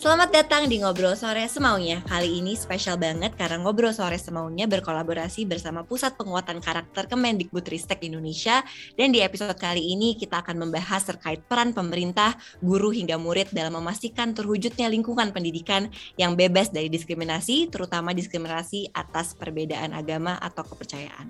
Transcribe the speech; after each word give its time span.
Selamat 0.00 0.32
datang 0.32 0.64
di 0.64 0.80
Ngobrol 0.80 1.12
Sore 1.12 1.44
Semaunya. 1.44 2.00
Kali 2.08 2.40
ini 2.40 2.56
spesial 2.56 2.96
banget 2.96 3.36
karena 3.36 3.60
Ngobrol 3.60 3.92
Sore 3.92 4.16
Semaunya 4.16 4.64
berkolaborasi 4.64 5.44
bersama 5.44 5.84
Pusat 5.84 6.16
Penguatan 6.16 6.56
Karakter 6.64 7.04
Kemendikbudristek 7.04 8.00
Indonesia 8.08 8.64
dan 8.96 9.12
di 9.12 9.20
episode 9.20 9.52
kali 9.60 9.92
ini 9.92 10.16
kita 10.16 10.40
akan 10.40 10.64
membahas 10.64 11.04
terkait 11.04 11.44
peran 11.44 11.76
pemerintah, 11.76 12.32
guru 12.64 12.88
hingga 12.96 13.20
murid 13.20 13.52
dalam 13.52 13.76
memastikan 13.76 14.32
terwujudnya 14.32 14.88
lingkungan 14.88 15.36
pendidikan 15.36 15.92
yang 16.16 16.32
bebas 16.32 16.72
dari 16.72 16.88
diskriminasi, 16.88 17.68
terutama 17.68 18.16
diskriminasi 18.16 18.96
atas 18.96 19.36
perbedaan 19.36 19.92
agama 19.92 20.40
atau 20.40 20.64
kepercayaan. 20.64 21.28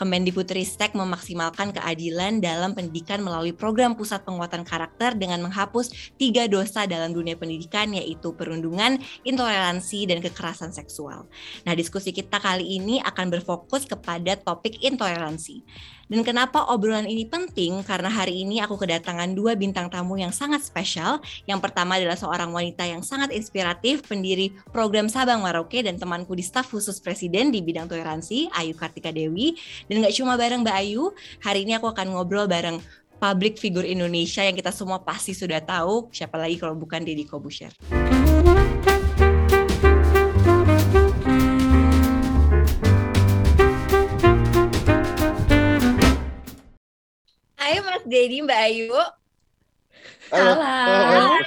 Kemendikbudristek 0.00 0.96
memaksimalkan 0.96 1.76
keadilan 1.76 2.40
dalam 2.40 2.72
pendidikan 2.72 3.20
melalui 3.20 3.52
program 3.52 3.92
Pusat 3.92 4.24
Penguatan 4.24 4.64
Karakter 4.64 5.12
dengan 5.12 5.44
menghapus 5.44 6.16
tiga 6.16 6.48
dosa 6.48 6.88
dalam 6.88 7.12
dunia 7.12 7.36
pendidikan 7.36 7.97
yaitu 7.98 8.32
perundungan, 8.32 9.02
intoleransi, 9.26 10.06
dan 10.06 10.22
kekerasan 10.22 10.70
seksual. 10.70 11.26
Nah, 11.66 11.74
diskusi 11.74 12.14
kita 12.14 12.38
kali 12.38 12.78
ini 12.78 13.02
akan 13.02 13.34
berfokus 13.34 13.84
kepada 13.84 14.38
topik 14.38 14.78
intoleransi. 14.80 15.66
Dan 16.08 16.24
kenapa 16.24 16.64
obrolan 16.72 17.04
ini 17.04 17.28
penting? 17.28 17.84
Karena 17.84 18.08
hari 18.08 18.40
ini 18.40 18.64
aku 18.64 18.80
kedatangan 18.80 19.36
dua 19.36 19.52
bintang 19.60 19.92
tamu 19.92 20.16
yang 20.16 20.32
sangat 20.32 20.64
spesial. 20.64 21.20
Yang 21.44 21.68
pertama 21.68 22.00
adalah 22.00 22.16
seorang 22.16 22.48
wanita 22.48 22.88
yang 22.88 23.04
sangat 23.04 23.28
inspiratif, 23.36 24.00
pendiri 24.08 24.56
program 24.72 25.12
Sabang 25.12 25.44
Maroke 25.44 25.84
dan 25.84 26.00
temanku 26.00 26.32
di 26.32 26.40
staf 26.40 26.72
khusus 26.72 26.96
presiden 27.04 27.52
di 27.52 27.60
bidang 27.60 27.92
toleransi, 27.92 28.48
Ayu 28.56 28.72
Kartika 28.72 29.12
Dewi. 29.12 29.60
Dan 29.84 30.00
nggak 30.00 30.16
cuma 30.16 30.40
bareng 30.40 30.64
Mbak 30.64 30.76
Ayu, 30.80 31.12
hari 31.44 31.68
ini 31.68 31.76
aku 31.76 31.92
akan 31.92 32.16
ngobrol 32.16 32.48
bareng 32.48 32.80
public 33.18 33.58
figure 33.58 33.82
Indonesia 33.82 34.46
yang 34.46 34.54
kita 34.54 34.70
semua 34.70 35.02
pasti 35.02 35.34
sudah 35.34 35.58
tahu, 35.58 36.06
siapa 36.14 36.38
lagi 36.38 36.54
kalau 36.54 36.78
bukan 36.78 37.02
Deddy 37.02 37.26
Kobusher. 37.26 37.74
Ayo 47.58 47.78
Mas 47.82 48.06
Deddy, 48.06 48.38
Mbak 48.46 48.60
Ayu. 48.70 48.94
Halo. 50.30 50.52
Halo. 50.62 51.42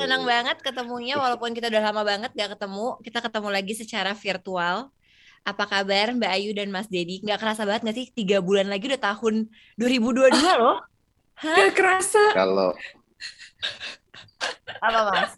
Senang 0.00 0.24
banget 0.24 0.56
ketemunya 0.64 1.20
walaupun 1.20 1.52
kita 1.52 1.68
udah 1.68 1.82
lama 1.92 2.02
banget 2.06 2.32
gak 2.32 2.56
ketemu. 2.56 2.96
Kita 3.04 3.18
ketemu 3.20 3.48
lagi 3.52 3.74
secara 3.76 4.16
virtual. 4.16 4.88
Apa 5.48 5.64
kabar 5.64 6.12
Mbak 6.12 6.28
Ayu 6.36 6.52
dan 6.52 6.68
Mas 6.68 6.92
Dedi? 6.92 7.24
Nggak 7.24 7.40
kerasa 7.40 7.64
banget 7.64 7.88
nggak 7.88 7.96
sih? 7.96 8.06
Tiga 8.12 8.44
bulan 8.44 8.68
lagi 8.68 8.84
udah 8.84 9.00
tahun 9.00 9.48
2022 9.80 10.28
loh. 10.60 10.84
Hah? 11.40 11.56
Gak 11.56 11.72
kerasa. 11.72 12.20
Kalau 12.36 12.76
apa 14.84 15.00
Mas? 15.08 15.32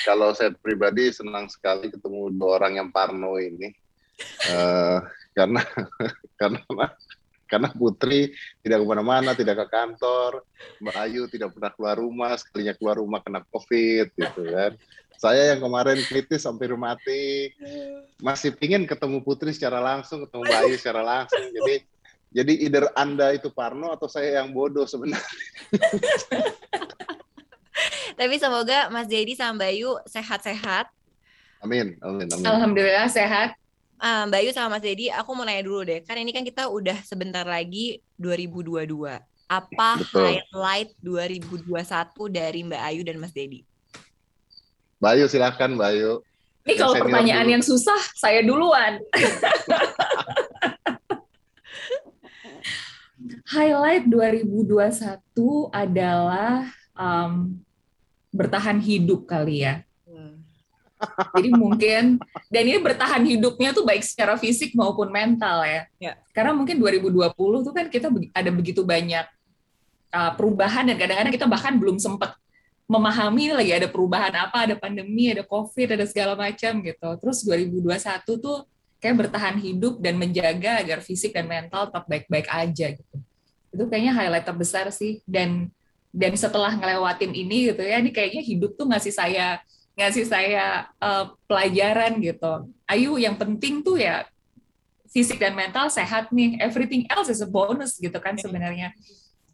Kalau 0.00 0.32
saya 0.32 0.56
pribadi 0.56 1.12
senang 1.12 1.52
sekali 1.52 1.92
ketemu 1.92 2.32
dua 2.32 2.64
orang 2.64 2.80
yang 2.80 2.88
parno 2.88 3.36
ini. 3.36 3.76
Uh, 4.48 5.04
karena 5.36 5.60
karena 6.40 6.60
karena 7.44 7.68
Putri 7.76 8.32
tidak 8.64 8.78
ke 8.80 8.86
mana-mana, 8.88 9.36
tidak 9.36 9.60
ke 9.60 9.66
kantor, 9.68 10.46
Mbak 10.80 10.96
Ayu 10.96 11.28
tidak 11.28 11.52
pernah 11.52 11.70
keluar 11.76 11.96
rumah, 12.00 12.32
sekalinya 12.40 12.72
keluar 12.78 12.96
rumah 12.96 13.20
kena 13.20 13.44
COVID 13.52 14.06
gitu 14.16 14.42
kan. 14.48 14.72
Saya 15.20 15.52
yang 15.52 15.60
kemarin 15.60 16.00
kritis 16.08 16.48
sampai 16.48 16.72
rematik, 16.72 17.52
masih 18.24 18.56
pingin 18.56 18.88
ketemu 18.88 19.20
Putri 19.20 19.52
secara 19.52 19.76
langsung, 19.76 20.24
ketemu 20.24 20.48
Mbak 20.48 20.60
Ayu 20.64 20.76
secara 20.80 21.04
langsung. 21.04 21.44
Jadi 21.44 21.84
jadi 22.32 22.52
either 22.64 22.88
Anda 22.96 23.36
itu 23.36 23.52
Parno 23.52 23.92
atau 23.92 24.08
saya 24.08 24.40
yang 24.40 24.56
bodoh 24.56 24.88
sebenarnya. 24.88 25.28
Tapi 28.16 28.34
semoga 28.40 28.88
Mas 28.88 29.12
Dedi 29.12 29.36
sama 29.36 29.60
Mbak 29.60 29.70
Ayu 29.76 29.90
sehat-sehat. 30.08 30.88
Amin, 31.60 32.00
amin, 32.00 32.24
amin. 32.24 32.44
Alhamdulillah 32.48 33.12
sehat. 33.12 33.60
Uh, 34.00 34.24
Mbak 34.24 34.40
Ayu 34.40 34.50
sama 34.56 34.80
Mas 34.80 34.84
Dedi, 34.88 35.12
aku 35.12 35.36
mau 35.36 35.44
nanya 35.44 35.68
dulu 35.68 35.84
deh. 35.84 36.00
Kan 36.00 36.16
ini 36.16 36.32
kan 36.32 36.48
kita 36.48 36.72
udah 36.72 36.96
sebentar 37.04 37.44
lagi 37.44 38.00
2022. 38.16 38.88
Apa 39.52 40.00
Betul. 40.00 40.40
highlight 40.48 40.96
2021 41.04 41.76
dari 42.32 42.64
Mbak 42.64 42.82
Ayu 42.88 43.04
dan 43.04 43.20
Mas 43.20 43.36
Dedi? 43.36 43.68
Bayu 45.00 45.24
silahkan 45.32 45.72
Bayu. 45.72 46.20
Ini 46.68 46.76
kalau 46.76 46.92
pertanyaan 46.92 47.48
dulu. 47.48 47.54
yang 47.56 47.64
susah, 47.64 47.96
saya 48.12 48.44
duluan. 48.44 49.00
Highlight 53.48 54.12
2021 54.12 54.92
adalah 55.72 56.68
um, 56.92 57.56
bertahan 58.28 58.76
hidup 58.76 59.24
kali 59.24 59.64
ya. 59.64 59.80
Hmm. 60.04 60.44
Jadi 61.32 61.48
mungkin 61.48 62.20
dan 62.52 62.62
ini 62.68 62.76
bertahan 62.76 63.24
hidupnya 63.24 63.72
tuh 63.72 63.88
baik 63.88 64.04
secara 64.04 64.36
fisik 64.36 64.76
maupun 64.76 65.08
mental 65.08 65.64
ya. 65.64 65.88
ya. 65.96 66.12
Karena 66.36 66.52
mungkin 66.52 66.76
2020 66.76 67.32
tuh 67.64 67.72
kan 67.72 67.88
kita 67.88 68.12
ada 68.36 68.50
begitu 68.52 68.84
banyak 68.84 69.24
uh, 70.12 70.32
perubahan 70.36 70.92
dan 70.92 71.00
kadang-kadang 71.00 71.32
kita 71.32 71.48
bahkan 71.48 71.80
belum 71.80 71.96
sempat 71.96 72.36
memahami 72.90 73.54
lagi 73.54 73.70
ada 73.70 73.86
perubahan 73.86 74.34
apa, 74.34 74.66
ada 74.66 74.74
pandemi, 74.74 75.30
ada 75.30 75.46
COVID, 75.46 75.94
ada 75.94 76.02
segala 76.10 76.34
macam 76.34 76.82
gitu. 76.82 77.08
Terus 77.22 77.46
2021 77.46 77.86
tuh 78.42 78.66
kayak 78.98 79.16
bertahan 79.26 79.56
hidup 79.62 80.02
dan 80.02 80.18
menjaga 80.18 80.82
agar 80.82 80.98
fisik 80.98 81.30
dan 81.30 81.46
mental 81.46 81.86
tetap 81.86 82.10
baik-baik 82.10 82.50
aja 82.50 82.86
gitu. 82.98 83.16
Itu 83.70 83.86
kayaknya 83.86 84.12
highlight 84.18 84.42
terbesar 84.42 84.90
sih 84.90 85.22
dan 85.22 85.70
dan 86.10 86.34
setelah 86.34 86.74
ngelewatin 86.74 87.30
ini 87.30 87.70
gitu 87.70 87.86
ya, 87.86 88.02
ini 88.02 88.10
kayaknya 88.10 88.42
hidup 88.42 88.74
tuh 88.74 88.90
ngasih 88.90 89.14
saya 89.14 89.62
ngasih 89.94 90.26
saya 90.26 90.90
uh, 90.98 91.30
pelajaran 91.46 92.18
gitu. 92.18 92.74
Ayu 92.90 93.14
yang 93.22 93.38
penting 93.38 93.86
tuh 93.86 94.02
ya 94.02 94.26
fisik 95.14 95.38
dan 95.38 95.54
mental 95.54 95.86
sehat 95.86 96.34
nih. 96.34 96.58
Everything 96.58 97.06
else 97.06 97.30
is 97.30 97.38
a 97.38 97.46
bonus 97.46 98.02
gitu 98.02 98.18
kan 98.18 98.34
sebenarnya. 98.34 98.90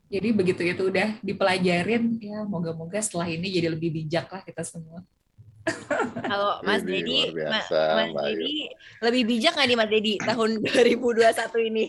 Jadi 0.07 0.29
begitu 0.31 0.63
itu 0.63 0.83
udah 0.87 1.19
dipelajarin, 1.19 2.23
ya 2.23 2.47
moga-moga 2.47 3.03
setelah 3.03 3.27
ini 3.27 3.51
jadi 3.51 3.75
lebih 3.75 3.91
bijak 3.91 4.31
lah 4.31 4.43
kita 4.47 4.63
semua. 4.63 5.03
Kalau 6.31 6.63
Mas 6.63 6.87
Dedi, 6.87 7.35
Mas 7.35 7.67
Dedi 8.15 8.71
lebih 9.03 9.23
bijak 9.27 9.59
nggak 9.59 9.67
nih 9.67 9.79
Mas 9.79 9.91
Dedi 9.91 10.15
tahun 10.23 10.51
2021 10.63 11.71
ini? 11.75 11.85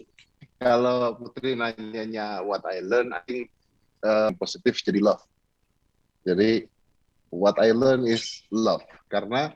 Kalau 0.58 1.14
Putri 1.14 1.54
nanyanya 1.54 2.42
what 2.42 2.66
I 2.66 2.82
learn, 2.82 3.14
I 3.14 3.22
think 3.22 3.54
uh, 4.02 4.34
positif 4.42 4.82
jadi 4.82 4.98
love. 4.98 5.22
Jadi 6.26 6.66
what 7.30 7.62
I 7.62 7.70
learn 7.70 8.10
is 8.10 8.42
love. 8.50 8.82
Karena. 9.14 9.54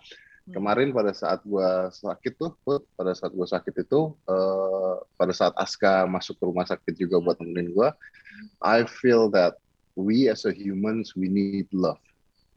Kemarin 0.49 0.89
pada 0.89 1.13
saat 1.13 1.45
gua 1.45 1.93
sakit 1.93 2.33
tuh, 2.33 2.51
pada 2.97 3.13
saat 3.13 3.29
gua 3.37 3.45
sakit 3.45 3.85
itu, 3.85 4.17
uh, 4.25 4.97
pada 5.13 5.33
saat 5.35 5.53
Aska 5.53 6.09
masuk 6.09 6.41
ke 6.41 6.43
rumah 6.49 6.65
sakit 6.65 6.97
juga 6.97 7.21
buat 7.21 7.37
nemenin 7.37 7.69
gua, 7.77 7.93
I 8.65 8.89
feel 8.89 9.29
that 9.37 9.61
we 9.93 10.25
as 10.31 10.49
a 10.49 10.53
humans 10.53 11.13
we 11.13 11.29
need 11.29 11.69
love. 11.69 12.01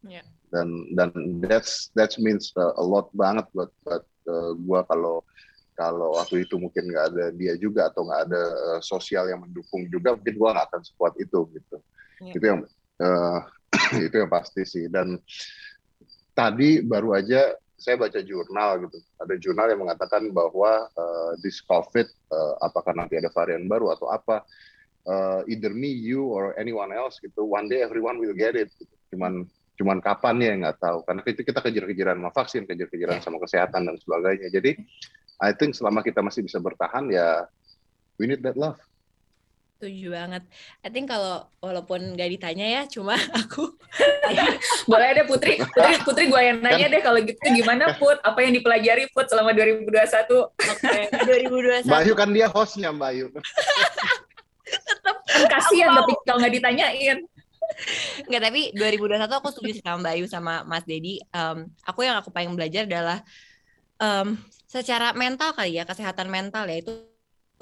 Yeah. 0.01 0.25
Dan 0.49 0.97
dan 0.97 1.11
that's 1.45 1.93
that 1.99 2.17
means 2.17 2.55
uh, 2.57 2.73
a 2.79 2.85
lot 2.85 3.13
banget 3.13 3.45
buat 3.53 3.69
buat 3.85 4.05
uh, 4.31 4.53
gua 4.65 4.87
kalau 4.89 5.21
kalau 5.75 6.15
waktu 6.15 6.47
itu 6.47 6.55
mungkin 6.57 6.87
nggak 6.87 7.07
ada 7.13 7.25
dia 7.35 7.59
juga 7.59 7.91
atau 7.91 8.07
nggak 8.07 8.31
ada 8.31 8.43
uh, 8.79 8.81
sosial 8.81 9.27
yang 9.27 9.43
mendukung 9.43 9.91
juga 9.91 10.15
mungkin 10.15 10.35
gua 10.39 10.57
nggak 10.57 10.67
akan 10.73 10.83
sekuat 10.87 11.15
itu 11.21 11.41
gitu. 11.53 11.77
Yeah. 12.23 12.35
Itu 12.39 12.45
yang 12.45 12.61
uh, 13.03 13.41
itu 14.07 14.15
yang 14.15 14.31
pasti 14.31 14.63
sih 14.63 14.87
dan 14.87 15.19
tadi 16.35 16.83
baru 16.83 17.19
aja 17.19 17.55
saya 17.85 18.01
baca 18.01 18.17
jurnal 18.25 18.89
gitu. 18.89 18.97
Ada 19.21 19.35
jurnal 19.37 19.69
yang 19.69 19.85
mengatakan 19.85 20.33
bahwa 20.33 20.89
uh, 20.97 21.37
this 21.45 21.61
COVID, 21.69 22.09
uh, 22.33 22.55
apakah 22.65 22.97
nanti 22.97 23.21
ada 23.21 23.29
varian 23.29 23.69
baru 23.69 23.93
atau 23.93 24.09
apa, 24.09 24.41
uh, 25.05 25.45
either 25.45 25.69
me, 25.69 25.93
you, 25.93 26.25
or 26.25 26.57
anyone 26.57 26.89
else 26.97 27.21
gitu, 27.21 27.45
one 27.45 27.69
day 27.69 27.85
everyone 27.85 28.17
will 28.17 28.33
get 28.33 28.57
it. 28.57 28.73
Gitu. 28.81 28.95
Cuman 29.13 29.45
cuman 29.77 30.01
kapan 30.01 30.37
ya 30.41 30.53
nggak 30.65 30.81
tahu. 30.81 31.05
Karena 31.05 31.21
itu 31.29 31.43
kita 31.45 31.61
kejar-kejaran 31.61 32.17
sama 32.17 32.33
vaksin, 32.33 32.63
kejar-kejaran 32.65 33.21
sama 33.21 33.37
kesehatan 33.45 33.85
dan 33.85 33.97
sebagainya. 34.01 34.49
Jadi 34.49 34.81
I 35.45 35.53
think 35.53 35.77
selama 35.77 36.01
kita 36.01 36.25
masih 36.25 36.41
bisa 36.41 36.57
bertahan 36.57 37.13
ya 37.13 37.45
we 38.17 38.25
need 38.25 38.41
that 38.41 38.57
love. 38.57 38.81
Setuju 39.75 40.15
banget. 40.15 40.43
I 40.87 40.89
think 40.89 41.11
kalau 41.11 41.51
walaupun 41.59 42.15
gak 42.15 42.31
ditanya 42.31 42.63
ya, 42.63 42.83
cuma 42.87 43.19
aku 43.43 43.75
boleh 44.91 45.09
deh 45.19 45.27
Putri. 45.27 45.59
Putri, 45.59 45.95
Putri 46.07 46.25
gue 46.31 46.41
yang 46.41 46.63
nanya 46.63 46.87
deh 46.87 47.03
kalau 47.03 47.19
gitu 47.19 47.43
gimana 47.43 47.99
Put? 47.99 48.23
Apa 48.23 48.47
yang 48.47 48.55
dipelajari 48.55 49.11
Put 49.11 49.27
selama 49.27 49.51
2021? 49.51 49.91
Oke, 49.91 50.49
okay, 50.79 51.11
2021. 51.85 51.91
Mbak 51.91 52.01
Ayu 52.07 52.15
kan 52.15 52.29
dia 52.31 52.47
hostnya 52.47 52.95
Mbak 52.95 53.09
Ayu. 53.13 53.27
Tetap 54.65 55.17
kan 55.27 55.43
kasihan 55.51 55.91
tapi 55.99 56.13
kalau 56.23 56.39
nggak 56.39 56.55
ditanyain. 56.55 57.19
Enggak, 58.31 58.43
tapi 58.47 58.61
2021 58.79 59.27
aku 59.27 59.49
setuju 59.51 59.73
sama 59.83 59.97
Mbak 60.07 60.13
Ayu 60.15 60.27
sama 60.31 60.55
Mas 60.63 60.87
Dedi. 60.87 61.19
Um, 61.35 61.67
aku 61.83 62.07
yang 62.07 62.15
aku 62.15 62.31
paling 62.31 62.55
belajar 62.55 62.87
adalah 62.87 63.27
um, 63.99 64.39
secara 64.71 65.11
mental 65.19 65.51
kali 65.51 65.77
ya, 65.77 65.85
kesehatan 65.85 66.31
mental 66.31 66.71
ya 66.71 66.79
itu 66.79 67.14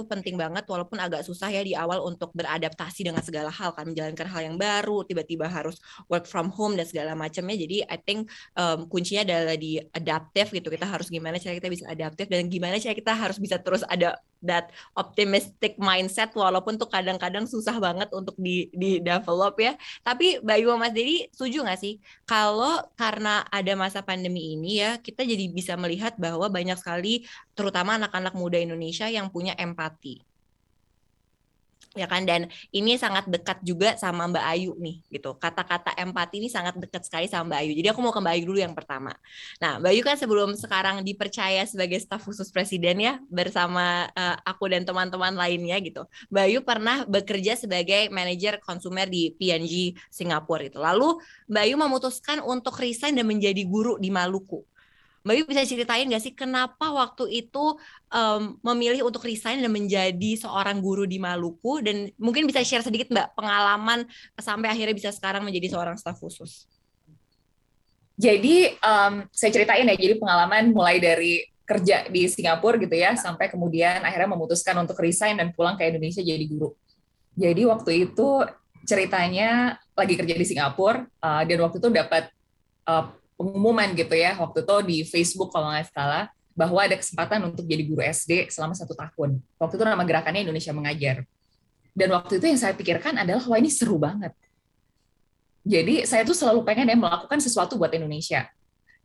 tuh 0.03 0.11
penting 0.11 0.35
banget 0.35 0.67
walaupun 0.67 0.99
agak 0.99 1.23
susah 1.23 1.47
ya 1.55 1.63
di 1.63 1.79
awal 1.79 2.03
untuk 2.03 2.35
beradaptasi 2.35 3.07
dengan 3.07 3.23
segala 3.23 3.55
hal 3.55 3.71
kan 3.79 3.87
menjalankan 3.87 4.27
hal 4.27 4.43
yang 4.51 4.57
baru 4.59 5.07
tiba-tiba 5.07 5.47
harus 5.47 5.79
work 6.11 6.27
from 6.27 6.51
home 6.51 6.75
dan 6.75 6.83
segala 6.83 7.15
macamnya. 7.15 7.55
Jadi 7.55 7.87
I 7.87 7.99
think 8.03 8.27
um, 8.59 8.91
kuncinya 8.91 9.23
adalah 9.23 9.55
di 9.55 9.79
adaptif 9.79 10.51
gitu 10.51 10.67
kita 10.67 10.91
harus 10.91 11.07
gimana 11.07 11.39
cara 11.39 11.55
kita 11.55 11.71
bisa 11.71 11.87
adaptif 11.87 12.27
dan 12.27 12.51
gimana 12.51 12.83
cara 12.83 12.99
kita 12.99 13.15
harus 13.15 13.39
bisa 13.39 13.63
terus 13.63 13.87
ada 13.87 14.19
that 14.43 14.71
optimistic 14.99 15.79
mindset 15.79 16.35
walaupun 16.35 16.77
tuh 16.77 16.91
kadang-kadang 16.91 17.47
susah 17.49 17.79
banget 17.79 18.11
untuk 18.13 18.35
di 18.39 18.69
di 18.75 18.99
develop 18.99 19.57
ya. 19.59 19.79
Tapi 20.03 20.43
Bayu 20.43 20.75
Mas 20.77 20.93
Dedi 20.93 21.31
setuju 21.31 21.65
nggak 21.65 21.81
sih? 21.81 22.03
Kalau 22.27 22.83
karena 22.99 23.47
ada 23.49 23.73
masa 23.79 24.03
pandemi 24.03 24.55
ini 24.55 24.83
ya 24.83 24.99
kita 24.99 25.23
jadi 25.23 25.49
bisa 25.51 25.79
melihat 25.79 26.19
bahwa 26.19 26.51
banyak 26.51 26.77
sekali 26.77 27.25
terutama 27.55 27.97
anak-anak 27.97 28.35
muda 28.37 28.59
Indonesia 28.59 29.07
yang 29.09 29.31
punya 29.31 29.55
empati 29.57 30.32
ya 31.93 32.07
kan? 32.09 32.25
Dan 32.25 32.49
ini 32.73 32.97
sangat 32.97 33.29
dekat 33.29 33.61
juga 33.65 33.95
sama 34.01 34.29
Mbak 34.29 34.45
Ayu 34.53 34.73
nih 34.81 34.97
gitu. 35.13 35.37
Kata-kata 35.37 35.93
empati 35.97 36.41
ini 36.41 36.49
sangat 36.49 36.77
dekat 36.81 37.05
sekali 37.07 37.29
sama 37.29 37.53
Mbak 37.53 37.61
Ayu. 37.63 37.73
Jadi 37.79 37.89
aku 37.93 38.01
mau 38.01 38.13
ke 38.13 38.21
Mbak 38.21 38.33
Ayu 38.35 38.45
dulu 38.49 38.59
yang 38.61 38.75
pertama. 38.75 39.13
Nah 39.61 39.79
Mbak 39.79 39.91
Ayu 39.93 40.03
kan 40.03 40.17
sebelum 40.17 40.51
sekarang 40.57 40.97
dipercaya 41.05 41.63
sebagai 41.69 42.01
staf 42.01 42.25
khusus 42.25 42.49
presiden 42.51 43.01
ya 43.01 43.21
bersama 43.29 44.09
uh, 44.17 44.37
aku 44.45 44.73
dan 44.73 44.83
teman-teman 44.83 45.37
lainnya 45.37 45.77
gitu. 45.81 46.05
Mbak 46.33 46.45
Ayu 46.49 46.59
pernah 46.65 47.05
bekerja 47.05 47.55
sebagai 47.55 48.09
manajer 48.09 48.59
konsumer 48.65 49.07
di 49.07 49.33
PNG 49.37 49.97
Singapura 50.09 50.65
itu 50.67 50.81
lalu 50.81 51.21
Mbak 51.47 51.63
Ayu 51.63 51.77
memutuskan 51.77 52.39
untuk 52.43 52.77
resign 52.81 53.15
dan 53.17 53.29
menjadi 53.29 53.63
guru 53.69 54.01
di 54.01 54.09
Maluku 54.09 54.65
Mbak 55.23 55.35
Yu 55.39 55.45
bisa 55.47 55.63
ceritain 55.63 56.07
nggak 56.11 56.23
sih 56.23 56.35
kenapa 56.35 56.91
waktu 56.91 57.47
itu 57.47 57.79
um, 58.11 58.59
memilih 58.59 59.07
untuk 59.07 59.23
resign 59.23 59.63
dan 59.63 59.71
menjadi 59.71 60.31
seorang 60.35 60.83
guru 60.83 61.07
di 61.07 61.23
Maluku 61.23 61.79
dan 61.79 62.11
mungkin 62.19 62.43
bisa 62.51 62.59
share 62.67 62.83
sedikit 62.83 63.07
Mbak 63.15 63.39
pengalaman 63.39 64.03
sampai 64.35 64.75
akhirnya 64.75 64.95
bisa 64.99 65.11
sekarang 65.15 65.47
menjadi 65.47 65.79
seorang 65.79 65.95
staf 65.95 66.19
khusus. 66.19 66.67
Jadi 68.19 68.75
um, 68.83 69.27
saya 69.31 69.51
ceritain 69.51 69.89
ya, 69.89 69.97
jadi 69.97 70.19
pengalaman 70.19 70.75
mulai 70.75 70.99
dari 70.99 71.43
kerja 71.63 72.11
di 72.11 72.27
Singapura 72.27 72.77
gitu 72.77 72.93
ya, 72.93 73.17
sampai 73.17 73.49
kemudian 73.49 74.03
akhirnya 74.03 74.35
memutuskan 74.35 74.77
untuk 74.83 74.99
resign 75.01 75.39
dan 75.39 75.55
pulang 75.55 75.79
ke 75.79 75.87
Indonesia 75.87 76.21
jadi 76.21 76.45
guru. 76.51 76.75
Jadi 77.39 77.63
waktu 77.65 78.11
itu 78.11 78.45
ceritanya 78.85 79.81
lagi 79.95 80.15
kerja 80.19 80.35
di 80.35 80.45
Singapura 80.45 81.07
uh, 81.23 81.43
dan 81.47 81.59
waktu 81.63 81.79
itu 81.79 81.89
dapat 81.89 82.29
uh, 82.91 83.15
pengumuman 83.37 83.91
gitu 83.97 84.15
ya 84.15 84.39
waktu 84.39 84.63
itu 84.63 84.77
di 84.87 84.97
Facebook 85.09 85.51
kalau 85.51 85.73
nggak 85.73 85.91
salah 85.91 86.31
bahwa 86.53 86.81
ada 86.85 86.97
kesempatan 87.01 87.49
untuk 87.49 87.65
jadi 87.65 87.83
guru 87.85 88.05
SD 88.05 88.53
selama 88.53 88.77
satu 88.77 88.93
tahun. 88.93 89.41
Waktu 89.57 89.75
itu 89.81 89.85
nama 89.89 90.05
gerakannya 90.05 90.45
Indonesia 90.45 90.73
Mengajar. 90.77 91.25
Dan 91.93 92.09
waktu 92.13 92.41
itu 92.41 92.47
yang 92.49 92.61
saya 92.61 92.77
pikirkan 92.77 93.17
adalah 93.21 93.41
wah 93.45 93.59
ini 93.61 93.73
seru 93.73 93.97
banget. 93.97 94.33
Jadi 95.65 96.05
saya 96.05 96.25
tuh 96.25 96.37
selalu 96.37 96.65
pengen 96.65 96.93
ya 96.93 96.97
melakukan 96.97 97.41
sesuatu 97.41 97.81
buat 97.81 97.93
Indonesia. 97.93 98.49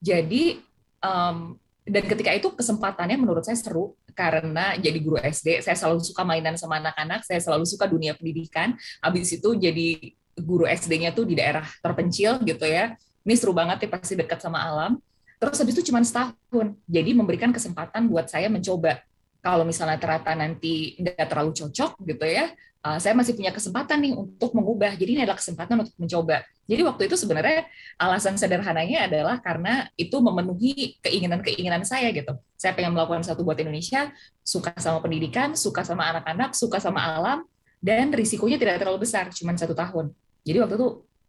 Jadi 0.04 0.60
um, 1.00 1.56
dan 1.88 2.04
ketika 2.04 2.32
itu 2.36 2.52
kesempatannya 2.52 3.16
menurut 3.16 3.48
saya 3.48 3.56
seru 3.56 3.96
karena 4.12 4.76
jadi 4.76 4.98
guru 5.00 5.22
SD 5.22 5.64
saya 5.64 5.78
selalu 5.78 6.04
suka 6.04 6.26
mainan 6.28 6.60
sama 6.60 6.84
anak-anak 6.84 7.24
saya 7.24 7.40
selalu 7.40 7.64
suka 7.64 7.88
dunia 7.88 8.12
pendidikan 8.18 8.76
habis 9.00 9.30
itu 9.32 9.56
jadi 9.56 10.12
guru 10.36 10.68
SD-nya 10.68 11.16
tuh 11.16 11.30
di 11.30 11.38
daerah 11.38 11.64
terpencil 11.80 12.44
gitu 12.44 12.66
ya 12.66 12.98
ini 13.28 13.36
seru 13.36 13.52
banget 13.52 13.84
ya 13.84 13.90
pasti 13.92 14.16
dekat 14.16 14.40
sama 14.40 14.64
alam. 14.64 14.96
Terus 15.38 15.60
habis 15.60 15.76
itu 15.76 15.92
cuma 15.92 16.00
setahun. 16.00 16.80
Jadi 16.88 17.12
memberikan 17.12 17.52
kesempatan 17.52 18.08
buat 18.08 18.32
saya 18.32 18.48
mencoba. 18.48 19.04
Kalau 19.44 19.68
misalnya 19.68 20.00
ternyata 20.00 20.32
nanti 20.34 20.96
nggak 20.98 21.28
terlalu 21.28 21.52
cocok 21.54 21.92
gitu 22.08 22.26
ya, 22.26 22.56
uh, 22.88 22.98
saya 22.98 23.14
masih 23.14 23.36
punya 23.36 23.52
kesempatan 23.52 24.00
nih 24.00 24.14
untuk 24.16 24.56
mengubah. 24.56 24.96
Jadi 24.96 25.20
ini 25.20 25.22
adalah 25.28 25.38
kesempatan 25.38 25.84
untuk 25.84 25.94
mencoba. 26.00 26.42
Jadi 26.68 26.82
waktu 26.84 27.02
itu 27.08 27.16
sebenarnya 27.16 27.68
alasan 28.00 28.36
sederhananya 28.36 29.08
adalah 29.08 29.40
karena 29.40 29.88
itu 29.96 30.18
memenuhi 30.20 31.00
keinginan-keinginan 31.04 31.84
saya 31.84 32.12
gitu. 32.12 32.36
Saya 32.60 32.76
pengen 32.76 32.96
melakukan 32.96 33.24
satu 33.24 33.44
buat 33.44 33.56
Indonesia, 33.60 34.12
suka 34.44 34.76
sama 34.80 35.00
pendidikan, 35.00 35.56
suka 35.56 35.84
sama 35.84 36.12
anak-anak, 36.12 36.56
suka 36.56 36.82
sama 36.84 37.00
alam, 37.00 37.48
dan 37.80 38.12
risikonya 38.12 38.60
tidak 38.60 38.84
terlalu 38.84 39.08
besar, 39.08 39.32
cuma 39.32 39.56
satu 39.56 39.78
tahun. 39.78 40.12
Jadi 40.44 40.58
waktu 40.60 40.76
itu 40.76 40.88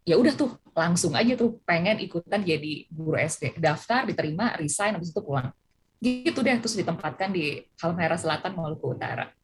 ya 0.09 0.17
udah 0.17 0.33
tuh 0.35 0.57
langsung 0.79 1.19
aja 1.19 1.35
tuh 1.35 1.59
pengen 1.67 1.99
ikutan 1.99 2.39
jadi 2.39 2.87
guru 2.87 3.19
SD 3.19 3.59
daftar 3.59 4.07
diterima 4.07 4.55
resign 4.55 4.95
habis 4.95 5.11
itu 5.11 5.19
pulang 5.19 5.51
gitu 5.99 6.39
deh 6.47 6.55
terus 6.63 6.79
ditempatkan 6.79 7.35
di 7.35 7.67
Halmahera 7.83 8.15
Selatan 8.15 8.55
Maluku 8.55 8.95
Utara 8.95 9.35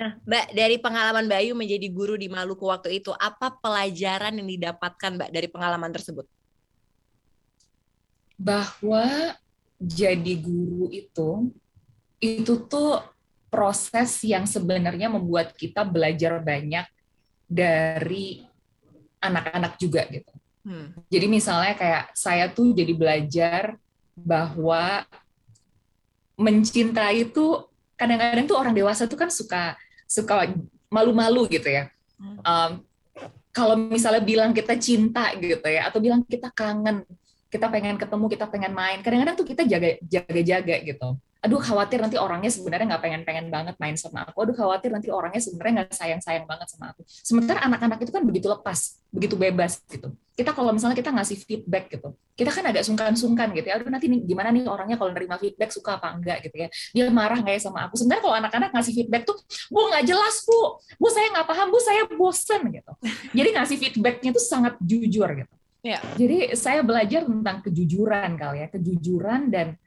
Nah, 0.00 0.16
Mbak, 0.24 0.46
dari 0.56 0.76
pengalaman 0.80 1.26
Bayu 1.28 1.52
menjadi 1.52 1.86
guru 1.92 2.16
di 2.16 2.26
Maluku 2.26 2.66
waktu 2.66 3.04
itu, 3.04 3.12
apa 3.14 3.52
pelajaran 3.60 4.34
yang 4.34 4.48
didapatkan, 4.48 5.10
Mbak, 5.20 5.30
dari 5.30 5.48
pengalaman 5.50 5.92
tersebut? 5.92 6.26
Bahwa 8.34 9.36
jadi 9.78 10.34
guru 10.40 10.90
itu, 10.90 11.52
itu 12.18 12.54
tuh 12.66 13.04
proses 13.52 14.18
yang 14.26 14.48
sebenarnya 14.50 15.06
membuat 15.06 15.54
kita 15.54 15.86
belajar 15.86 16.42
banyak 16.42 16.86
dari 17.46 18.42
anak-anak 19.22 19.78
juga 19.78 20.02
gitu. 20.10 20.33
Hmm. 20.64 20.96
Jadi 21.12 21.26
misalnya 21.28 21.76
kayak 21.76 22.16
saya 22.16 22.48
tuh 22.48 22.72
jadi 22.72 22.92
belajar 22.96 23.76
bahwa 24.16 25.04
mencintai 26.40 27.28
itu 27.30 27.68
kadang-kadang 27.94 28.48
tuh 28.48 28.56
orang 28.58 28.74
dewasa 28.74 29.04
tuh 29.06 29.20
kan 29.20 29.30
suka 29.30 29.76
suka 30.08 30.50
malu-malu 30.88 31.46
gitu 31.52 31.68
ya. 31.68 31.92
Um, 32.18 32.80
kalau 33.54 33.76
misalnya 33.78 34.24
bilang 34.24 34.50
kita 34.50 34.74
cinta 34.80 35.30
gitu 35.38 35.62
ya, 35.68 35.86
atau 35.86 36.02
bilang 36.02 36.26
kita 36.26 36.50
kangen, 36.50 37.06
kita 37.52 37.70
pengen 37.70 37.94
ketemu, 38.00 38.24
kita 38.26 38.46
pengen 38.50 38.72
main, 38.74 38.98
kadang-kadang 39.04 39.36
tuh 39.38 39.46
kita 39.46 39.62
jaga 39.62 40.00
jaga-jaga 40.02 40.74
gitu 40.82 41.20
aduh 41.44 41.60
khawatir 41.60 42.00
nanti 42.00 42.16
orangnya 42.16 42.48
sebenarnya 42.48 42.96
nggak 42.96 43.02
pengen-pengen 43.04 43.46
banget 43.52 43.76
main 43.76 43.92
sama 44.00 44.24
aku, 44.24 44.48
aduh 44.48 44.56
khawatir 44.56 44.88
nanti 44.88 45.12
orangnya 45.12 45.44
sebenarnya 45.44 45.72
nggak 45.84 45.92
sayang-sayang 45.92 46.48
banget 46.48 46.72
sama 46.72 46.96
aku. 46.96 47.04
Sementara 47.04 47.60
anak-anak 47.68 48.00
itu 48.00 48.12
kan 48.16 48.24
begitu 48.24 48.48
lepas, 48.48 48.96
begitu 49.12 49.36
bebas 49.36 49.84
gitu. 49.92 50.08
Kita 50.34 50.50
kalau 50.50 50.74
misalnya 50.74 50.98
kita 50.98 51.14
ngasih 51.14 51.38
feedback 51.46 51.94
gitu, 51.94 52.10
kita 52.34 52.50
kan 52.50 52.66
agak 52.66 52.82
sungkan-sungkan 52.82 53.54
gitu 53.54 53.70
ya, 53.70 53.78
aduh 53.78 53.86
nanti 53.86 54.10
nih, 54.10 54.26
gimana 54.26 54.50
nih 54.50 54.66
orangnya 54.66 54.98
kalau 54.98 55.14
nerima 55.14 55.38
feedback 55.38 55.70
suka 55.70 55.94
apa 55.94 56.10
enggak 56.10 56.42
gitu 56.42 56.58
ya, 56.58 56.68
dia 56.90 57.06
marah 57.14 57.38
nggak 57.38 57.54
ya 57.54 57.62
sama 57.70 57.86
aku. 57.86 57.94
Sebenarnya 57.94 58.22
kalau 58.26 58.36
anak-anak 58.42 58.70
ngasih 58.74 58.92
feedback 58.98 59.22
tuh, 59.30 59.38
bu 59.70 59.94
nggak 59.94 60.04
jelas 60.10 60.42
bu, 60.42 60.58
bu 60.98 61.06
saya 61.06 61.26
nggak 61.38 61.46
paham, 61.46 61.66
bu 61.70 61.78
saya 61.78 62.02
bosen 62.10 62.62
gitu. 62.66 62.92
Jadi 63.30 63.48
ngasih 63.54 63.76
feedbacknya 63.78 64.30
tuh 64.34 64.42
sangat 64.42 64.74
jujur 64.82 65.30
gitu. 65.38 65.54
Ya. 65.86 66.02
Jadi 66.18 66.58
saya 66.58 66.82
belajar 66.82 67.28
tentang 67.28 67.62
kejujuran 67.62 68.34
kali 68.34 68.58
ya, 68.64 68.68
kejujuran 68.74 69.52
dan 69.54 69.78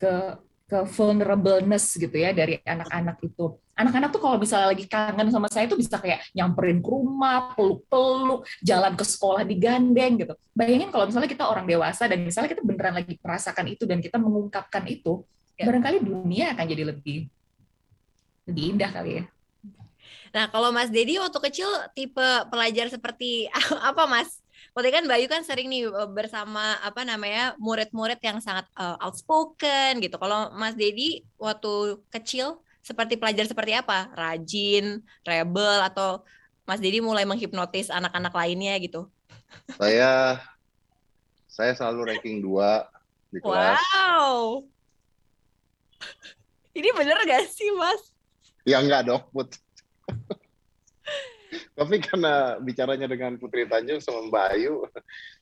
ke 0.00 0.40
ke 0.70 0.86
vulnerableness 0.86 1.98
gitu 1.98 2.14
ya 2.14 2.30
dari 2.30 2.62
anak-anak 2.62 3.18
itu. 3.26 3.58
Anak-anak 3.74 4.14
tuh 4.14 4.22
kalau 4.22 4.38
misalnya 4.38 4.70
lagi 4.70 4.86
kangen 4.86 5.34
sama 5.34 5.50
saya 5.50 5.66
tuh 5.66 5.74
bisa 5.74 5.98
kayak 5.98 6.22
nyamperin 6.30 6.78
ke 6.78 6.86
rumah, 6.86 7.50
peluk-peluk, 7.58 8.46
jalan 8.62 8.94
ke 8.94 9.02
sekolah 9.02 9.42
digandeng 9.42 10.22
gitu. 10.22 10.34
Bayangin 10.54 10.94
kalau 10.94 11.10
misalnya 11.10 11.26
kita 11.26 11.44
orang 11.50 11.66
dewasa 11.66 12.06
dan 12.06 12.22
misalnya 12.22 12.54
kita 12.54 12.62
beneran 12.62 12.94
lagi 12.94 13.18
merasakan 13.18 13.66
itu 13.66 13.82
dan 13.82 13.98
kita 13.98 14.20
mengungkapkan 14.22 14.86
itu, 14.86 15.26
ya. 15.58 15.66
barangkali 15.66 15.98
dunia 16.06 16.54
akan 16.54 16.64
jadi 16.70 16.84
lebih 16.86 17.26
lebih 18.46 18.64
indah 18.78 18.90
kali 18.94 19.10
ya. 19.18 19.24
Nah, 20.30 20.46
kalau 20.46 20.70
Mas 20.70 20.94
Dedi 20.94 21.18
waktu 21.18 21.38
kecil 21.50 21.66
tipe 21.92 22.28
pelajar 22.46 22.86
seperti 22.86 23.50
apa, 23.90 24.06
Mas? 24.06 24.39
Waktu 24.70 24.90
kan 24.94 25.04
Bayu 25.10 25.26
kan 25.26 25.42
sering 25.42 25.66
nih 25.66 25.90
eh, 25.90 26.10
bersama 26.10 26.78
apa 26.80 27.02
namanya 27.02 27.58
murid-murid 27.58 28.22
yang 28.22 28.38
sangat 28.38 28.70
uh, 28.78 28.94
outspoken 29.02 29.98
gitu. 29.98 30.14
Kalau 30.16 30.54
Mas 30.54 30.78
Dedi 30.78 31.26
waktu 31.36 31.98
kecil 32.14 32.62
seperti 32.80 33.18
pelajar 33.18 33.44
seperti 33.50 33.74
apa? 33.74 34.08
Rajin, 34.14 35.02
rebel 35.26 35.78
atau 35.82 36.22
Mas 36.64 36.78
Dedi 36.78 37.02
mulai 37.02 37.26
menghipnotis 37.26 37.90
anak-anak 37.90 38.30
lainnya 38.30 38.78
gitu? 38.78 39.10
Saya 39.74 40.38
saya 41.50 41.74
selalu 41.74 42.14
ranking 42.14 42.38
dua 42.38 42.86
di 43.34 43.42
kelas. 43.42 43.82
Wow. 43.82 44.64
Ini 46.70 46.88
bener 46.94 47.18
gak 47.26 47.50
sih, 47.50 47.68
Mas? 47.74 48.14
Ya 48.62 48.78
enggak 48.78 49.10
dong, 49.10 49.26
Put. 49.34 49.58
Tapi 51.78 51.96
karena 52.02 52.56
bicaranya 52.60 53.06
dengan 53.06 53.36
Putri 53.36 53.66
Tanjung 53.66 54.00
sama 54.02 54.28
Mbak 54.28 54.46
Ayu, 54.56 54.74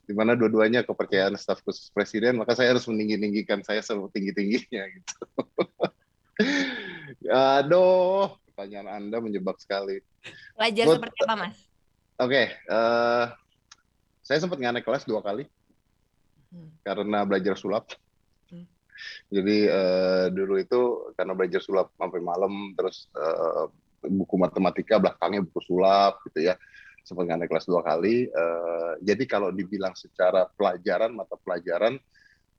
di 0.08 0.12
mana 0.16 0.32
dua-duanya 0.38 0.86
kepercayaan 0.86 1.36
staf 1.36 1.60
khusus 1.66 1.92
presiden, 1.92 2.40
maka 2.40 2.56
saya 2.56 2.72
harus 2.72 2.86
meninggi-ninggikan 2.88 3.60
saya 3.66 3.84
setinggi-tingginya 3.84 4.82
gitu. 4.88 5.14
Aduh, 7.58 8.32
pertanyaan 8.52 9.02
Anda 9.02 9.18
menjebak 9.20 9.58
sekali. 9.60 10.00
Belajar 10.54 10.84
But, 10.86 10.94
seperti 10.98 11.18
apa, 11.26 11.34
Mas? 11.36 11.56
Oke, 12.18 12.34
okay, 12.34 12.46
uh, 12.66 12.74
eh, 12.74 13.24
saya 14.26 14.38
sempat 14.42 14.58
nggak 14.58 14.74
naik 14.74 14.86
kelas 14.90 15.06
dua 15.06 15.22
kali 15.22 15.46
hmm. 16.50 16.82
karena 16.82 17.22
belajar 17.22 17.54
sulap. 17.54 17.94
Hmm. 18.50 18.66
Jadi 19.30 19.70
uh, 19.70 20.26
dulu 20.34 20.58
itu 20.58 21.14
karena 21.14 21.38
belajar 21.38 21.62
sulap 21.62 21.94
sampai 21.94 22.18
malam, 22.18 22.74
terus 22.74 23.06
uh, 23.14 23.70
buku 24.04 24.34
matematika 24.38 25.00
belakangnya 25.02 25.42
buku 25.46 25.60
sulap 25.64 26.22
gitu 26.30 26.52
ya. 26.52 26.54
Sempat 27.02 27.24
naik 27.24 27.48
kelas 27.48 27.64
dua 27.64 27.80
kali. 27.80 28.28
Uh, 28.28 29.00
jadi 29.00 29.24
kalau 29.24 29.48
dibilang 29.48 29.96
secara 29.96 30.44
pelajaran 30.52 31.16
mata 31.16 31.40
pelajaran 31.40 31.96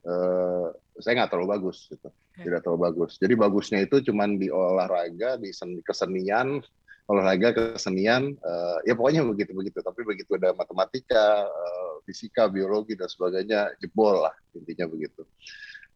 uh, 0.10 0.67
saya 0.98 1.24
nggak 1.24 1.31
terlalu 1.31 1.50
bagus 1.60 1.88
gitu. 1.88 2.10
Tidak 2.39 2.60
terlalu 2.65 2.79
bagus. 2.89 3.19
Jadi 3.22 3.34
bagusnya 3.36 3.79
itu 3.84 4.01
cuman 4.10 4.41
di 4.41 4.50
olahraga 4.50 5.38
di 5.38 5.53
seni 5.53 5.84
kesenian 5.86 6.63
olahraga 7.10 7.74
kesenian 7.74 8.38
uh, 8.38 8.77
ya 8.86 8.93
pokoknya 8.93 9.25
begitu 9.25 9.51
begitu 9.58 9.81
tapi 9.81 10.05
begitu 10.05 10.38
ada 10.38 10.53
matematika 10.53 11.41
uh, 11.50 11.98
fisika 12.05 12.46
biologi 12.46 12.93
dan 12.93 13.10
sebagainya 13.10 13.74
jebol 13.81 14.22
lah 14.29 14.34
intinya 14.53 14.86
begitu. 14.86 15.25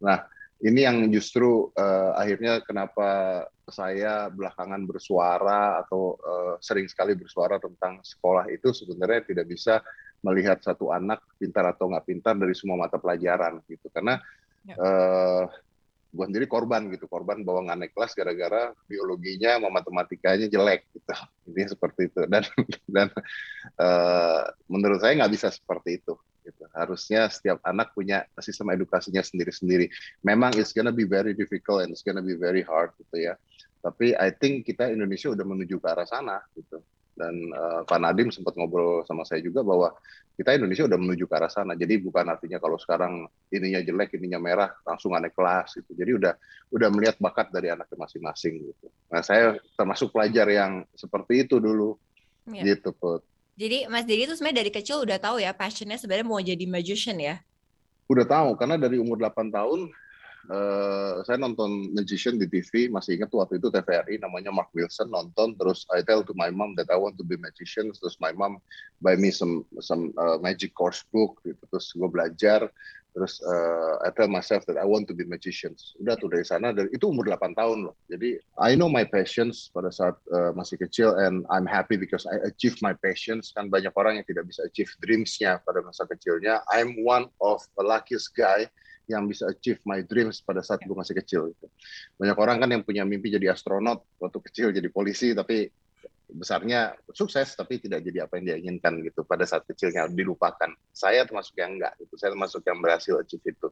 Nah 0.02 0.26
ini 0.62 0.86
yang 0.86 1.10
justru 1.10 1.72
uh, 1.74 2.14
akhirnya 2.14 2.62
kenapa 2.62 3.42
saya 3.66 4.28
belakangan 4.30 4.86
bersuara 4.86 5.82
atau 5.82 6.14
uh, 6.20 6.54
sering 6.62 6.86
sekali 6.86 7.16
bersuara 7.16 7.58
tentang 7.58 7.98
sekolah 8.04 8.46
itu 8.52 8.70
sebenarnya 8.70 9.24
tidak 9.26 9.46
bisa 9.50 9.80
melihat 10.22 10.60
satu 10.62 10.94
anak 10.94 11.20
pintar 11.36 11.68
atau 11.74 11.90
nggak 11.90 12.06
pintar 12.06 12.34
dari 12.38 12.54
semua 12.54 12.80
mata 12.80 13.00
pelajaran 13.00 13.60
gitu. 13.66 13.90
Karena 13.90 14.20
ya. 14.64 14.76
uh, 14.78 15.44
gue 16.14 16.24
sendiri 16.30 16.46
korban 16.46 16.86
gitu 16.94 17.10
korban 17.10 17.42
bawa 17.42 17.66
nggak 17.66 17.78
naik 17.82 17.92
kelas 17.92 18.14
gara-gara 18.14 18.70
biologinya 18.86 19.58
sama 19.58 19.68
matematikanya 19.74 20.46
jelek 20.46 20.86
gitu. 20.94 21.12
Ini 21.50 21.72
seperti 21.72 22.08
itu. 22.08 22.20
Dan 22.30 22.44
dan 22.94 23.08
uh, 23.80 24.48
menurut 24.70 25.02
saya 25.02 25.18
nggak 25.18 25.32
bisa 25.34 25.50
seperti 25.50 25.98
itu 25.98 26.14
gitu. 26.44 26.68
Harusnya 26.76 27.26
setiap 27.32 27.58
anak 27.64 27.96
punya 27.96 28.28
sistem 28.38 28.70
edukasinya 28.76 29.24
sendiri-sendiri. 29.24 29.88
Memang 30.22 30.54
it's 30.60 30.76
gonna 30.76 30.94
be 30.94 31.08
very 31.08 31.32
difficult 31.32 31.82
and 31.82 31.90
it's 31.96 32.04
gonna 32.04 32.22
be 32.22 32.36
very 32.36 32.60
hard 32.60 32.92
gitu 33.00 33.32
ya. 33.32 33.34
Tapi 33.84 34.16
I 34.16 34.32
think 34.32 34.64
kita 34.64 34.88
Indonesia 34.92 35.32
udah 35.32 35.44
menuju 35.44 35.76
ke 35.80 35.86
arah 35.88 36.08
sana 36.08 36.40
gitu. 36.56 36.80
Dan 37.14 37.54
uh, 37.54 37.86
Pak 37.86 37.98
Nadim 38.02 38.34
sempat 38.34 38.58
ngobrol 38.58 39.06
sama 39.06 39.22
saya 39.22 39.38
juga 39.38 39.62
bahwa 39.62 39.94
kita 40.34 40.50
Indonesia 40.58 40.82
udah 40.82 40.98
menuju 40.98 41.30
ke 41.30 41.34
arah 41.38 41.52
sana. 41.52 41.78
Jadi 41.78 42.02
bukan 42.02 42.26
artinya 42.26 42.58
kalau 42.58 42.74
sekarang 42.74 43.30
ininya 43.54 43.78
jelek, 43.86 44.18
ininya 44.18 44.42
merah, 44.42 44.70
langsung 44.82 45.14
naik 45.14 45.30
kelas 45.30 45.78
gitu. 45.78 45.94
Jadi 45.94 46.10
udah 46.10 46.34
udah 46.74 46.88
melihat 46.90 47.14
bakat 47.22 47.54
dari 47.54 47.70
anaknya 47.70 48.02
masing-masing 48.02 48.66
gitu. 48.66 48.86
Nah 49.14 49.22
saya 49.22 49.54
termasuk 49.78 50.10
pelajar 50.10 50.50
yang 50.50 50.82
seperti 50.98 51.46
itu 51.46 51.62
dulu. 51.62 51.94
Ya. 52.50 52.74
Gitu, 52.74 52.92
Put. 52.92 53.24
Jadi 53.54 53.86
Mas 53.86 54.02
Dedi 54.02 54.26
itu 54.26 54.34
sebenarnya 54.34 54.66
dari 54.66 54.70
kecil 54.74 55.06
udah 55.06 55.18
tahu 55.22 55.38
ya 55.38 55.54
passionnya 55.54 55.94
sebenarnya 55.94 56.26
mau 56.26 56.42
jadi 56.42 56.64
magician 56.66 57.18
ya? 57.22 57.38
Udah 58.10 58.26
tahu 58.26 58.58
karena 58.58 58.74
dari 58.76 58.98
umur 58.98 59.16
8 59.16 59.54
tahun 59.54 59.94
uh, 60.50 61.22
saya 61.24 61.38
nonton 61.40 61.94
magician 61.94 62.36
di 62.36 62.50
TV 62.50 62.90
masih 62.90 63.16
ingat 63.16 63.32
waktu 63.32 63.62
itu 63.62 63.70
TVRI 63.70 64.20
namanya 64.20 64.50
Mark 64.52 64.74
Wilson 64.74 65.08
nonton 65.08 65.56
terus 65.56 65.86
I 65.94 66.04
tell 66.04 66.26
to 66.26 66.34
my 66.36 66.50
mom 66.50 66.76
that 66.76 66.90
I 66.90 66.98
want 66.98 67.16
to 67.22 67.24
be 67.24 67.38
magician 67.38 67.94
terus 67.94 68.18
my 68.20 68.34
mom 68.34 68.60
buy 69.00 69.16
me 69.16 69.30
some 69.30 69.64
some 69.80 70.12
uh, 70.18 70.36
magic 70.42 70.74
course 70.76 71.06
book 71.14 71.40
gitu 71.46 71.60
terus 71.70 71.94
gue 71.94 72.08
belajar 72.10 72.68
terus 73.14 73.38
uh, 73.46 74.02
I 74.02 74.10
tell 74.10 74.26
myself 74.26 74.66
that 74.66 74.74
I 74.74 74.82
want 74.82 75.06
to 75.08 75.14
be 75.14 75.22
magician. 75.22 75.78
Udah 76.02 76.18
tuh 76.18 76.28
dari 76.34 76.42
sana 76.42 76.74
dari 76.74 76.90
itu 76.90 77.06
umur 77.06 77.30
8 77.30 77.54
tahun 77.54 77.86
loh. 77.86 77.94
Jadi 78.10 78.42
I 78.58 78.74
know 78.74 78.90
my 78.90 79.06
passions 79.06 79.70
pada 79.70 79.94
saat 79.94 80.18
uh, 80.34 80.50
masih 80.52 80.82
kecil 80.82 81.14
and 81.22 81.46
I'm 81.46 81.64
happy 81.64 81.94
because 81.94 82.26
I 82.26 82.42
achieve 82.42 82.74
my 82.82 82.92
passions. 82.98 83.54
Kan 83.54 83.70
banyak 83.70 83.94
orang 83.94 84.18
yang 84.18 84.26
tidak 84.26 84.50
bisa 84.50 84.66
achieve 84.66 84.90
dreamsnya 84.98 85.62
pada 85.62 85.80
masa 85.86 86.10
kecilnya. 86.10 86.66
I'm 86.74 86.98
one 87.06 87.30
of 87.38 87.62
the 87.78 87.86
luckiest 87.86 88.34
guy 88.34 88.66
yang 89.06 89.28
bisa 89.28 89.46
achieve 89.52 89.78
my 89.84 90.00
dreams 90.02 90.40
pada 90.40 90.64
saat 90.64 90.82
gue 90.82 90.96
masih 90.96 91.14
kecil. 91.22 91.54
Gitu. 91.54 91.66
Banyak 92.18 92.36
orang 92.40 92.56
kan 92.58 92.68
yang 92.72 92.82
punya 92.82 93.06
mimpi 93.06 93.30
jadi 93.30 93.54
astronot 93.54 94.02
waktu 94.18 94.38
kecil 94.50 94.68
jadi 94.74 94.88
polisi 94.90 95.36
tapi 95.36 95.70
besarnya 96.34 96.98
sukses 97.14 97.54
tapi 97.54 97.78
tidak 97.78 98.02
jadi 98.02 98.26
apa 98.26 98.36
yang 98.36 98.44
dia 98.44 98.56
inginkan 98.58 98.98
gitu 99.06 99.22
pada 99.22 99.46
saat 99.46 99.62
kecilnya 99.70 100.10
dilupakan. 100.10 100.74
Saya 100.90 101.22
termasuk 101.22 101.54
yang 101.54 101.78
enggak 101.78 101.94
gitu. 102.02 102.18
Saya 102.18 102.34
termasuk 102.34 102.66
yang 102.66 102.82
berhasil 102.82 103.14
achieve 103.22 103.46
itu. 103.46 103.68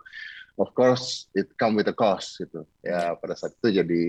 Of 0.55 0.71
course 0.79 1.27
it 1.35 1.51
come 1.59 1.75
with 1.75 1.91
a 1.91 1.97
cost 1.97 2.39
gitu. 2.39 2.63
Ya 2.87 3.19
pada 3.19 3.35
saat 3.35 3.59
itu 3.59 3.83
jadi 3.83 4.03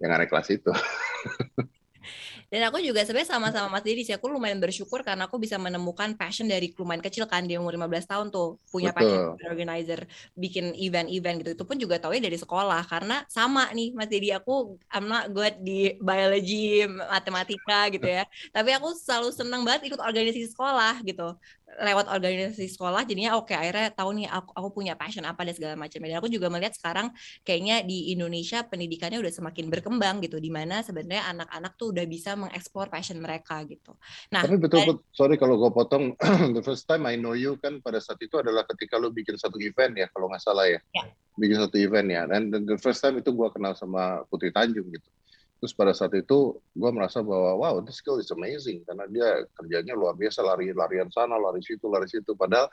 yang 0.00 0.10
aneh 0.16 0.26
kelas 0.26 0.48
itu. 0.48 0.72
Dan 2.48 2.64
aku 2.64 2.80
juga 2.80 3.04
sebenarnya 3.04 3.28
sama-sama 3.36 3.68
Mas 3.68 3.84
Didi 3.84 4.08
sih, 4.08 4.16
aku 4.16 4.32
lumayan 4.32 4.56
bersyukur 4.56 5.04
karena 5.04 5.28
aku 5.28 5.36
bisa 5.36 5.60
menemukan 5.60 6.16
passion 6.16 6.48
dari 6.48 6.72
lumayan 6.72 7.04
kecil 7.04 7.28
kan, 7.28 7.44
di 7.44 7.60
umur 7.60 7.76
15 7.76 8.08
tahun 8.08 8.32
tuh 8.32 8.56
punya 8.72 8.96
Betul. 8.96 9.36
passion 9.36 9.48
organizer, 9.52 10.00
bikin 10.32 10.72
event-event 10.72 11.44
gitu. 11.44 11.50
Itu 11.60 11.64
pun 11.68 11.76
juga 11.76 12.00
tahu 12.00 12.16
ya 12.16 12.24
dari 12.24 12.40
sekolah 12.40 12.88
karena 12.88 13.28
sama 13.28 13.68
nih 13.76 13.92
Mas 13.92 14.08
Didi, 14.08 14.32
aku 14.32 14.80
I'm 14.88 15.12
not 15.12 15.28
good 15.36 15.60
di 15.60 15.92
biology, 16.00 16.88
matematika 16.88 17.92
gitu 17.92 18.08
ya. 18.08 18.24
Tapi 18.48 18.70
aku 18.72 18.96
selalu 18.96 19.28
senang 19.36 19.62
banget 19.68 19.92
ikut 19.92 20.00
organisasi 20.00 20.48
sekolah 20.48 21.04
gitu 21.04 21.36
lewat 21.76 22.10
organisasi 22.10 22.66
sekolah 22.74 23.04
jadinya 23.04 23.36
oke 23.36 23.52
okay, 23.52 23.56
akhirnya 23.60 23.92
tahu 23.92 24.10
nih 24.18 24.26
aku, 24.26 24.50
aku 24.56 24.68
punya 24.72 24.96
passion 24.96 25.22
apa 25.28 25.44
dan 25.46 25.54
segala 25.54 25.74
macam 25.76 26.00
dan 26.00 26.18
aku 26.18 26.28
juga 26.32 26.48
melihat 26.48 26.74
sekarang 26.74 27.12
kayaknya 27.44 27.84
di 27.84 28.10
Indonesia 28.10 28.64
pendidikannya 28.64 29.20
udah 29.20 29.32
semakin 29.32 29.68
berkembang 29.70 30.18
gitu 30.24 30.40
di 30.40 30.50
mana 30.50 30.80
sebenarnya 30.80 31.28
anak-anak 31.36 31.72
tuh 31.76 31.94
udah 31.94 32.04
bisa 32.08 32.34
mengeksplor 32.34 32.88
passion 32.90 33.20
mereka 33.20 33.62
gitu. 33.68 33.94
Nah, 34.32 34.42
tapi 34.48 34.56
betul, 34.58 34.80
dan, 34.80 34.96
sorry 35.12 35.36
kalau 35.36 35.60
gue 35.60 35.70
potong 35.70 36.16
the 36.56 36.64
first 36.64 36.88
time 36.88 37.06
I 37.06 37.14
know 37.14 37.36
you 37.36 37.60
kan 37.60 37.78
pada 37.84 38.02
saat 38.02 38.18
itu 38.24 38.40
adalah 38.40 38.64
ketika 38.64 38.98
lo 38.98 39.12
bikin 39.12 39.36
satu 39.36 39.60
event 39.60 39.94
ya 39.94 40.06
kalau 40.10 40.32
nggak 40.32 40.42
salah 40.42 40.66
ya. 40.66 40.80
ya. 40.96 41.04
Bikin 41.38 41.62
satu 41.62 41.78
event 41.78 42.08
ya 42.10 42.26
dan 42.26 42.50
the 42.50 42.80
first 42.80 42.98
time 42.98 43.20
itu 43.20 43.30
gue 43.30 43.48
kenal 43.54 43.76
sama 43.78 44.26
Putri 44.26 44.50
Tanjung 44.50 44.90
gitu. 44.90 45.08
Terus 45.58 45.74
pada 45.74 45.90
saat 45.90 46.14
itu 46.14 46.54
gue 46.54 46.90
merasa 46.94 47.18
bahwa 47.18 47.58
wow 47.58 47.74
this 47.82 47.98
skill 47.98 48.22
is 48.22 48.30
amazing 48.30 48.86
karena 48.86 49.04
dia 49.10 49.28
kerjanya 49.58 49.98
luar 49.98 50.14
biasa 50.14 50.46
lari-larian 50.46 51.10
sana, 51.10 51.34
lari 51.34 51.58
situ, 51.62 51.90
lari 51.90 52.06
situ. 52.06 52.38
Padahal 52.38 52.70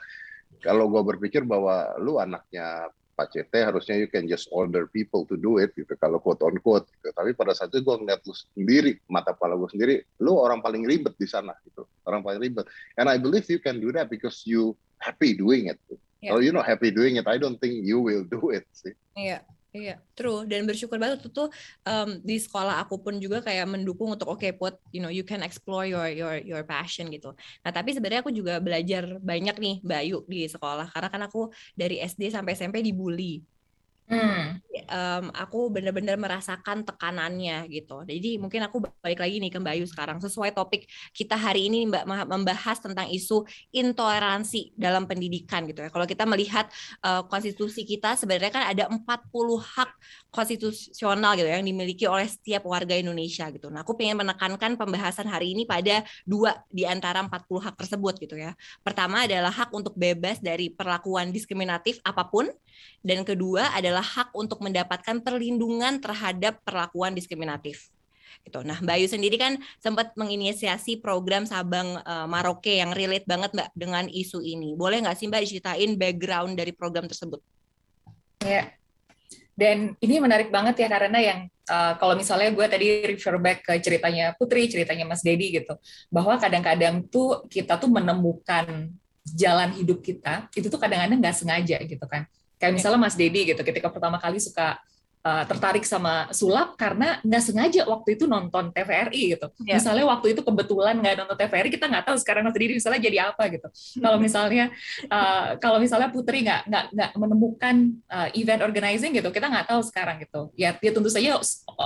kalau 0.62 0.86
gue 0.86 1.02
berpikir 1.02 1.42
bahwa 1.42 1.98
lu 1.98 2.22
anaknya 2.22 2.86
Pak 3.16 3.32
CT 3.32 3.72
harusnya 3.72 3.96
you 3.96 4.06
can 4.12 4.28
just 4.28 4.44
order 4.52 4.84
people 4.92 5.24
to 5.24 5.40
do 5.40 5.56
it 5.56 5.72
gitu 5.72 5.88
kalau 5.96 6.20
quote 6.20 6.44
on 6.44 6.54
quote 6.60 6.84
gitu. 7.00 7.08
Tapi 7.16 7.32
pada 7.32 7.56
saat 7.56 7.72
itu 7.72 7.80
gue 7.80 7.96
ngeliat 7.96 8.20
lu 8.22 8.34
sendiri 8.36 8.92
mata 9.08 9.32
kepala 9.32 9.56
gue 9.56 9.70
sendiri, 9.72 9.94
lu 10.20 10.36
orang 10.36 10.60
paling 10.60 10.84
ribet 10.84 11.16
di 11.16 11.24
sana 11.24 11.56
gitu, 11.64 11.88
orang 12.04 12.20
paling 12.20 12.44
ribet. 12.44 12.68
And 13.00 13.08
I 13.08 13.16
believe 13.16 13.48
you 13.48 13.58
can 13.58 13.80
do 13.80 13.88
that 13.96 14.12
because 14.12 14.44
you 14.44 14.76
happy 15.00 15.32
doing 15.32 15.72
it. 15.72 15.80
Yeah. 16.20 16.36
Kalau 16.36 16.44
you 16.44 16.52
not 16.52 16.68
happy 16.68 16.92
doing 16.92 17.16
it, 17.16 17.24
I 17.24 17.40
don't 17.40 17.56
think 17.56 17.88
you 17.88 18.04
will 18.04 18.22
do 18.28 18.52
it 18.52 18.68
sih. 18.76 18.92
Iya. 19.16 19.40
Yeah. 19.40 19.55
Iya, 19.76 19.92
true. 20.16 20.48
Dan 20.50 20.64
bersyukur 20.68 20.96
banget 21.02 21.18
tuh, 21.24 21.30
tuh 21.36 21.48
um, 21.84 22.08
di 22.28 22.40
sekolah 22.44 22.74
aku 22.82 22.94
pun 23.04 23.14
juga 23.24 23.44
kayak 23.46 23.66
mendukung 23.68 24.08
untuk 24.14 24.28
oke, 24.32 24.40
okay, 24.40 24.50
put 24.56 24.72
you 24.94 25.00
know 25.04 25.12
you 25.12 25.20
can 25.30 25.44
explore 25.44 25.84
your 25.84 26.08
your 26.08 26.34
your 26.40 26.62
passion 26.64 27.04
gitu. 27.12 27.28
Nah 27.60 27.70
tapi 27.76 27.92
sebenarnya 27.92 28.24
aku 28.24 28.32
juga 28.32 28.56
belajar 28.66 29.02
banyak 29.20 29.56
nih 29.60 29.74
Bayu 29.84 30.24
di 30.32 30.48
sekolah 30.48 30.88
karena 30.94 31.08
kan 31.12 31.22
aku 31.28 31.52
dari 31.76 32.00
SD 32.00 32.32
sampai 32.32 32.56
SMP 32.56 32.80
dibully. 32.80 33.44
Hmm. 34.08 34.62
Um, 34.86 35.32
aku 35.32 35.72
benar-benar 35.72 36.20
merasakan 36.20 36.84
tekanannya 36.84 37.64
gitu. 37.72 38.04
Jadi 38.04 38.36
mungkin 38.36 38.60
aku 38.66 38.84
balik 39.00 39.22
lagi 39.22 39.40
nih 39.40 39.50
ke 39.50 39.58
Mbak 39.58 39.72
Ayu 39.72 39.86
sekarang 39.88 40.18
sesuai 40.20 40.52
topik 40.52 40.84
kita 41.16 41.38
hari 41.38 41.72
ini 41.72 41.88
Mbak 41.88 42.04
membahas 42.28 42.78
tentang 42.82 43.08
isu 43.08 43.46
intoleransi 43.72 44.76
dalam 44.76 45.08
pendidikan 45.08 45.64
gitu 45.64 45.82
ya. 45.82 45.90
Kalau 45.90 46.06
kita 46.06 46.28
melihat 46.28 46.68
uh, 47.02 47.24
konstitusi 47.26 47.82
kita 47.86 48.14
sebenarnya 48.18 48.52
kan 48.52 48.64
ada 48.68 48.84
40 48.92 49.02
hak 49.60 49.90
konstitusional 50.30 51.32
gitu 51.38 51.48
ya, 51.48 51.56
yang 51.56 51.66
dimiliki 51.66 52.04
oleh 52.04 52.28
setiap 52.28 52.68
warga 52.68 52.92
Indonesia 52.92 53.48
gitu. 53.48 53.72
Nah, 53.72 53.82
aku 53.82 53.96
pengen 53.96 54.20
menekankan 54.20 54.76
pembahasan 54.76 55.26
hari 55.30 55.56
ini 55.56 55.64
pada 55.64 56.04
dua 56.28 56.60
di 56.68 56.84
antara 56.84 57.24
40 57.24 57.64
hak 57.64 57.74
tersebut 57.80 58.14
gitu 58.20 58.36
ya. 58.36 58.52
Pertama 58.84 59.24
adalah 59.24 59.50
hak 59.54 59.72
untuk 59.72 59.96
bebas 59.96 60.38
dari 60.42 60.68
perlakuan 60.68 61.32
diskriminatif 61.32 61.98
apa 62.04 62.28
pun 62.28 62.48
dan 63.06 63.22
kedua 63.22 63.70
adalah 63.70 64.02
hak 64.02 64.34
untuk 64.34 64.58
mendapatkan 64.66 65.22
perlindungan 65.22 66.02
terhadap 66.02 66.58
perlakuan 66.66 67.14
diskriminatif 67.14 67.94
gitu. 68.46 68.62
Nah, 68.62 68.78
Mbak 68.78 68.94
Ayu 68.94 69.08
sendiri 69.10 69.36
kan 69.38 69.58
sempat 69.82 70.14
menginisiasi 70.14 71.02
program 71.02 71.46
Sabang 71.46 71.98
uh, 72.06 72.26
Maroke 72.30 72.78
yang 72.78 72.94
relate 72.94 73.26
banget 73.26 73.50
Mbak 73.54 73.68
dengan 73.74 74.04
isu 74.06 74.38
ini. 74.42 74.78
Boleh 74.78 75.02
nggak 75.02 75.18
sih 75.18 75.26
Mbak 75.26 75.42
diceritain 75.42 75.90
background 75.98 76.54
dari 76.54 76.70
program 76.70 77.10
tersebut? 77.10 77.42
Ya, 78.46 78.70
dan 79.58 79.98
ini 79.98 80.22
menarik 80.22 80.54
banget 80.54 80.78
ya 80.84 80.88
karena 80.92 81.18
yang 81.18 81.38
uh, 81.66 81.98
kalau 81.98 82.14
misalnya 82.14 82.54
gue 82.54 82.66
tadi 82.70 82.86
refer 83.08 83.34
back 83.40 83.66
ke 83.66 83.72
ceritanya 83.82 84.36
Putri, 84.38 84.70
ceritanya 84.70 85.08
Mas 85.08 85.26
Dedi 85.26 85.56
gitu, 85.56 85.74
bahwa 86.12 86.38
kadang-kadang 86.38 87.02
tuh 87.10 87.48
kita 87.50 87.80
tuh 87.80 87.90
menemukan 87.90 88.94
jalan 89.34 89.74
hidup 89.74 90.06
kita 90.06 90.46
itu 90.54 90.70
tuh 90.70 90.78
kadang-kadang 90.78 91.18
nggak 91.18 91.34
sengaja 91.34 91.82
gitu 91.82 92.06
kan 92.06 92.30
kayak 92.66 92.82
misalnya 92.82 92.98
Mas 92.98 93.14
Dedi 93.14 93.54
gitu 93.54 93.62
ketika 93.62 93.86
pertama 93.94 94.18
kali 94.18 94.42
suka 94.42 94.82
uh, 95.22 95.44
tertarik 95.46 95.86
sama 95.86 96.26
sulap 96.30 96.74
karena 96.74 97.22
nggak 97.22 97.42
sengaja 97.42 97.82
waktu 97.86 98.18
itu 98.18 98.26
nonton 98.26 98.74
TVRI 98.74 99.38
gitu. 99.38 99.46
Yeah. 99.62 99.78
Misalnya 99.78 100.04
waktu 100.10 100.34
itu 100.34 100.40
kebetulan 100.42 100.98
nggak 100.98 101.14
nonton 101.22 101.36
TVRI, 101.38 101.70
kita 101.70 101.86
nggak 101.86 102.04
tahu 102.10 102.16
sekarang 102.22 102.50
sendiri 102.50 102.74
misalnya 102.74 103.00
jadi 103.02 103.18
apa 103.30 103.42
gitu. 103.50 103.68
kalau 104.02 104.18
misalnya 104.18 104.74
uh, 105.06 105.54
kalau 105.62 105.78
misalnya 105.78 106.10
Putri 106.10 106.42
nggak 106.42 106.66
nggak 106.66 106.84
nggak 106.94 107.10
menemukan 107.14 107.76
uh, 108.10 108.28
event 108.34 108.62
organizing 108.66 109.14
gitu, 109.14 109.28
kita 109.30 109.46
nggak 109.46 109.66
tahu 109.70 109.80
sekarang 109.86 110.18
gitu. 110.22 110.50
Ya, 110.58 110.74
ya 110.74 110.90
tentu 110.90 111.10
saja 111.10 111.38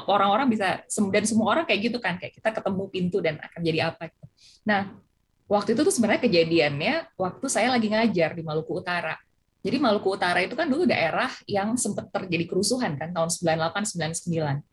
orang-orang 0.09 0.49
bisa 0.49 0.81
dan 1.13 1.25
semua 1.29 1.53
orang 1.53 1.69
kayak 1.69 1.93
gitu 1.93 2.01
kan, 2.01 2.17
kayak 2.17 2.33
kita 2.41 2.57
ketemu 2.57 2.83
pintu 2.89 3.21
dan 3.21 3.37
akan 3.37 3.61
jadi 3.61 3.93
apa. 3.93 4.09
Gitu. 4.09 4.27
Nah, 4.65 4.97
waktu 5.49 5.77
itu 5.77 5.81
tuh 5.85 5.93
sebenarnya 5.93 6.23
kejadiannya 6.25 6.95
waktu 7.17 7.47
saya 7.49 7.73
lagi 7.73 7.89
ngajar 7.91 8.37
di 8.37 8.43
Maluku 8.45 8.81
Utara 8.81 9.17
jadi 9.61 9.77
Maluku 9.77 10.17
Utara 10.17 10.41
itu 10.41 10.57
kan 10.57 10.67
dulu 10.73 10.89
daerah 10.89 11.29
yang 11.45 11.77
sempat 11.77 12.09
terjadi 12.09 12.49
kerusuhan 12.49 12.97
kan 12.97 13.13
tahun 13.13 13.29
98 13.29 13.93
99. 13.93 14.65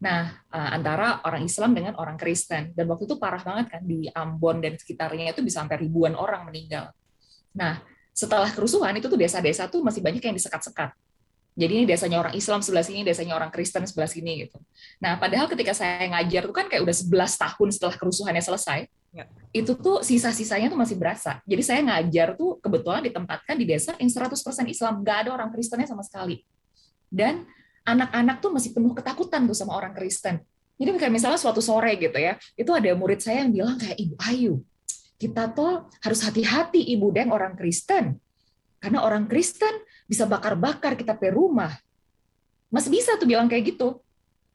Nah, 0.00 0.32
eh, 0.32 0.70
antara 0.80 1.20
orang 1.28 1.44
Islam 1.44 1.76
dengan 1.76 1.92
orang 2.00 2.16
Kristen 2.16 2.72
dan 2.72 2.84
waktu 2.88 3.04
itu 3.04 3.20
parah 3.20 3.44
banget 3.44 3.68
kan 3.68 3.84
di 3.84 4.08
Ambon 4.08 4.64
dan 4.64 4.80
sekitarnya 4.80 5.36
itu 5.36 5.44
bisa 5.44 5.60
sampai 5.60 5.76
ribuan 5.76 6.16
orang 6.16 6.48
meninggal. 6.48 6.88
Nah, 7.52 7.84
setelah 8.16 8.48
kerusuhan 8.48 8.96
itu 8.96 9.12
tuh 9.12 9.20
desa-desa 9.20 9.68
tuh 9.68 9.84
masih 9.84 10.00
banyak 10.00 10.24
yang 10.24 10.32
disekat-sekat. 10.32 10.96
Jadi 11.60 11.72
ini 11.76 11.84
desanya 11.84 12.24
orang 12.24 12.32
Islam 12.32 12.64
sebelah 12.64 12.86
sini, 12.86 13.04
desanya 13.04 13.36
orang 13.36 13.52
Kristen 13.52 13.84
sebelah 13.84 14.08
sini 14.08 14.48
gitu. 14.48 14.56
Nah, 15.04 15.20
padahal 15.20 15.44
ketika 15.52 15.76
saya 15.76 16.08
ngajar 16.08 16.48
tuh 16.48 16.56
kan 16.56 16.64
kayak 16.72 16.80
udah 16.80 16.96
11 16.96 17.36
tahun 17.36 17.68
setelah 17.68 17.94
kerusuhannya 18.00 18.40
selesai, 18.40 18.88
Ya. 19.10 19.26
Itu 19.50 19.74
tuh 19.74 20.06
sisa-sisanya 20.06 20.70
tuh 20.70 20.78
masih 20.78 20.94
berasa. 20.94 21.42
Jadi 21.42 21.62
saya 21.66 21.80
ngajar 21.82 22.38
tuh 22.38 22.62
kebetulan 22.62 23.02
ditempatkan 23.10 23.58
di 23.58 23.66
desa 23.66 23.98
yang 23.98 24.06
100% 24.06 24.38
Islam, 24.70 25.02
nggak 25.02 25.16
ada 25.26 25.30
orang 25.34 25.50
Kristennya 25.50 25.90
sama 25.90 26.06
sekali. 26.06 26.46
Dan 27.10 27.42
anak-anak 27.82 28.38
tuh 28.38 28.54
masih 28.54 28.70
penuh 28.70 28.94
ketakutan 28.94 29.50
tuh 29.50 29.56
sama 29.58 29.74
orang 29.74 29.90
Kristen. 29.90 30.38
Jadi 30.78 30.96
kayak 30.96 31.12
misalnya 31.12 31.36
suatu 31.36 31.58
sore 31.60 31.98
gitu 31.98 32.16
ya, 32.16 32.38
itu 32.56 32.70
ada 32.70 32.88
murid 32.94 33.20
saya 33.20 33.44
yang 33.44 33.52
bilang 33.52 33.76
kayak 33.76 33.98
Ibu 34.00 34.16
Ayu, 34.30 34.54
kita 35.20 35.52
tuh 35.52 35.90
harus 36.00 36.20
hati-hati 36.24 36.80
Ibu 36.96 37.12
Deng 37.12 37.34
orang 37.34 37.52
Kristen. 37.58 38.16
Karena 38.80 39.04
orang 39.04 39.28
Kristen 39.28 39.76
bisa 40.08 40.24
bakar-bakar 40.24 40.96
kita 40.96 41.12
pe 41.18 41.28
rumah. 41.28 41.76
Masih 42.72 42.88
bisa 42.88 43.18
tuh 43.20 43.28
bilang 43.28 43.44
kayak 43.44 43.76
gitu. 43.76 44.00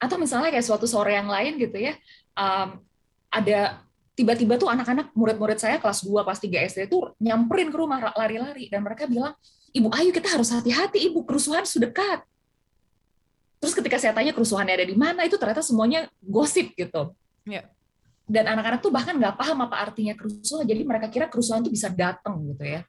Atau 0.02 0.18
misalnya 0.18 0.50
kayak 0.50 0.66
suatu 0.66 0.88
sore 0.90 1.14
yang 1.14 1.30
lain 1.30 1.60
gitu 1.62 1.78
ya, 1.78 1.94
um, 2.34 2.82
ada 3.30 3.85
tiba-tiba 4.16 4.56
tuh 4.56 4.72
anak-anak 4.72 5.12
murid-murid 5.12 5.60
saya 5.60 5.76
kelas 5.76 6.00
2, 6.00 6.24
kelas 6.24 6.40
3 6.40 6.66
SD 6.72 6.78
itu 6.88 6.98
nyamperin 7.20 7.68
ke 7.68 7.76
rumah 7.76 8.00
lari-lari 8.16 8.72
dan 8.72 8.80
mereka 8.80 9.04
bilang, 9.04 9.36
"Ibu, 9.76 9.92
ayo 9.92 10.08
kita 10.08 10.32
harus 10.32 10.48
hati-hati, 10.48 11.12
Ibu, 11.12 11.28
kerusuhan 11.28 11.68
sudah 11.68 11.92
dekat." 11.92 12.24
Terus 13.60 13.76
ketika 13.76 14.00
saya 14.00 14.16
tanya 14.16 14.32
kerusuhannya 14.32 14.72
ada 14.72 14.88
di 14.88 14.96
mana, 14.96 15.28
itu 15.28 15.36
ternyata 15.36 15.60
semuanya 15.60 16.08
gosip 16.24 16.72
gitu. 16.72 17.12
Ya. 17.44 17.68
Dan 18.26 18.48
anak-anak 18.56 18.80
tuh 18.80 18.90
bahkan 18.90 19.14
nggak 19.14 19.36
paham 19.36 19.68
apa 19.68 19.76
artinya 19.86 20.16
kerusuhan, 20.16 20.64
jadi 20.64 20.82
mereka 20.82 21.12
kira 21.12 21.28
kerusuhan 21.28 21.60
tuh 21.60 21.70
bisa 21.70 21.92
datang 21.92 22.40
gitu 22.56 22.64
ya. 22.64 22.80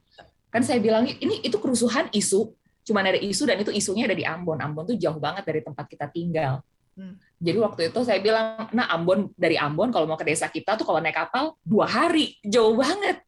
Kan 0.48 0.64
saya 0.64 0.80
bilang 0.80 1.06
ini 1.06 1.44
itu 1.44 1.60
kerusuhan 1.60 2.08
isu, 2.16 2.56
cuma 2.88 3.04
ada 3.04 3.20
isu 3.20 3.44
dan 3.52 3.60
itu 3.60 3.70
isunya 3.76 4.08
ada 4.08 4.16
di 4.16 4.24
Ambon. 4.24 4.58
Ambon 4.64 4.88
tuh 4.88 4.96
jauh 4.96 5.20
banget 5.20 5.44
dari 5.44 5.60
tempat 5.60 5.86
kita 5.92 6.08
tinggal. 6.08 6.64
Hmm. 6.96 7.20
Jadi 7.38 7.58
waktu 7.62 7.82
itu 7.94 8.00
saya 8.02 8.18
bilang, 8.18 8.66
nah 8.74 8.90
Ambon 8.90 9.30
dari 9.38 9.62
Ambon 9.62 9.94
kalau 9.94 10.10
mau 10.10 10.18
ke 10.18 10.26
desa 10.26 10.50
kita 10.50 10.74
tuh 10.74 10.90
kalau 10.90 10.98
naik 10.98 11.14
kapal 11.14 11.54
dua 11.62 11.86
hari, 11.86 12.34
jauh 12.42 12.74
banget. 12.74 13.22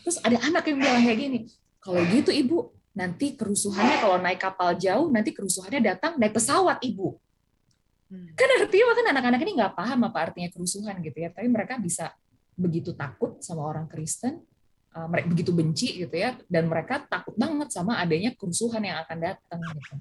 Terus 0.00 0.16
ada 0.24 0.40
anak 0.40 0.64
yang 0.64 0.80
bilang 0.80 1.04
kayak 1.04 1.18
gini, 1.20 1.38
kalau 1.76 2.00
gitu 2.08 2.32
ibu 2.32 2.72
nanti 2.96 3.36
kerusuhannya 3.36 3.96
kalau 4.00 4.16
naik 4.18 4.40
kapal 4.40 4.72
jauh 4.74 5.12
nanti 5.12 5.30
kerusuhannya 5.36 5.80
datang 5.84 6.16
naik 6.16 6.32
pesawat 6.32 6.80
ibu. 6.80 7.20
Hmm. 8.10 8.32
Kan 8.34 8.48
artinya 8.58 8.96
kan 8.96 9.06
anak-anak 9.14 9.40
ini 9.44 9.52
nggak 9.60 9.74
paham 9.76 10.00
apa 10.08 10.18
artinya 10.18 10.48
kerusuhan 10.50 10.96
gitu 11.04 11.20
ya, 11.20 11.28
tapi 11.30 11.46
mereka 11.46 11.76
bisa 11.76 12.10
begitu 12.58 12.96
takut 12.96 13.38
sama 13.44 13.62
orang 13.68 13.86
Kristen, 13.86 14.40
uh, 14.96 15.06
mereka 15.06 15.26
begitu 15.30 15.50
benci 15.52 15.88
gitu 16.00 16.16
ya, 16.16 16.34
dan 16.48 16.64
mereka 16.66 17.04
takut 17.06 17.36
banget 17.36 17.70
sama 17.70 18.00
adanya 18.00 18.32
kerusuhan 18.34 18.82
yang 18.82 18.98
akan 19.04 19.18
datang 19.20 19.60
gitu. 19.62 19.94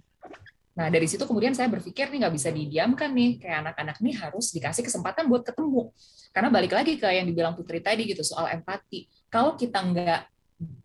Nah, 0.80 0.88
dari 0.88 1.12
situ 1.12 1.28
kemudian 1.28 1.52
saya 1.52 1.68
berpikir 1.68 2.08
nih 2.08 2.24
nggak 2.24 2.36
bisa 2.40 2.56
didiamkan 2.56 3.12
nih, 3.12 3.44
kayak 3.44 3.68
anak-anak 3.68 4.00
nih 4.00 4.16
harus 4.16 4.56
dikasih 4.56 4.88
kesempatan 4.88 5.28
buat 5.28 5.44
ketemu. 5.44 5.92
Karena 6.32 6.48
balik 6.48 6.72
lagi 6.72 6.96
ke 6.96 7.04
yang 7.04 7.28
dibilang 7.28 7.52
Putri 7.52 7.84
tadi 7.84 8.08
gitu, 8.08 8.24
soal 8.24 8.48
empati. 8.56 9.04
Kalau 9.28 9.60
kita 9.60 9.84
nggak 9.84 10.22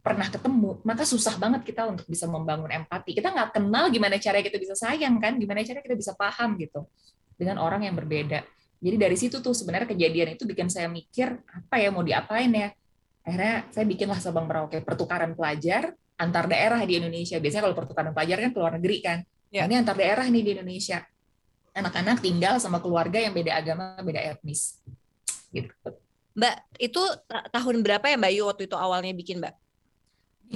pernah 0.03 0.27
ketemu, 0.27 0.83
maka 0.83 1.07
susah 1.07 1.39
banget 1.39 1.63
kita 1.63 1.87
untuk 1.87 2.11
bisa 2.11 2.27
membangun 2.27 2.75
empati. 2.75 3.15
Kita 3.15 3.31
nggak 3.31 3.55
kenal 3.55 3.87
gimana 3.87 4.19
cara 4.19 4.43
kita 4.43 4.59
bisa 4.59 4.75
sayang 4.75 5.15
kan, 5.23 5.39
gimana 5.39 5.63
cara 5.63 5.79
kita 5.79 5.95
bisa 5.95 6.11
paham 6.19 6.59
gitu 6.59 6.91
dengan 7.39 7.63
orang 7.63 7.87
yang 7.87 7.95
berbeda. 7.95 8.43
Jadi 8.83 8.97
dari 8.99 9.15
situ 9.15 9.39
tuh 9.39 9.55
sebenarnya 9.55 9.95
kejadian 9.95 10.35
itu 10.35 10.43
bikin 10.43 10.67
saya 10.67 10.91
mikir 10.91 11.39
apa 11.39 11.79
ya 11.79 11.95
mau 11.95 12.03
diapain 12.03 12.51
ya. 12.51 12.75
Akhirnya 13.23 13.65
saya 13.71 13.87
bikinlah 13.87 14.19
Sabang 14.19 14.51
Merauke 14.51 14.83
pertukaran 14.83 15.39
pelajar 15.39 15.95
antar 16.19 16.51
daerah 16.51 16.83
di 16.83 16.99
Indonesia. 16.99 17.39
Biasanya 17.39 17.63
kalau 17.71 17.79
pertukaran 17.79 18.11
pelajar 18.11 18.43
kan 18.43 18.51
ke 18.51 18.59
luar 18.59 18.75
negeri 18.75 18.99
kan. 18.99 19.19
Ya. 19.55 19.71
Ini 19.71 19.87
antar 19.87 19.95
daerah 19.95 20.27
nih 20.27 20.43
di 20.43 20.51
Indonesia. 20.59 21.07
Anak-anak 21.79 22.19
tinggal 22.19 22.59
sama 22.59 22.83
keluarga 22.83 23.23
yang 23.23 23.31
beda 23.31 23.55
agama, 23.55 23.95
beda 24.03 24.19
etnis. 24.19 24.83
Gitu. 25.55 25.71
Mbak, 26.35 26.57
itu 26.83 27.03
tahun 27.31 27.77
berapa 27.87 28.03
ya 28.11 28.19
Mbak 28.19 28.33
Yu 28.35 28.43
waktu 28.51 28.67
itu 28.67 28.75
awalnya 28.75 29.15
bikin 29.15 29.39
Mbak? 29.39 29.55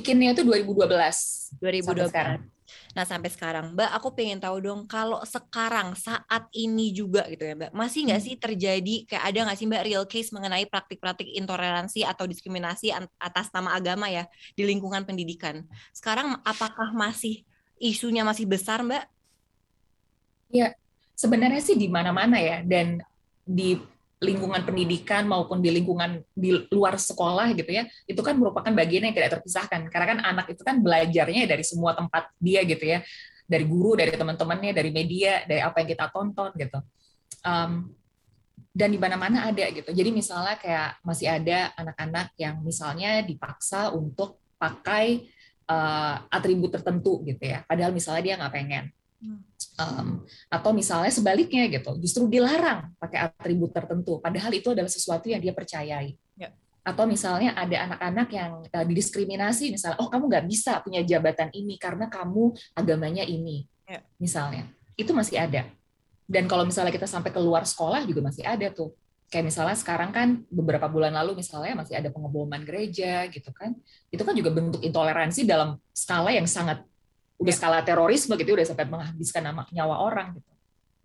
Bikinnya 0.03 0.35
itu 0.35 0.43
2012. 0.43 1.63
2012. 1.63 2.11
Sampai 2.11 2.43
Nah 2.93 3.05
sampai 3.07 3.31
sekarang, 3.33 3.73
Mbak, 3.73 3.91
aku 3.97 4.09
pengen 4.13 4.43
tahu 4.43 4.61
dong 4.61 4.85
kalau 4.85 5.25
sekarang 5.25 5.97
saat 5.97 6.51
ini 6.53 6.93
juga 6.93 7.25
gitu 7.33 7.49
ya, 7.49 7.55
Mbak, 7.57 7.73
masih 7.73 8.11
nggak 8.11 8.21
hmm. 8.21 8.29
sih 8.29 8.35
terjadi 8.37 8.95
kayak 9.09 9.25
ada 9.25 9.39
nggak 9.49 9.59
sih 9.59 9.67
Mbak 9.71 9.83
real 9.89 10.05
case 10.05 10.31
mengenai 10.35 10.69
praktik-praktik 10.69 11.33
intoleransi 11.33 12.05
atau 12.05 12.29
diskriminasi 12.29 12.93
atas 13.17 13.49
nama 13.57 13.73
agama 13.73 14.13
ya 14.13 14.29
di 14.53 14.69
lingkungan 14.69 15.09
pendidikan? 15.09 15.65
Sekarang 15.97 16.43
apakah 16.45 16.93
masih 16.93 17.48
isunya 17.79 18.23
masih 18.27 18.45
besar, 18.45 18.83
Mbak? 18.83 19.05
Ya, 20.53 20.75
sebenarnya 21.19 21.63
sih 21.63 21.77
di 21.79 21.91
mana-mana 21.91 22.39
ya, 22.39 22.63
dan 22.63 23.03
di 23.43 23.79
lingkungan 24.19 24.67
pendidikan 24.67 25.31
maupun 25.31 25.63
di 25.63 25.71
lingkungan 25.71 26.19
di 26.35 26.51
luar 26.75 26.99
sekolah 26.99 27.55
gitu 27.55 27.71
ya, 27.71 27.87
itu 28.05 28.19
kan 28.19 28.35
merupakan 28.35 28.71
bagian 28.75 29.07
yang 29.07 29.15
tidak 29.15 29.39
terpisahkan. 29.39 29.87
Karena 29.89 30.07
kan 30.11 30.19
anak 30.35 30.47
itu 30.51 30.63
kan 30.67 30.83
belajarnya 30.83 31.47
dari 31.47 31.63
semua 31.63 31.95
tempat 31.95 32.35
dia 32.43 32.67
gitu 32.67 32.83
ya, 32.83 32.99
dari 33.47 33.65
guru, 33.65 33.95
dari 33.95 34.11
teman-temannya, 34.11 34.75
dari 34.75 34.91
media, 34.91 35.47
dari 35.47 35.63
apa 35.63 35.81
yang 35.81 35.89
kita 35.95 36.07
tonton 36.11 36.51
gitu. 36.59 36.79
Um, 37.47 37.95
dan 38.79 38.95
di 38.95 38.99
mana-mana 38.99 39.51
ada 39.51 39.65
gitu. 39.75 39.91
Jadi 39.91 40.11
misalnya 40.15 40.55
kayak 40.55 41.03
masih 41.03 41.27
ada 41.27 41.75
anak-anak 41.75 42.35
yang 42.39 42.63
misalnya 42.63 43.27
dipaksa 43.27 43.91
untuk 43.91 44.39
pakai 44.55 45.27
uh, 45.69 46.15
atribut 46.33 46.73
tertentu 46.73 47.23
gitu 47.29 47.45
ya. 47.45 47.63
Padahal 47.69 47.93
misalnya 47.93 48.23
dia 48.25 48.35
nggak 48.41 48.55
pengen. 48.57 48.85
Um, 49.79 50.23
atau 50.51 50.71
misalnya 50.75 51.11
sebaliknya 51.11 51.67
gitu, 51.71 51.99
justru 52.03 52.27
dilarang 52.27 52.95
pakai 52.99 53.31
atribut 53.31 53.71
tertentu, 53.71 54.19
padahal 54.19 54.51
itu 54.55 54.71
adalah 54.75 54.91
sesuatu 54.91 55.27
yang 55.31 55.39
dia 55.39 55.55
percayai. 55.55 56.19
Ya. 56.35 56.51
Atau 56.83 57.07
misalnya 57.07 57.55
ada 57.55 57.87
anak-anak 57.87 58.29
yang 58.31 58.53
uh, 58.67 58.85
didiskriminasi, 58.87 59.75
misalnya, 59.75 59.99
oh 60.03 60.11
kamu 60.11 60.25
nggak 60.31 60.47
bisa 60.51 60.83
punya 60.83 61.03
jabatan 61.03 61.51
ini 61.55 61.79
karena 61.79 62.11
kamu 62.11 62.55
agamanya 62.75 63.23
ini, 63.27 63.67
ya. 63.87 64.03
misalnya, 64.19 64.67
itu 64.99 65.11
masih 65.11 65.39
ada. 65.39 65.67
Dan 66.27 66.47
kalau 66.47 66.67
misalnya 66.67 66.95
kita 66.95 67.07
sampai 67.07 67.31
keluar 67.35 67.67
sekolah 67.67 68.03
juga 68.07 68.23
masih 68.23 68.47
ada 68.47 68.71
tuh 68.71 68.95
kayak 69.29 69.45
misalnya 69.53 69.77
sekarang 69.77 70.11
kan 70.11 70.29
beberapa 70.49 70.89
bulan 70.89 71.13
lalu 71.13 71.45
misalnya 71.45 71.77
masih 71.77 72.01
ada 72.01 72.09
pengeboman 72.09 72.65
gereja 72.65 73.29
gitu 73.29 73.53
kan 73.53 73.77
itu 74.09 74.23
kan 74.25 74.33
juga 74.33 74.51
bentuk 74.53 74.81
intoleransi 74.81 75.45
dalam 75.45 75.77
skala 75.93 76.33
yang 76.33 76.49
sangat 76.49 76.81
udah 77.37 77.55
ya. 77.55 77.59
skala 77.61 77.79
terorisme 77.85 78.35
gitu 78.41 78.57
udah 78.57 78.67
sampai 78.67 78.89
menghabiskan 78.89 79.45
nama 79.45 79.69
nyawa 79.71 80.01
orang 80.01 80.41
gitu. 80.41 80.51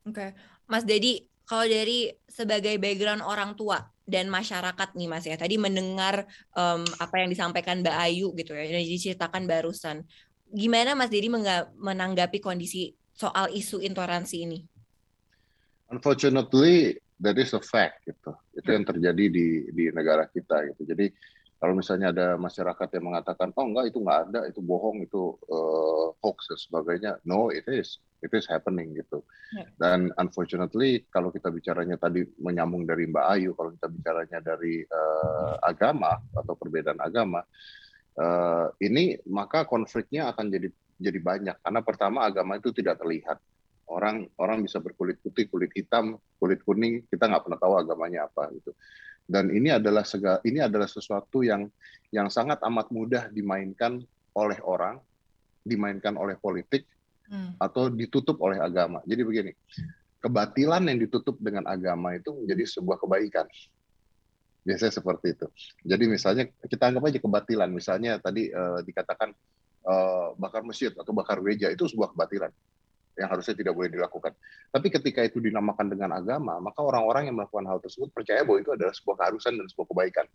Oke, 0.03 0.15
okay. 0.15 0.29
Mas 0.65 0.83
Dedi 0.87 1.27
kalau 1.43 1.67
dari 1.67 2.15
sebagai 2.25 2.79
background 2.79 3.21
orang 3.21 3.53
tua 3.59 3.83
dan 4.03 4.27
masyarakat 4.31 4.95
nih 4.95 5.07
Mas 5.07 5.23
ya 5.27 5.35
tadi 5.35 5.55
mendengar 5.59 6.27
um, 6.55 6.83
apa 6.99 7.23
yang 7.23 7.29
disampaikan 7.31 7.83
Mbak 7.83 7.97
Ayu 8.07 8.31
gitu 8.35 8.51
ya 8.55 8.67
yang 8.67 8.83
diceritakan 8.83 9.47
barusan 9.47 10.03
gimana 10.51 10.95
Mas 10.95 11.11
Dedi 11.11 11.27
menanggapi 11.75 12.39
kondisi 12.39 12.95
soal 13.13 13.51
isu 13.51 13.83
intoleransi 13.83 14.37
ini? 14.47 14.59
Unfortunately 15.91 17.02
that 17.19 17.37
is 17.37 17.53
a 17.53 17.61
fact 17.61 18.05
gitu. 18.07 18.33
Itu 18.55 18.69
yang 18.73 18.85
terjadi 18.87 19.25
di 19.29 19.47
di 19.69 19.85
negara 19.93 20.25
kita 20.29 20.69
gitu. 20.73 20.87
Jadi 20.87 21.11
kalau 21.63 21.79
misalnya 21.79 22.11
ada 22.11 22.27
masyarakat 22.35 22.91
yang 22.99 23.07
mengatakan 23.07 23.55
oh 23.55 23.63
enggak 23.63 23.95
itu 23.95 24.03
enggak 24.03 24.19
ada 24.27 24.39
itu 24.51 24.59
bohong 24.59 24.99
itu 24.99 25.39
uh, 25.47 26.11
hoax 26.19 26.51
dan 26.51 26.59
sebagainya 26.59 27.11
no 27.23 27.47
it 27.55 27.63
is 27.71 28.03
it 28.19 28.35
is 28.35 28.43
happening 28.51 28.91
gitu 28.91 29.23
ya. 29.55 29.63
dan 29.79 30.11
unfortunately 30.19 31.07
kalau 31.07 31.31
kita 31.31 31.47
bicaranya 31.47 31.95
tadi 31.95 32.27
menyambung 32.35 32.83
dari 32.83 33.07
Mbak 33.07 33.25
Ayu 33.31 33.55
kalau 33.55 33.71
kita 33.79 33.87
bicaranya 33.87 34.43
dari 34.43 34.83
uh, 34.83 35.55
agama 35.63 36.19
atau 36.35 36.51
perbedaan 36.51 36.99
agama 36.99 37.39
uh, 38.19 38.67
ini 38.83 39.23
maka 39.31 39.63
konfliknya 39.63 40.35
akan 40.35 40.51
jadi 40.51 40.67
jadi 40.99 41.19
banyak 41.23 41.55
karena 41.63 41.79
pertama 41.79 42.27
agama 42.27 42.59
itu 42.59 42.75
tidak 42.75 42.99
terlihat 42.99 43.39
orang 43.93 44.25
orang 44.41 44.65
bisa 44.65 44.81
berkulit 44.81 45.21
putih, 45.21 45.45
kulit 45.45 45.69
hitam, 45.77 46.17
kulit 46.41 46.65
kuning, 46.65 47.05
kita 47.07 47.29
nggak 47.29 47.45
pernah 47.45 47.59
tahu 47.61 47.73
agamanya 47.77 48.25
apa 48.25 48.49
gitu. 48.57 48.73
Dan 49.23 49.53
ini 49.53 49.71
adalah 49.71 50.03
segala, 50.03 50.43
ini 50.43 50.59
adalah 50.59 50.89
sesuatu 50.89 51.45
yang 51.45 51.69
yang 52.11 52.27
sangat 52.27 52.59
amat 52.65 52.91
mudah 52.91 53.29
dimainkan 53.31 54.01
oleh 54.35 54.59
orang, 54.65 54.99
dimainkan 55.63 56.17
oleh 56.19 56.35
politik, 56.35 56.83
hmm. 57.29 57.55
atau 57.61 57.87
ditutup 57.87 58.41
oleh 58.43 58.59
agama. 58.59 58.99
Jadi 59.07 59.21
begini, 59.23 59.51
kebatilan 60.19 60.83
yang 60.89 60.99
ditutup 60.99 61.39
dengan 61.39 61.69
agama 61.69 62.17
itu 62.17 62.35
menjadi 62.35 62.67
sebuah 62.67 62.99
kebaikan. 62.99 63.47
Biasanya 64.63 64.93
seperti 64.95 65.35
itu. 65.35 65.47
Jadi 65.83 66.03
misalnya 66.07 66.43
kita 66.67 66.83
anggap 66.87 67.03
aja 67.11 67.19
kebatilan, 67.19 67.69
misalnya 67.71 68.15
tadi 68.19 68.47
uh, 68.47 68.79
dikatakan 68.83 69.35
uh, 69.83 70.35
bakar 70.39 70.63
masjid 70.63 70.91
atau 70.95 71.11
bakar 71.11 71.39
gereja 71.43 71.67
itu 71.71 71.87
sebuah 71.87 72.15
kebatilan 72.15 72.51
yang 73.13 73.29
harusnya 73.29 73.53
tidak 73.53 73.73
boleh 73.77 73.89
dilakukan. 73.93 74.33
Tapi 74.73 74.87
ketika 74.89 75.21
itu 75.21 75.37
dinamakan 75.37 75.85
dengan 75.85 76.17
agama, 76.17 76.57
maka 76.57 76.81
orang-orang 76.81 77.29
yang 77.29 77.35
melakukan 77.37 77.65
hal 77.69 77.77
tersebut 77.77 78.09
percaya 78.09 78.41
bahwa 78.41 78.57
itu 78.61 78.71
adalah 78.73 78.93
sebuah 78.93 79.15
keharusan 79.21 79.53
dan 79.57 79.65
sebuah 79.69 79.87
kebaikan. 79.93 80.25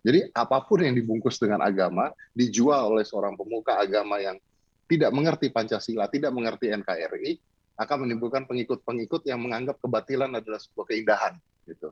Jadi 0.00 0.20
apa 0.32 0.56
pun 0.64 0.80
yang 0.80 0.96
dibungkus 0.96 1.36
dengan 1.36 1.60
agama 1.60 2.08
dijual 2.32 2.96
oleh 2.96 3.04
seorang 3.04 3.36
pemuka 3.36 3.76
agama 3.76 4.16
yang 4.16 4.40
tidak 4.88 5.12
mengerti 5.12 5.52
Pancasila, 5.52 6.08
tidak 6.08 6.32
mengerti 6.32 6.72
NKRI, 6.72 7.30
akan 7.80 8.08
menimbulkan 8.08 8.44
pengikut-pengikut 8.44 9.24
yang 9.28 9.40
menganggap 9.40 9.80
kebatilan 9.80 10.32
adalah 10.32 10.60
sebuah 10.60 10.86
keindahan. 10.88 11.36
Gitu. 11.64 11.88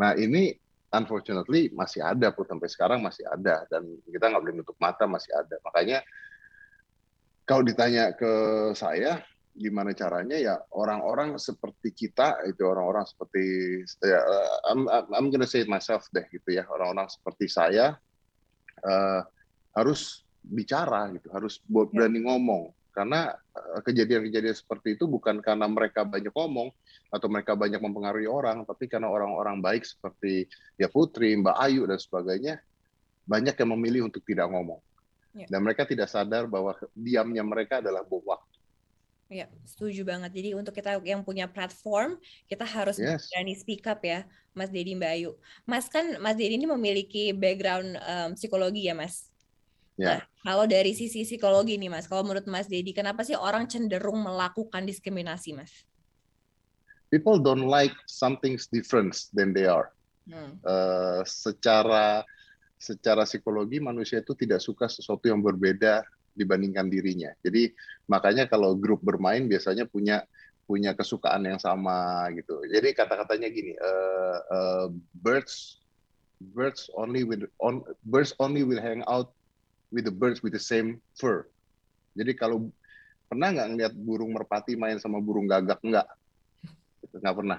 Nah 0.00 0.16
ini 0.16 0.52
unfortunately 0.94 1.74
masih 1.74 2.04
ada 2.04 2.30
pun 2.30 2.46
sampai 2.46 2.68
sekarang 2.70 3.00
masih 3.02 3.26
ada 3.26 3.66
dan 3.66 3.82
kita 4.06 4.30
nggak 4.30 4.42
boleh 4.42 4.54
nutup 4.60 4.76
mata 4.78 5.04
masih 5.08 5.32
ada. 5.34 5.56
Makanya 5.64 6.04
kalau 7.44 7.62
ditanya 7.66 8.12
ke 8.16 8.32
saya 8.72 9.20
gimana 9.54 9.94
caranya 9.94 10.34
ya 10.34 10.54
orang-orang 10.74 11.38
seperti 11.38 11.94
kita 11.94 12.42
itu 12.50 12.66
orang-orang 12.66 13.06
seperti 13.06 13.42
ya 14.02 14.18
I'm, 14.66 14.90
I'm 14.90 15.30
gonna 15.30 15.46
say 15.46 15.62
it 15.62 15.70
myself 15.70 16.10
deh 16.10 16.26
gitu 16.34 16.58
ya 16.58 16.66
orang-orang 16.66 17.06
seperti 17.06 17.46
saya 17.46 17.94
uh, 18.82 19.22
harus 19.78 20.26
bicara 20.42 21.06
gitu 21.14 21.30
harus 21.30 21.62
ya. 21.70 21.86
berani 21.86 22.26
ngomong 22.26 22.74
karena 22.94 23.34
eh, 23.34 23.80
kejadian-kejadian 23.82 24.54
seperti 24.54 24.94
itu 24.94 25.10
bukan 25.10 25.42
karena 25.42 25.66
mereka 25.66 26.06
banyak 26.06 26.30
ngomong 26.30 26.70
atau 27.10 27.26
mereka 27.26 27.58
banyak 27.58 27.82
mempengaruhi 27.82 28.30
orang 28.30 28.62
tapi 28.62 28.86
karena 28.86 29.10
orang-orang 29.10 29.58
baik 29.58 29.82
seperti 29.82 30.46
ya 30.78 30.86
Putri 30.86 31.34
Mbak 31.34 31.56
Ayu 31.58 31.82
dan 31.90 31.98
sebagainya 31.98 32.54
banyak 33.26 33.54
yang 33.54 33.70
memilih 33.74 34.00
untuk 34.06 34.22
tidak 34.22 34.46
ngomong 34.46 34.78
ya. 35.34 35.46
dan 35.50 35.60
mereka 35.62 35.82
tidak 35.86 36.06
sadar 36.06 36.46
bahwa 36.46 36.78
diamnya 36.94 37.42
mereka 37.42 37.82
adalah 37.82 38.06
bom 38.06 38.22
waktu 38.22 38.53
Ya, 39.32 39.48
setuju 39.64 40.04
banget. 40.04 40.36
Jadi 40.36 40.52
untuk 40.52 40.76
kita 40.76 41.00
yang 41.00 41.24
punya 41.24 41.48
platform, 41.48 42.20
kita 42.44 42.68
harus 42.68 43.00
yes. 43.00 43.32
berani 43.32 43.54
speak 43.56 43.82
up 43.88 44.04
ya, 44.04 44.28
Mas 44.52 44.68
Dedi 44.68 44.92
Mbak 44.92 45.10
Ayu. 45.16 45.32
Mas 45.64 45.88
kan, 45.88 46.20
Mas 46.20 46.36
Dedi 46.36 46.60
ini 46.60 46.68
memiliki 46.68 47.32
background 47.32 47.96
um, 47.96 48.30
psikologi 48.36 48.84
ya, 48.84 48.92
Mas. 48.92 49.32
Yeah. 49.96 50.20
Nah, 50.20 50.20
kalau 50.44 50.64
dari 50.68 50.92
sisi 50.92 51.24
psikologi 51.24 51.80
nih, 51.80 51.88
Mas, 51.88 52.04
kalau 52.04 52.20
menurut 52.20 52.44
Mas 52.44 52.68
Dedi, 52.68 52.92
kenapa 52.92 53.24
sih 53.24 53.34
orang 53.34 53.64
cenderung 53.64 54.20
melakukan 54.20 54.84
diskriminasi, 54.84 55.56
Mas? 55.56 55.72
People 57.08 57.40
don't 57.40 57.70
like 57.70 57.94
something 58.10 58.60
different 58.74 59.16
than 59.32 59.56
they 59.56 59.64
are. 59.64 59.94
Hmm. 60.28 60.56
Uh, 60.64 61.20
secara 61.24 62.24
secara 62.80 63.24
psikologi 63.24 63.80
manusia 63.80 64.20
itu 64.20 64.36
tidak 64.36 64.60
suka 64.60 64.90
sesuatu 64.90 65.24
yang 65.30 65.40
berbeda 65.40 66.04
dibandingkan 66.34 66.90
dirinya. 66.90 67.30
Jadi 67.40 67.70
makanya 68.10 68.50
kalau 68.50 68.74
grup 68.74 69.00
bermain 69.00 69.46
biasanya 69.46 69.86
punya 69.86 70.26
punya 70.64 70.96
kesukaan 70.96 71.44
yang 71.44 71.60
sama 71.60 72.28
gitu. 72.34 72.64
Jadi 72.68 72.96
kata-katanya 72.96 73.48
gini, 73.52 73.72
uh, 73.76 74.38
uh, 74.48 74.86
birds 75.12 75.84
birds 76.52 76.90
only 76.98 77.24
with 77.24 77.46
on 77.62 77.80
birds 78.04 78.36
only 78.42 78.66
will 78.66 78.80
hang 78.80 79.00
out 79.08 79.32
with 79.94 80.04
the 80.04 80.12
birds 80.12 80.42
with 80.42 80.52
the 80.52 80.60
same 80.60 81.00
fur. 81.16 81.46
Jadi 82.18 82.34
kalau 82.36 82.68
pernah 83.30 83.54
nggak 83.54 83.68
ngeliat 83.74 83.92
burung 83.94 84.34
merpati 84.34 84.74
main 84.76 84.98
sama 84.98 85.22
burung 85.22 85.46
gagak 85.46 85.80
nggak? 85.80 86.06
Nggak 87.22 87.36
pernah. 87.38 87.58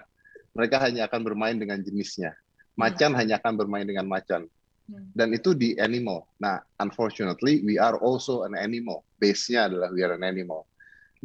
Mereka 0.56 0.76
hanya 0.80 1.08
akan 1.08 1.22
bermain 1.24 1.56
dengan 1.56 1.80
jenisnya. 1.84 2.36
Macan 2.76 3.16
hmm. 3.16 3.20
hanya 3.20 3.36
akan 3.40 3.54
bermain 3.56 3.88
dengan 3.88 4.08
macan. 4.08 4.48
Hmm. 4.86 5.10
Dan 5.18 5.34
itu 5.34 5.58
di 5.58 5.74
animal. 5.82 6.30
Nah, 6.38 6.62
unfortunately, 6.78 7.66
we 7.66 7.82
are 7.82 7.98
also 7.98 8.46
an 8.46 8.54
animal. 8.54 9.02
Base-nya 9.18 9.66
adalah 9.66 9.90
we 9.90 10.06
are 10.06 10.14
an 10.14 10.22
animal. 10.22 10.70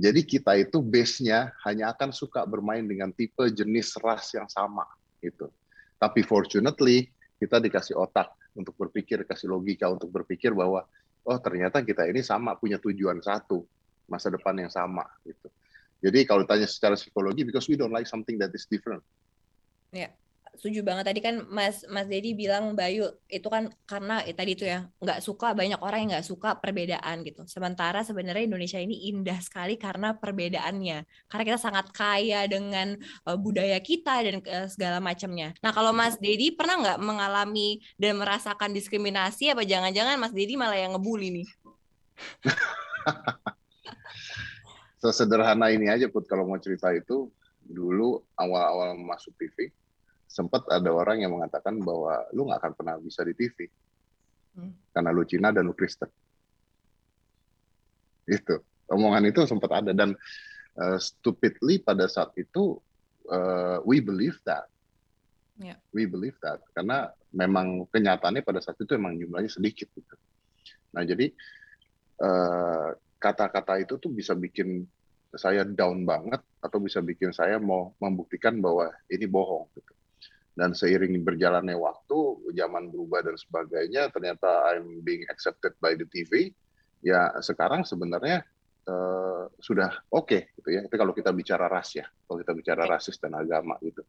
Jadi 0.00 0.24
kita 0.24 0.56
itu 0.56 0.80
base-nya 0.80 1.52
hanya 1.68 1.92
akan 1.92 2.08
suka 2.08 2.48
bermain 2.48 2.88
dengan 2.88 3.12
tipe 3.12 3.44
jenis 3.52 4.00
ras 4.00 4.32
yang 4.32 4.48
sama. 4.48 4.88
Gitu. 5.20 5.52
Tapi 6.00 6.24
fortunately, 6.24 7.12
kita 7.36 7.60
dikasih 7.60 8.00
otak 8.00 8.32
untuk 8.56 8.72
berpikir, 8.80 9.28
kasih 9.28 9.52
logika 9.52 9.92
untuk 9.92 10.08
berpikir 10.08 10.56
bahwa, 10.56 10.88
oh 11.28 11.38
ternyata 11.38 11.84
kita 11.84 12.08
ini 12.08 12.24
sama, 12.24 12.56
punya 12.56 12.80
tujuan 12.80 13.20
satu, 13.20 13.60
masa 14.08 14.32
depan 14.32 14.56
yang 14.56 14.72
sama. 14.72 15.04
Gitu. 15.20 15.52
Jadi 16.00 16.24
kalau 16.24 16.48
ditanya 16.48 16.64
secara 16.64 16.96
psikologi, 16.96 17.44
because 17.44 17.68
we 17.68 17.76
don't 17.76 17.92
like 17.92 18.08
something 18.08 18.40
that 18.40 18.48
is 18.56 18.64
different. 18.64 19.04
Yeah 19.92 20.16
setuju 20.60 20.84
banget 20.84 21.08
tadi 21.08 21.24
kan 21.24 21.40
Mas 21.48 21.88
Mas 21.88 22.04
Dedi 22.04 22.36
bilang 22.36 22.76
Bayu 22.76 23.08
itu 23.32 23.48
kan 23.48 23.72
karena 23.88 24.20
eh, 24.28 24.36
tadi 24.36 24.52
itu 24.52 24.68
ya 24.68 24.84
nggak 25.00 25.24
suka 25.24 25.56
banyak 25.56 25.80
orang 25.80 26.04
yang 26.04 26.20
nggak 26.20 26.28
suka 26.28 26.60
perbedaan 26.60 27.24
gitu. 27.24 27.48
Sementara 27.48 28.04
sebenarnya 28.04 28.44
Indonesia 28.44 28.76
ini 28.76 29.08
indah 29.08 29.40
sekali 29.40 29.80
karena 29.80 30.20
perbedaannya. 30.20 31.08
Karena 31.32 31.42
kita 31.48 31.56
sangat 31.56 31.88
kaya 31.96 32.44
dengan 32.44 32.92
uh, 33.24 33.40
budaya 33.40 33.80
kita 33.80 34.20
dan 34.20 34.44
uh, 34.44 34.68
segala 34.68 35.00
macamnya. 35.00 35.56
Nah 35.64 35.72
kalau 35.72 35.96
Mas 35.96 36.20
Dedi 36.20 36.52
pernah 36.52 36.76
nggak 36.76 37.00
mengalami 37.00 37.80
dan 37.96 38.20
merasakan 38.20 38.76
diskriminasi 38.76 39.56
apa 39.56 39.64
jangan-jangan 39.64 40.20
Mas 40.20 40.36
Dedi 40.36 40.60
malah 40.60 40.76
yang 40.76 40.92
ngebully 40.92 41.40
nih? 41.40 41.48
Sesederhana 45.00 45.72
ini 45.72 45.88
aja 45.88 46.04
Put 46.12 46.28
kalau 46.28 46.44
mau 46.44 46.60
cerita 46.60 46.92
itu 46.92 47.32
dulu 47.64 48.20
awal-awal 48.36 48.92
masuk 49.00 49.32
TV 49.40 49.72
sempat 50.30 50.62
ada 50.70 50.94
orang 50.94 51.26
yang 51.26 51.34
mengatakan 51.34 51.82
bahwa 51.82 52.22
lu 52.30 52.46
nggak 52.46 52.62
akan 52.62 52.72
pernah 52.78 52.94
bisa 53.02 53.26
di 53.26 53.34
TV 53.34 53.66
hmm. 54.54 54.94
karena 54.94 55.10
lu 55.10 55.26
Cina 55.26 55.50
dan 55.50 55.66
lu 55.66 55.74
Kristen. 55.74 56.06
Itu 58.30 58.62
omongan 58.86 59.26
itu 59.26 59.42
sempat 59.50 59.82
ada 59.82 59.90
dan 59.90 60.14
uh, 60.78 60.98
stupidly 61.02 61.82
pada 61.82 62.06
saat 62.06 62.30
itu 62.38 62.78
uh, 63.26 63.82
we 63.82 63.98
believe 63.98 64.38
that. 64.46 64.70
Yeah. 65.58 65.76
We 65.90 66.06
believe 66.06 66.38
that 66.46 66.62
karena 66.78 67.10
memang 67.34 67.90
kenyataannya 67.90 68.46
pada 68.46 68.62
saat 68.62 68.78
itu 68.78 68.94
memang 68.94 69.18
jumlahnya 69.18 69.50
sedikit 69.50 69.92
gitu. 69.92 70.16
Nah 70.96 71.04
jadi 71.04 71.28
eh, 72.16 72.88
kata-kata 73.20 73.76
uh, 73.76 73.82
itu 73.84 74.00
tuh 74.00 74.08
bisa 74.08 74.32
bikin 74.32 74.88
saya 75.36 75.68
down 75.68 76.08
banget 76.08 76.40
atau 76.64 76.80
bisa 76.80 77.04
bikin 77.04 77.36
saya 77.36 77.60
mau 77.60 77.92
membuktikan 78.00 78.56
bahwa 78.56 78.88
ini 79.12 79.28
bohong 79.28 79.68
gitu 79.76 79.92
dan 80.60 80.76
seiring 80.76 81.16
berjalannya 81.24 81.72
waktu 81.72 82.52
zaman 82.52 82.92
berubah 82.92 83.24
dan 83.24 83.40
sebagainya 83.40 84.12
ternyata 84.12 84.68
I'm 84.68 85.00
being 85.00 85.24
accepted 85.32 85.72
by 85.80 85.96
the 85.96 86.04
TV 86.04 86.52
ya 87.00 87.32
sekarang 87.40 87.88
sebenarnya 87.88 88.44
uh, 88.84 89.48
sudah 89.56 90.04
oke 90.12 90.28
okay, 90.28 90.42
gitu 90.60 90.68
ya. 90.76 90.84
Itu 90.84 91.00
kalau 91.00 91.16
kita 91.16 91.32
bicara 91.32 91.64
ras 91.64 91.96
ya 91.96 92.04
kalau 92.28 92.44
kita 92.44 92.52
bicara 92.52 92.84
rasis 92.84 93.16
dan 93.16 93.32
agama 93.40 93.80
gitu. 93.80 94.04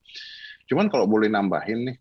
Cuman 0.68 0.92
kalau 0.92 1.08
boleh 1.08 1.32
nambahin 1.32 1.88
nih 1.88 1.98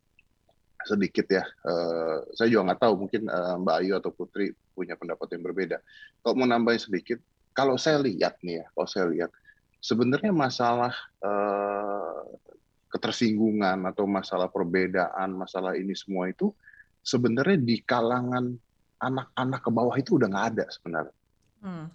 sedikit 0.81 1.29
ya 1.31 1.45
uh, 1.45 2.27
saya 2.35 2.49
juga 2.51 2.73
nggak 2.73 2.81
tahu 2.83 2.95
mungkin 3.07 3.31
uh, 3.31 3.55
Mbak 3.61 3.77
Ayu 3.85 3.93
atau 4.01 4.11
Putri 4.11 4.51
punya 4.75 4.99
pendapat 4.99 5.31
yang 5.39 5.47
berbeda. 5.47 5.79
Kalau 6.27 6.35
mau 6.35 6.49
nambahin 6.51 6.83
sedikit 6.91 7.23
kalau 7.55 7.79
saya 7.79 8.03
lihat 8.03 8.43
nih 8.43 8.65
ya 8.65 8.67
kalau 8.75 8.89
saya 8.91 9.07
lihat 9.15 9.31
sebenarnya 9.79 10.35
masalah 10.35 10.91
uh, 11.23 12.27
ketersinggungan 12.91 13.87
atau 13.87 14.05
masalah 14.05 14.51
perbedaan, 14.51 15.39
masalah 15.39 15.79
ini 15.79 15.95
semua 15.95 16.27
itu 16.27 16.51
sebenarnya 17.01 17.57
di 17.57 17.81
kalangan 17.87 18.51
anak-anak 19.01 19.61
ke 19.63 19.71
bawah 19.73 19.97
itu 19.97 20.19
udah 20.19 20.29
nggak 20.29 20.47
ada 20.57 20.65
sebenarnya. 20.69 21.17
Hmm. 21.63 21.87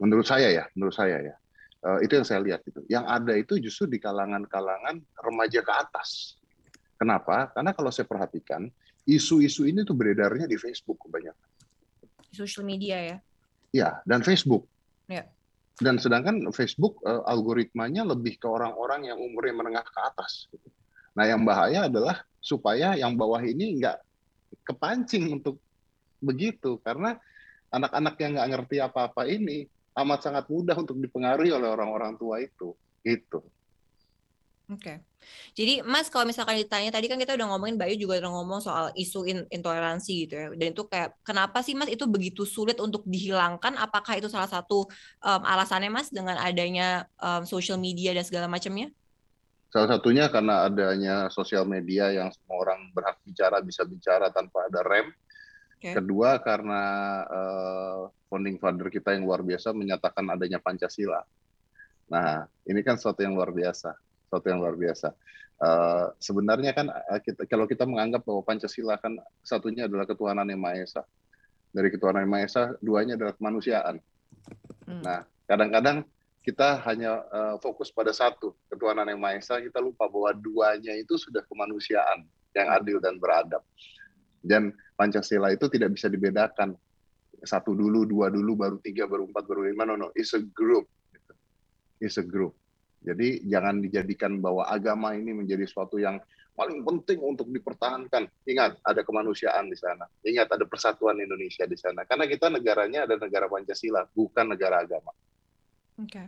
Menurut 0.00 0.24
saya 0.24 0.48
ya, 0.48 0.64
menurut 0.72 0.96
saya 0.96 1.18
ya. 1.20 1.34
Uh, 1.80 1.98
itu 2.04 2.12
yang 2.16 2.24
saya 2.28 2.40
lihat 2.40 2.62
itu. 2.64 2.80
Yang 2.88 3.04
ada 3.08 3.32
itu 3.36 3.54
justru 3.60 3.90
di 3.90 3.98
kalangan-kalangan 4.00 5.00
remaja 5.20 5.60
ke 5.60 5.72
atas. 5.72 6.40
Kenapa? 6.96 7.52
Karena 7.52 7.72
kalau 7.72 7.88
saya 7.92 8.08
perhatikan, 8.08 8.68
isu-isu 9.08 9.64
ini 9.64 9.84
tuh 9.84 9.96
beredarnya 9.96 10.44
di 10.44 10.56
Facebook 10.60 11.00
kebanyakan. 11.04 11.48
Social 12.30 12.64
media 12.64 12.96
ya? 13.00 13.16
Ya, 13.72 13.90
dan 14.04 14.20
Facebook. 14.20 14.68
Ya 15.08 15.24
dan 15.80 15.96
sedangkan 15.96 16.52
Facebook 16.52 17.00
uh, 17.08 17.24
algoritmanya 17.24 18.04
lebih 18.04 18.36
ke 18.36 18.46
orang-orang 18.46 19.08
yang 19.08 19.18
umurnya 19.18 19.54
menengah 19.56 19.84
ke 19.84 20.00
atas. 20.04 20.46
Gitu. 20.52 20.68
Nah 21.16 21.24
yang 21.24 21.42
bahaya 21.42 21.88
adalah 21.88 22.22
supaya 22.38 22.94
yang 22.94 23.16
bawah 23.16 23.40
ini 23.40 23.80
nggak 23.80 23.98
kepancing 24.64 25.40
untuk 25.40 25.56
begitu 26.20 26.76
karena 26.84 27.16
anak-anak 27.72 28.14
yang 28.20 28.36
nggak 28.36 28.50
ngerti 28.52 28.76
apa-apa 28.84 29.24
ini 29.24 29.64
amat 29.96 30.20
sangat 30.20 30.44
mudah 30.52 30.76
untuk 30.76 31.00
dipengaruhi 31.00 31.50
oleh 31.50 31.68
orang-orang 31.72 32.14
tua 32.20 32.38
itu. 32.44 32.76
Itu. 33.00 33.40
Oke. 34.70 34.82
Okay. 34.86 34.96
Jadi 35.52 35.82
Mas 35.82 36.08
kalau 36.08 36.24
misalkan 36.24 36.56
ditanya 36.56 36.94
tadi 36.94 37.10
kan 37.10 37.18
kita 37.18 37.34
udah 37.34 37.52
ngomongin 37.52 37.76
Bayu 37.76 37.98
juga 37.98 38.22
udah 38.22 38.30
ngomong 38.30 38.60
soal 38.62 38.94
isu 38.94 39.26
in 39.26 39.38
intoleransi 39.50 40.12
gitu 40.26 40.34
ya. 40.38 40.46
Dan 40.54 40.72
itu 40.72 40.86
kayak 40.86 41.18
kenapa 41.26 41.60
sih 41.60 41.74
Mas 41.74 41.90
itu 41.90 42.06
begitu 42.06 42.46
sulit 42.46 42.78
untuk 42.78 43.02
dihilangkan? 43.04 43.74
Apakah 43.76 44.22
itu 44.22 44.30
salah 44.30 44.46
satu 44.46 44.86
um, 45.26 45.42
alasannya 45.42 45.90
Mas 45.90 46.08
dengan 46.14 46.38
adanya 46.38 47.10
um, 47.18 47.42
social 47.42 47.76
media 47.82 48.14
dan 48.14 48.22
segala 48.22 48.46
macamnya? 48.46 48.94
Salah 49.70 49.98
satunya 49.98 50.30
karena 50.30 50.66
adanya 50.66 51.16
sosial 51.30 51.66
media 51.66 52.10
yang 52.10 52.30
semua 52.30 52.66
orang 52.66 52.90
berhak 52.94 53.18
bicara 53.26 53.58
bisa 53.62 53.82
bicara 53.82 54.30
tanpa 54.30 54.70
ada 54.70 54.82
rem. 54.86 55.10
Okay. 55.78 55.98
Kedua 55.98 56.38
karena 56.42 56.82
uh, 57.26 58.00
founding 58.30 58.58
father 58.62 58.86
kita 58.86 59.18
yang 59.18 59.26
luar 59.26 59.42
biasa 59.42 59.74
menyatakan 59.74 60.26
adanya 60.30 60.62
Pancasila. 60.62 61.22
Nah, 62.10 62.42
ini 62.66 62.82
kan 62.82 62.98
sesuatu 62.98 63.22
yang 63.22 63.38
luar 63.38 63.54
biasa 63.54 63.94
sesuatu 64.30 64.46
yang 64.46 64.62
luar 64.62 64.78
biasa. 64.78 65.10
Uh, 65.58 66.14
sebenarnya 66.22 66.70
kan 66.70 66.86
uh, 66.86 67.18
kita, 67.18 67.50
kalau 67.50 67.66
kita 67.66 67.82
menganggap 67.82 68.22
bahwa 68.22 68.46
Pancasila 68.46 68.94
kan 69.02 69.18
satunya 69.42 69.90
adalah 69.90 70.06
ketuhanan 70.06 70.46
yang 70.46 70.62
maha 70.62 70.86
esa. 70.86 71.02
Dari 71.74 71.90
ketuhanan 71.90 72.22
yang 72.22 72.32
maha 72.32 72.46
esa, 72.46 72.62
duanya 72.78 73.18
adalah 73.18 73.34
kemanusiaan. 73.34 73.98
Hmm. 74.86 75.02
Nah, 75.02 75.26
kadang-kadang 75.50 76.06
kita 76.46 76.78
hanya 76.86 77.26
uh, 77.28 77.56
fokus 77.58 77.90
pada 77.90 78.14
satu, 78.14 78.54
ketuhanan 78.70 79.10
yang 79.10 79.18
maha 79.18 79.42
esa, 79.42 79.58
kita 79.58 79.82
lupa 79.82 80.06
bahwa 80.06 80.30
duanya 80.38 80.94
itu 80.94 81.18
sudah 81.18 81.42
kemanusiaan 81.50 82.22
yang 82.54 82.70
adil 82.70 83.02
dan 83.02 83.18
beradab. 83.18 83.66
Dan 84.40 84.72
Pancasila 84.96 85.52
itu 85.52 85.66
tidak 85.68 85.98
bisa 85.98 86.06
dibedakan. 86.06 86.78
Satu 87.44 87.72
dulu, 87.76 88.08
dua 88.08 88.28
dulu, 88.32 88.56
baru 88.56 88.76
tiga, 88.80 89.04
baru 89.04 89.28
empat, 89.28 89.44
baru 89.44 89.68
lima. 89.68 89.84
No, 89.84 89.96
no. 89.96 90.08
It's 90.16 90.32
a 90.32 90.40
group. 90.40 90.88
It's 92.00 92.16
a 92.16 92.24
group. 92.24 92.56
Jadi 93.00 93.48
jangan 93.48 93.80
dijadikan 93.80 94.36
bahwa 94.44 94.68
agama 94.68 95.16
ini 95.16 95.32
menjadi 95.32 95.64
suatu 95.64 95.96
yang 95.96 96.20
paling 96.52 96.84
penting 96.84 97.24
untuk 97.24 97.48
dipertahankan. 97.48 98.28
Ingat, 98.44 98.76
ada 98.84 99.00
kemanusiaan 99.00 99.72
di 99.72 99.76
sana. 99.80 100.04
Ingat, 100.20 100.52
ada 100.52 100.68
persatuan 100.68 101.16
Indonesia 101.16 101.64
di 101.64 101.80
sana. 101.80 102.04
Karena 102.04 102.28
kita 102.28 102.52
negaranya 102.52 103.08
ada 103.08 103.16
negara 103.16 103.48
Pancasila, 103.48 104.04
bukan 104.12 104.52
negara 104.52 104.84
agama. 104.84 105.16
Oke. 105.96 106.12
Okay. 106.12 106.26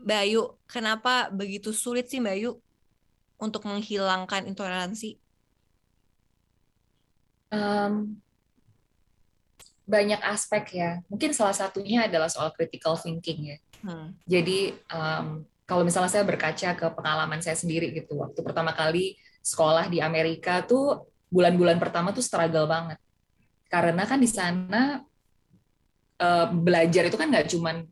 Bayu, 0.00 0.56
kenapa 0.64 1.28
begitu 1.28 1.70
sulit 1.70 2.08
sih 2.08 2.18
Bayu 2.18 2.56
untuk 3.36 3.68
menghilangkan 3.68 4.48
intoleransi? 4.48 5.20
Um, 7.52 8.16
banyak 9.84 10.18
aspek 10.24 10.80
ya. 10.80 10.90
Mungkin 11.12 11.36
salah 11.36 11.52
satunya 11.52 12.08
adalah 12.08 12.32
soal 12.32 12.50
critical 12.56 12.96
thinking 12.96 13.52
ya. 13.52 13.58
Hmm. 13.84 14.16
Jadi 14.24 14.72
um, 14.88 15.44
kalau 15.72 15.88
misalnya 15.88 16.12
saya 16.12 16.28
berkaca 16.28 16.76
ke 16.76 16.86
pengalaman 16.92 17.40
saya 17.40 17.56
sendiri 17.56 17.96
gitu 17.96 18.20
waktu 18.20 18.44
pertama 18.44 18.76
kali 18.76 19.16
sekolah 19.40 19.88
di 19.88 20.04
Amerika 20.04 20.60
tuh 20.60 21.08
bulan-bulan 21.32 21.80
pertama 21.80 22.12
tuh 22.12 22.20
struggle 22.20 22.68
banget. 22.68 23.00
Karena 23.72 24.04
kan 24.04 24.20
di 24.20 24.28
sana 24.28 25.00
uh, 26.20 26.46
belajar 26.52 27.08
itu 27.08 27.16
kan 27.16 27.32
nggak 27.32 27.48
cuman 27.48 27.88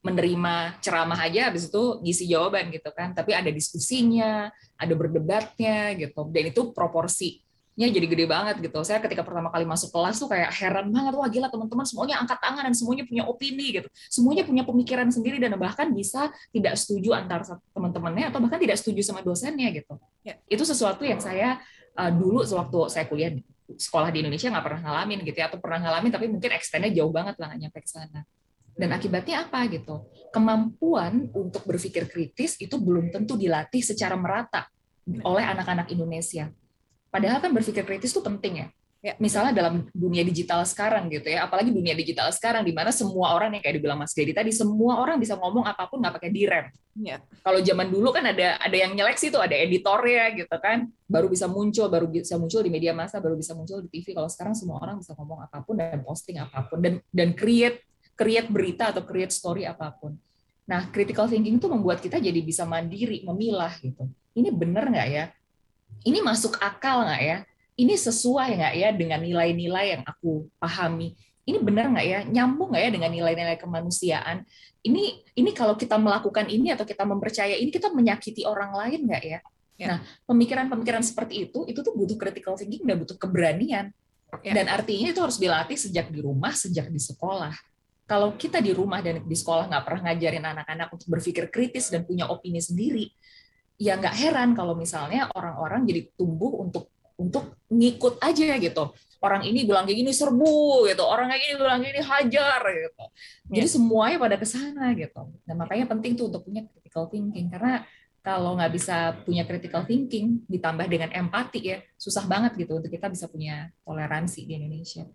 menerima 0.00 0.80
ceramah 0.80 1.20
aja 1.20 1.52
habis 1.52 1.68
itu 1.68 2.00
ngisi 2.00 2.24
jawaban 2.32 2.72
gitu 2.72 2.88
kan. 2.96 3.12
Tapi 3.12 3.36
ada 3.36 3.52
diskusinya 3.52 4.48
ada 4.80 4.94
berdebatnya 4.96 5.94
gitu. 6.00 6.32
Dan 6.32 6.48
itu 6.48 6.72
proporsi 6.72 7.44
nya 7.76 7.92
jadi 7.92 8.06
gede 8.08 8.24
banget 8.24 8.56
gitu. 8.64 8.80
Saya 8.80 9.04
ketika 9.04 9.20
pertama 9.20 9.52
kali 9.52 9.68
masuk 9.68 9.92
kelas 9.92 10.16
tuh 10.16 10.32
kayak 10.32 10.48
heran 10.56 10.88
banget, 10.88 11.12
wah 11.12 11.28
gila 11.28 11.52
teman-teman 11.52 11.84
semuanya 11.84 12.24
angkat 12.24 12.40
tangan 12.40 12.64
dan 12.64 12.72
semuanya 12.72 13.04
punya 13.04 13.22
opini 13.28 13.66
gitu. 13.76 13.88
Semuanya 14.08 14.48
punya 14.48 14.64
pemikiran 14.64 15.12
sendiri 15.12 15.36
dan 15.36 15.52
bahkan 15.60 15.92
bisa 15.92 16.32
tidak 16.56 16.80
setuju 16.80 17.12
antar 17.12 17.44
teman-temannya 17.76 18.32
atau 18.32 18.40
bahkan 18.40 18.56
tidak 18.56 18.80
setuju 18.80 19.04
sama 19.04 19.20
dosennya 19.20 19.68
gitu. 19.76 20.00
Ya. 20.24 20.40
Itu 20.48 20.64
sesuatu 20.64 21.04
yang 21.04 21.20
saya 21.20 21.60
uh, 22.00 22.08
dulu 22.08 22.48
sewaktu 22.48 22.88
saya 22.88 23.04
kuliah 23.04 23.36
sekolah 23.68 24.08
di 24.08 24.24
Indonesia 24.24 24.48
nggak 24.48 24.64
pernah 24.64 24.80
ngalamin 24.80 25.18
gitu 25.28 25.36
ya, 25.36 25.46
atau 25.52 25.60
pernah 25.60 25.78
ngalamin 25.84 26.10
tapi 26.16 26.26
mungkin 26.32 26.50
extendnya 26.56 26.90
jauh 26.96 27.12
banget 27.12 27.36
lah 27.36 27.52
nyampe 27.60 27.84
ke 27.84 27.90
sana. 27.92 28.24
Dan 28.72 28.92
akibatnya 28.92 29.44
apa 29.44 29.68
gitu? 29.68 30.08
Kemampuan 30.32 31.28
untuk 31.32 31.64
berpikir 31.68 32.08
kritis 32.08 32.56
itu 32.56 32.76
belum 32.80 33.12
tentu 33.12 33.36
dilatih 33.36 33.84
secara 33.84 34.16
merata 34.16 34.68
oleh 35.24 35.44
anak-anak 35.44 35.92
Indonesia 35.92 36.48
Padahal 37.16 37.40
kan 37.40 37.48
berpikir 37.56 37.80
kritis 37.88 38.12
itu 38.12 38.20
penting 38.20 38.60
ya. 38.60 38.68
Ya, 39.00 39.14
misalnya 39.22 39.54
dalam 39.54 39.86
dunia 39.94 40.26
digital 40.26 40.66
sekarang 40.66 41.06
gitu 41.08 41.30
ya, 41.30 41.46
apalagi 41.46 41.70
dunia 41.70 41.94
digital 41.94 42.26
sekarang 42.34 42.66
di 42.66 42.74
mana 42.74 42.90
semua 42.90 43.38
orang 43.38 43.54
yang 43.54 43.62
kayak 43.62 43.78
dibilang 43.78 44.02
Mas 44.02 44.12
Dedi 44.12 44.34
tadi, 44.34 44.50
semua 44.50 44.98
orang 44.98 45.16
bisa 45.16 45.38
ngomong 45.38 45.62
apa 45.62 45.86
pun 45.86 46.02
nggak 46.02 46.16
pakai 46.18 46.30
direm. 46.34 46.66
Ya. 46.98 47.22
Kalau 47.40 47.62
zaman 47.62 47.88
dulu 47.88 48.10
kan 48.10 48.26
ada 48.26 48.58
ada 48.58 48.76
yang 48.76 48.92
nyeleksi 48.98 49.30
tuh, 49.30 49.40
ada 49.40 49.54
editornya 49.54 50.34
gitu 50.34 50.56
kan, 50.58 50.90
baru 51.06 51.30
bisa 51.30 51.46
muncul, 51.46 51.86
baru 51.86 52.10
bisa 52.10 52.34
muncul 52.36 52.60
di 52.66 52.70
media 52.72 52.92
massa, 52.92 53.22
baru 53.22 53.38
bisa 53.38 53.54
muncul 53.54 53.78
di 53.80 53.88
TV. 53.94 54.10
Kalau 54.10 54.28
sekarang 54.28 54.58
semua 54.58 54.82
orang 54.82 54.98
bisa 54.98 55.14
ngomong 55.14 55.40
apa 55.40 55.62
pun 55.62 55.78
dan 55.78 56.02
posting 56.02 56.42
apa 56.42 56.66
pun 56.66 56.82
dan 56.82 56.98
dan 57.14 57.32
create 57.32 57.86
create 58.18 58.50
berita 58.50 58.90
atau 58.90 59.06
create 59.06 59.30
story 59.30 59.64
apa 59.64 59.92
pun. 59.94 60.18
Nah, 60.66 60.90
critical 60.90 61.30
thinking 61.30 61.62
itu 61.62 61.68
membuat 61.70 62.02
kita 62.02 62.18
jadi 62.18 62.42
bisa 62.42 62.66
mandiri, 62.66 63.22
memilah 63.22 63.70
gitu. 63.78 64.02
Ini 64.34 64.50
benar 64.50 64.90
nggak 64.90 65.08
ya? 65.14 65.30
Ini 66.02 66.18
masuk 66.20 66.58
akal 66.58 67.06
nggak 67.06 67.22
ya? 67.22 67.38
Ini 67.76 67.94
sesuai 67.96 68.56
nggak 68.56 68.74
ya 68.76 68.88
dengan 68.92 69.20
nilai-nilai 69.22 69.86
yang 69.98 70.02
aku 70.04 70.48
pahami? 70.60 71.16
Ini 71.46 71.62
benar 71.62 71.92
nggak 71.92 72.06
ya? 72.06 72.20
Nyambung 72.26 72.74
nggak 72.74 72.82
ya 72.82 72.90
dengan 72.90 73.10
nilai-nilai 73.12 73.56
kemanusiaan? 73.60 74.42
Ini 74.82 75.02
ini 75.38 75.50
kalau 75.54 75.78
kita 75.78 75.94
melakukan 75.96 76.50
ini 76.50 76.74
atau 76.74 76.82
kita 76.82 77.06
mempercaya 77.06 77.54
ini 77.54 77.70
kita 77.70 77.92
menyakiti 77.94 78.42
orang 78.42 78.74
lain 78.74 79.06
nggak 79.06 79.22
ya? 79.22 79.40
ya? 79.78 79.86
Nah, 79.94 79.98
pemikiran-pemikiran 80.26 81.04
seperti 81.04 81.48
itu 81.50 81.68
itu 81.68 81.80
tuh 81.84 81.94
butuh 81.94 82.18
critical 82.18 82.58
thinking 82.58 82.82
dan 82.82 82.96
butuh 82.98 83.16
keberanian. 83.18 83.92
Ya. 84.42 84.52
Dan 84.58 84.66
artinya 84.66 85.14
itu 85.14 85.20
harus 85.22 85.38
dilatih 85.38 85.78
sejak 85.78 86.10
di 86.10 86.18
rumah, 86.18 86.50
sejak 86.52 86.90
di 86.90 86.98
sekolah. 86.98 87.54
Kalau 88.06 88.38
kita 88.38 88.62
di 88.62 88.70
rumah 88.70 89.02
dan 89.02 89.22
di 89.22 89.36
sekolah 89.36 89.66
nggak 89.66 89.82
pernah 89.82 90.00
ngajarin 90.10 90.44
anak-anak 90.46 90.88
untuk 90.94 91.08
berpikir 91.10 91.50
kritis 91.50 91.90
dan 91.90 92.06
punya 92.06 92.30
opini 92.30 92.62
sendiri, 92.62 93.10
ya 93.76 93.96
nggak 94.00 94.16
heran 94.16 94.56
kalau 94.56 94.72
misalnya 94.76 95.28
orang-orang 95.36 95.84
jadi 95.84 96.08
tumbuh 96.16 96.60
untuk 96.60 96.88
untuk 97.16 97.56
ngikut 97.72 98.20
aja 98.20 98.60
gitu. 98.60 98.92
Orang 99.24 99.48
ini 99.48 99.64
bilang 99.64 99.88
kayak 99.88 100.04
gini 100.04 100.12
serbu 100.12 100.84
gitu, 100.92 101.02
orang 101.02 101.32
kayak 101.32 101.42
gini 101.48 101.54
bilang 101.56 101.80
gini 101.80 102.00
hajar 102.04 102.60
gitu. 102.60 103.04
Jadi 103.48 103.66
yeah. 103.66 103.74
semuanya 103.74 104.16
pada 104.20 104.36
ke 104.36 104.46
sana 104.46 104.92
gitu. 104.92 105.22
Dan 105.48 105.56
makanya 105.56 105.88
penting 105.88 106.12
tuh 106.14 106.28
untuk 106.28 106.44
punya 106.44 106.68
critical 106.68 107.08
thinking 107.08 107.48
karena 107.48 107.82
kalau 108.20 108.58
nggak 108.58 108.74
bisa 108.74 109.16
punya 109.22 109.46
critical 109.46 109.86
thinking 109.86 110.42
ditambah 110.50 110.90
dengan 110.90 111.14
empati 111.14 111.60
ya 111.62 111.78
susah 111.94 112.26
banget 112.26 112.58
gitu 112.58 112.76
untuk 112.76 112.90
kita 112.90 113.06
bisa 113.06 113.30
punya 113.30 113.72
toleransi 113.86 114.44
di 114.44 114.52
Indonesia. 114.58 115.06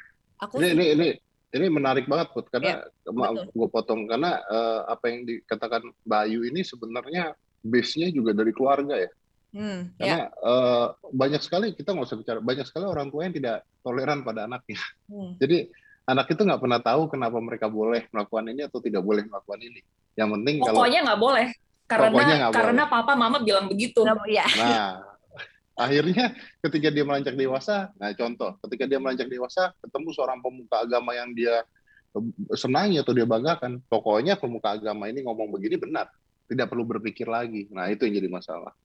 Aku 0.42 0.58
ini 0.58 0.74
ini 0.74 0.86
ini, 0.96 1.08
ini 1.54 1.68
menarik 1.70 2.10
banget 2.10 2.34
put 2.34 2.50
karena 2.50 2.82
ya, 2.82 3.30
gue 3.52 3.68
potong 3.70 4.10
karena 4.10 4.42
uh, 4.48 4.90
apa 4.90 5.12
yang 5.12 5.28
dikatakan 5.28 5.86
Bayu 6.02 6.48
ini 6.48 6.66
sebenarnya 6.66 7.38
base-nya 7.62 8.10
juga 8.10 8.34
dari 8.34 8.52
keluarga 8.52 8.98
ya. 8.98 9.12
Hmm, 9.52 9.92
Karena 10.00 10.32
ya. 10.32 10.48
uh, 10.48 10.86
banyak 11.12 11.42
sekali 11.44 11.76
kita 11.76 11.92
nggak 11.92 12.08
usah 12.08 12.20
bicara 12.20 12.40
banyak 12.40 12.64
sekali 12.64 12.88
orang 12.88 13.12
tua 13.12 13.28
yang 13.28 13.36
tidak 13.36 13.68
toleran 13.84 14.24
pada 14.24 14.48
anaknya. 14.48 14.80
Hmm. 15.12 15.36
Jadi 15.42 15.68
anak 16.08 16.28
itu 16.32 16.42
nggak 16.42 16.62
pernah 16.62 16.80
tahu 16.80 17.12
kenapa 17.12 17.38
mereka 17.44 17.68
boleh 17.68 18.08
melakukan 18.16 18.46
ini 18.48 18.62
atau 18.66 18.80
tidak 18.80 19.04
boleh 19.04 19.28
melakukan 19.28 19.60
ini. 19.60 19.82
Yang 20.16 20.30
penting 20.40 20.56
pokoknya 20.64 21.00
nggak 21.08 21.22
boleh 21.22 21.48
karena 21.86 22.48
karena 22.48 22.84
boleh. 22.88 22.94
papa 22.96 23.14
mama 23.20 23.38
bilang 23.44 23.68
begitu. 23.68 24.08
Ya. 24.32 24.48
Nah 24.56 25.04
akhirnya 25.84 26.32
ketika 26.64 26.88
dia 26.88 27.04
melanjak 27.04 27.36
dewasa, 27.36 27.92
nah 28.00 28.16
contoh 28.16 28.56
ketika 28.68 28.88
dia 28.88 29.00
melanjak 29.04 29.28
dewasa 29.28 29.76
ketemu 29.84 30.10
seorang 30.16 30.40
pemuka 30.40 30.80
agama 30.80 31.12
yang 31.12 31.36
dia 31.36 31.68
senangi 32.56 33.00
atau 33.00 33.16
dia 33.16 33.24
banggakan, 33.24 33.84
pokoknya 33.88 34.40
pemuka 34.40 34.80
agama 34.80 35.12
ini 35.12 35.24
ngomong 35.24 35.52
begini 35.52 35.76
benar 35.80 36.08
tidak 36.52 36.68
perlu 36.68 36.84
berpikir 36.84 37.32
lagi. 37.32 37.72
Nah, 37.72 37.88
itu 37.88 38.04
yang 38.04 38.20
jadi 38.20 38.28
masalah. 38.28 38.76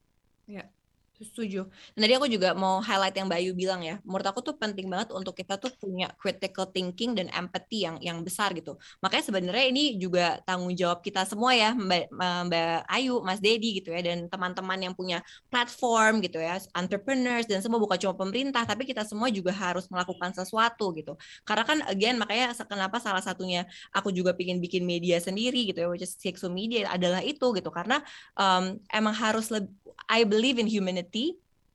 Ya. 0.46 0.70
Setuju. 1.16 1.64
Dan 1.96 2.00
tadi 2.04 2.12
aku 2.12 2.28
juga 2.28 2.52
mau 2.52 2.76
highlight 2.84 3.16
yang 3.16 3.24
Bayu 3.24 3.56
bilang 3.56 3.80
ya. 3.80 3.96
Menurut 4.04 4.28
aku 4.28 4.44
tuh 4.44 4.52
penting 4.60 4.84
banget 4.92 5.16
untuk 5.16 5.32
kita 5.32 5.56
tuh 5.56 5.72
punya 5.80 6.12
critical 6.20 6.68
thinking 6.68 7.16
dan 7.16 7.32
empathy 7.32 7.88
yang 7.88 7.96
yang 8.04 8.20
besar 8.20 8.52
gitu. 8.52 8.76
Makanya 9.00 9.24
sebenarnya 9.24 9.66
ini 9.72 9.96
juga 9.96 10.44
tanggung 10.44 10.76
jawab 10.76 11.00
kita 11.00 11.24
semua 11.24 11.56
ya, 11.56 11.72
Mbak, 11.72 12.12
Mbak 12.52 12.78
Ayu, 12.92 13.24
Mas 13.24 13.40
Dedi 13.40 13.80
gitu 13.80 13.96
ya, 13.96 14.04
dan 14.04 14.28
teman-teman 14.28 14.76
yang 14.76 14.92
punya 14.92 15.24
platform 15.48 16.20
gitu 16.20 16.36
ya, 16.36 16.60
entrepreneurs 16.76 17.48
dan 17.48 17.64
semua 17.64 17.80
bukan 17.80 17.96
cuma 17.96 18.12
pemerintah, 18.12 18.68
tapi 18.68 18.84
kita 18.84 19.00
semua 19.08 19.32
juga 19.32 19.56
harus 19.56 19.88
melakukan 19.88 20.36
sesuatu 20.36 20.92
gitu. 20.92 21.16
Karena 21.48 21.64
kan 21.64 21.78
again 21.88 22.20
makanya 22.20 22.52
kenapa 22.68 23.00
salah 23.00 23.24
satunya 23.24 23.64
aku 23.96 24.12
juga 24.12 24.36
pingin 24.36 24.60
bikin 24.60 24.84
media 24.84 25.16
sendiri 25.16 25.64
gitu 25.64 25.80
ya, 25.80 25.88
which 25.88 26.04
is 26.04 26.12
Sexo 26.12 26.52
Media 26.52 26.92
adalah 26.92 27.24
itu 27.24 27.56
gitu. 27.56 27.72
Karena 27.72 28.04
um, 28.36 28.76
emang 28.92 29.16
harus 29.16 29.48
lebih 29.48 29.72
I 30.06 30.22
believe 30.22 30.60
in 30.62 30.68
humanity 30.70 31.05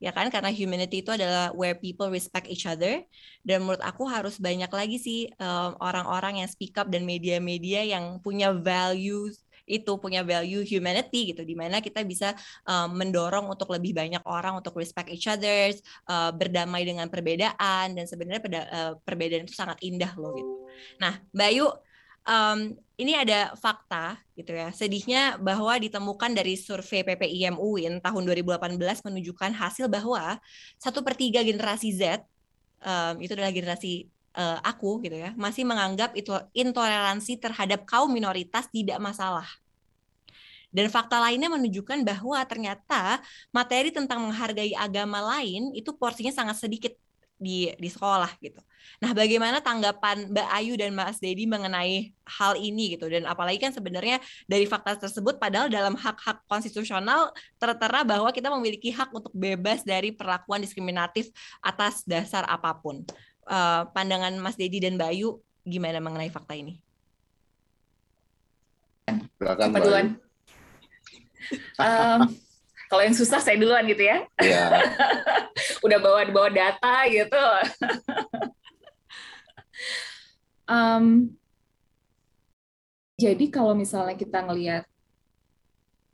ya 0.02 0.10
kan? 0.10 0.26
Karena 0.34 0.50
humanity 0.50 1.06
itu 1.06 1.14
adalah 1.14 1.54
where 1.54 1.78
people 1.78 2.10
respect 2.10 2.50
each 2.50 2.66
other. 2.66 3.06
Dan 3.46 3.62
menurut 3.62 3.78
aku 3.82 4.02
harus 4.10 4.42
banyak 4.42 4.68
lagi 4.68 4.98
sih 4.98 5.20
orang-orang 5.78 6.34
um, 6.36 6.40
yang 6.42 6.48
speak 6.50 6.74
up 6.74 6.90
dan 6.90 7.06
media-media 7.06 7.86
yang 7.86 8.18
punya 8.18 8.50
values 8.50 9.46
itu 9.62 9.94
punya 10.02 10.26
value 10.26 10.66
humanity 10.66 11.30
gitu. 11.30 11.46
Di 11.46 11.54
mana 11.54 11.78
kita 11.78 12.02
bisa 12.02 12.34
uh, 12.66 12.90
mendorong 12.90 13.46
untuk 13.46 13.70
lebih 13.70 13.94
banyak 13.94 14.20
orang 14.26 14.58
untuk 14.58 14.74
respect 14.74 15.06
each 15.06 15.30
others 15.30 15.78
uh, 16.10 16.34
berdamai 16.34 16.82
dengan 16.82 17.06
perbedaan. 17.06 17.94
Dan 17.94 18.04
sebenarnya 18.10 18.42
uh, 18.42 18.92
perbedaan 19.06 19.46
itu 19.46 19.54
sangat 19.54 19.78
indah 19.86 20.12
loh 20.18 20.34
gitu. 20.34 20.52
Nah 20.98 21.22
Bayu 21.30 21.70
um, 22.26 22.74
ini 22.98 23.12
ada 23.18 23.54
fakta 23.58 24.20
gitu 24.38 24.54
ya. 24.54 24.70
Sedihnya 24.70 25.36
bahwa 25.38 25.74
ditemukan 25.78 26.30
dari 26.32 26.54
survei 26.54 27.02
PPIM 27.02 27.58
UIN 27.58 27.98
tahun 27.98 28.22
2018 28.22 28.78
menunjukkan 28.78 29.50
hasil 29.56 29.90
bahwa 29.90 30.38
satu 30.78 31.02
per 31.02 31.18
tiga 31.18 31.42
generasi 31.42 31.90
Z 31.94 32.22
um, 32.82 33.14
itu 33.18 33.32
adalah 33.34 33.50
generasi 33.50 34.06
uh, 34.36 34.58
aku 34.62 35.02
gitu 35.02 35.16
ya 35.18 35.34
masih 35.34 35.66
menganggap 35.66 36.14
itu 36.14 36.32
intoleransi 36.54 37.38
terhadap 37.42 37.84
kaum 37.88 38.10
minoritas 38.12 38.68
tidak 38.70 39.02
masalah. 39.02 39.46
Dan 40.72 40.88
fakta 40.88 41.20
lainnya 41.20 41.52
menunjukkan 41.52 42.00
bahwa 42.00 42.40
ternyata 42.48 43.20
materi 43.52 43.92
tentang 43.92 44.24
menghargai 44.24 44.72
agama 44.72 45.20
lain 45.36 45.68
itu 45.76 45.92
porsinya 45.92 46.32
sangat 46.32 46.64
sedikit 46.64 46.96
di 47.42 47.74
di 47.74 47.88
sekolah 47.90 48.38
gitu. 48.38 48.62
Nah, 49.02 49.10
bagaimana 49.10 49.58
tanggapan 49.58 50.30
Mbak 50.30 50.48
Ayu 50.54 50.78
dan 50.78 50.94
Mas 50.94 51.18
Dedi 51.18 51.42
mengenai 51.50 52.14
hal 52.22 52.54
ini 52.54 52.94
gitu 52.94 53.10
dan 53.10 53.26
apalagi 53.26 53.58
kan 53.58 53.74
sebenarnya 53.74 54.22
dari 54.46 54.62
fakta 54.62 54.94
tersebut 54.94 55.42
padahal 55.42 55.66
dalam 55.66 55.98
hak-hak 55.98 56.46
konstitusional 56.46 57.34
tertera 57.58 58.06
bahwa 58.06 58.30
kita 58.30 58.46
memiliki 58.54 58.94
hak 58.94 59.10
untuk 59.10 59.34
bebas 59.34 59.82
dari 59.82 60.14
perlakuan 60.14 60.62
diskriminatif 60.62 61.34
atas 61.58 62.06
dasar 62.06 62.46
apa 62.46 62.78
pun. 62.78 63.02
Uh, 63.42 63.90
pandangan 63.90 64.30
Mas 64.38 64.54
Dedi 64.54 64.78
dan 64.78 64.94
Mbak 64.94 65.10
Ayu 65.10 65.42
gimana 65.66 65.98
mengenai 65.98 66.30
fakta 66.30 66.54
ini? 66.54 66.78
Silakan 69.42 69.66
Mbak 69.74 69.82
Ayu. 69.82 70.14
Um, 71.82 72.20
kalau 72.92 73.08
yang 73.08 73.16
susah 73.16 73.40
saya 73.40 73.56
duluan 73.56 73.88
gitu 73.88 74.04
ya. 74.04 74.28
Iya. 74.36 74.84
Udah 75.88 75.96
bawa 75.96 76.28
bawa 76.28 76.52
data 76.52 77.08
gitu. 77.08 77.44
um, 80.68 81.32
jadi 83.16 83.48
kalau 83.48 83.72
misalnya 83.72 84.12
kita 84.12 84.44
ngelihat 84.44 84.84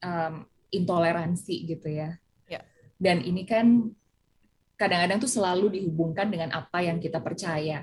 um, 0.07 0.47
intoleransi 0.71 1.67
gitu 1.67 1.91
ya, 1.91 2.15
ya, 2.47 2.63
dan 3.03 3.27
ini 3.27 3.43
kan 3.43 3.91
kadang-kadang 4.79 5.19
tuh 5.19 5.33
selalu 5.35 5.83
dihubungkan 5.83 6.31
dengan 6.31 6.55
apa 6.55 6.79
yang 6.87 7.03
kita 7.03 7.19
percaya. 7.19 7.83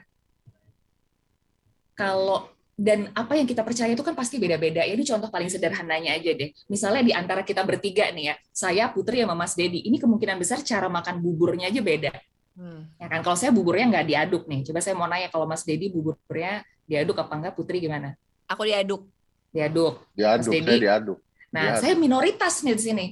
Kalau 1.99 2.54
dan 2.75 3.07
apa 3.15 3.39
yang 3.39 3.47
kita 3.47 3.63
percaya 3.63 3.95
itu 3.95 4.03
kan 4.03 4.11
pasti 4.11 4.35
beda-beda. 4.35 4.83
Ini 4.83 4.99
contoh 5.07 5.31
paling 5.31 5.47
sederhananya 5.47 6.11
aja 6.19 6.35
deh. 6.35 6.51
Misalnya 6.67 7.07
di 7.07 7.13
antara 7.15 7.47
kita 7.47 7.63
bertiga 7.63 8.11
nih 8.11 8.31
ya, 8.31 8.35
saya 8.51 8.91
Putri 8.91 9.23
sama 9.23 9.31
Mas 9.31 9.55
Dedi. 9.55 9.79
Ini 9.87 9.95
kemungkinan 9.95 10.35
besar 10.35 10.59
cara 10.59 10.91
makan 10.91 11.23
buburnya 11.23 11.71
aja 11.71 11.79
beda. 11.79 12.11
Hmm. 12.59 12.91
Ya 12.99 13.07
kan 13.07 13.23
kalau 13.23 13.39
saya 13.39 13.55
buburnya 13.55 13.87
nggak 13.95 14.07
diaduk 14.11 14.43
nih. 14.51 14.67
Coba 14.67 14.83
saya 14.83 14.95
mau 14.99 15.07
nanya 15.07 15.31
kalau 15.31 15.47
Mas 15.47 15.63
Dedi 15.63 15.87
buburnya 15.87 16.67
diaduk 16.83 17.15
apa 17.15 17.33
enggak? 17.39 17.53
Putri 17.55 17.79
gimana? 17.79 18.19
Aku 18.51 18.67
diaduk. 18.67 19.07
Diaduk. 19.55 20.03
Diaduk. 20.11 20.43
Mas 20.43 20.51
Dedi. 20.51 20.67
Saya 20.67 20.83
diaduk. 20.83 21.17
Nah, 21.55 21.63
diaduk. 21.63 21.79
saya 21.79 21.93
minoritas 21.95 22.53
nih 22.59 22.75
di 22.75 22.83
sini. 22.83 23.05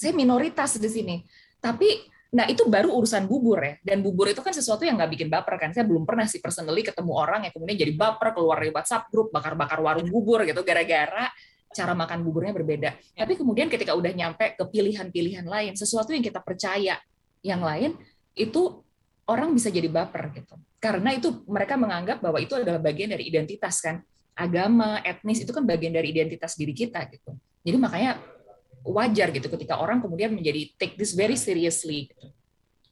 saya 0.00 0.12
minoritas 0.16 0.70
di 0.80 0.88
sini. 0.88 1.16
Tapi 1.60 1.88
Nah, 2.34 2.50
itu 2.50 2.66
baru 2.66 2.90
urusan 2.90 3.30
bubur 3.30 3.62
ya. 3.62 3.74
Dan 3.84 4.02
bubur 4.02 4.26
itu 4.26 4.42
kan 4.42 4.50
sesuatu 4.50 4.82
yang 4.82 4.98
nggak 4.98 5.10
bikin 5.14 5.28
baper 5.30 5.54
kan. 5.62 5.70
Saya 5.70 5.86
belum 5.86 6.02
pernah 6.02 6.26
sih 6.26 6.42
personally 6.42 6.82
ketemu 6.82 7.12
orang 7.14 7.46
yang 7.46 7.52
kemudian 7.54 7.78
jadi 7.78 7.92
baper 7.94 8.34
keluar 8.34 8.58
dari 8.58 8.74
WhatsApp 8.74 9.06
grup 9.14 9.30
bakar-bakar 9.30 9.78
warung 9.78 10.10
bubur 10.10 10.42
gitu 10.42 10.66
gara-gara 10.66 11.30
cara 11.76 11.92
makan 11.92 12.24
buburnya 12.24 12.56
berbeda. 12.56 12.90
Ya. 13.12 13.28
Tapi 13.28 13.36
kemudian 13.36 13.68
ketika 13.68 13.92
udah 13.92 14.08
nyampe 14.10 14.56
ke 14.56 14.64
pilihan-pilihan 14.64 15.44
lain, 15.44 15.76
sesuatu 15.76 16.16
yang 16.16 16.24
kita 16.24 16.40
percaya 16.40 16.96
yang 17.44 17.60
lain 17.60 17.94
itu 18.32 18.80
orang 19.28 19.52
bisa 19.52 19.68
jadi 19.68 19.86
baper 19.92 20.32
gitu. 20.32 20.56
Karena 20.80 21.12
itu 21.12 21.44
mereka 21.44 21.76
menganggap 21.76 22.24
bahwa 22.24 22.40
itu 22.40 22.56
adalah 22.56 22.80
bagian 22.80 23.12
dari 23.12 23.28
identitas 23.28 23.82
kan. 23.84 24.00
Agama, 24.36 25.00
etnis 25.00 25.40
itu 25.40 25.52
kan 25.52 25.64
bagian 25.64 25.96
dari 25.96 26.12
identitas 26.12 26.60
diri 26.60 26.76
kita 26.76 27.00
gitu. 27.08 27.32
Jadi 27.64 27.76
makanya 27.80 28.20
wajar 28.92 29.34
gitu 29.34 29.46
ketika 29.50 29.78
orang 29.78 29.98
kemudian 29.98 30.34
menjadi 30.34 30.70
take 30.78 30.94
this 30.98 31.14
very 31.16 31.34
seriously. 31.34 32.10
Gitu. 32.10 32.26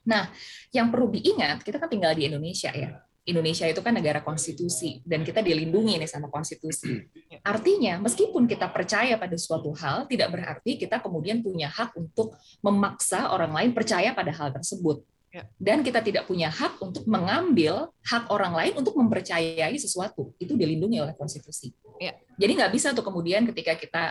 Nah, 0.04 0.28
yang 0.70 0.92
perlu 0.92 1.08
diingat, 1.10 1.64
kita 1.64 1.80
kan 1.80 1.88
tinggal 1.88 2.12
di 2.12 2.28
Indonesia 2.28 2.70
ya. 2.70 3.00
Indonesia 3.24 3.64
itu 3.64 3.80
kan 3.80 3.96
negara 3.96 4.20
konstitusi 4.20 5.00
dan 5.00 5.24
kita 5.24 5.40
dilindungi 5.40 5.96
nih 5.96 6.10
sama 6.10 6.28
konstitusi. 6.28 7.08
Artinya, 7.40 7.96
meskipun 8.04 8.44
kita 8.44 8.68
percaya 8.68 9.16
pada 9.16 9.32
suatu 9.40 9.72
hal, 9.72 10.04
tidak 10.04 10.28
berarti 10.28 10.76
kita 10.76 11.00
kemudian 11.00 11.40
punya 11.40 11.72
hak 11.72 11.96
untuk 11.96 12.36
memaksa 12.60 13.32
orang 13.32 13.56
lain 13.56 13.72
percaya 13.72 14.12
pada 14.12 14.28
hal 14.28 14.52
tersebut. 14.52 15.00
Ya. 15.32 15.48
Dan 15.56 15.82
kita 15.82 16.04
tidak 16.04 16.28
punya 16.28 16.52
hak 16.52 16.78
untuk 16.84 17.08
mengambil 17.08 17.90
hak 18.06 18.28
orang 18.28 18.54
lain 18.54 18.72
untuk 18.76 18.94
mempercayai 18.94 19.74
sesuatu. 19.80 20.36
Itu 20.36 20.54
dilindungi 20.54 21.00
oleh 21.00 21.16
konstitusi. 21.16 21.72
Ya. 21.98 22.14
Jadi 22.36 22.60
nggak 22.60 22.70
bisa 22.76 22.92
tuh 22.92 23.02
kemudian 23.02 23.48
ketika 23.48 23.74
kita 23.74 24.04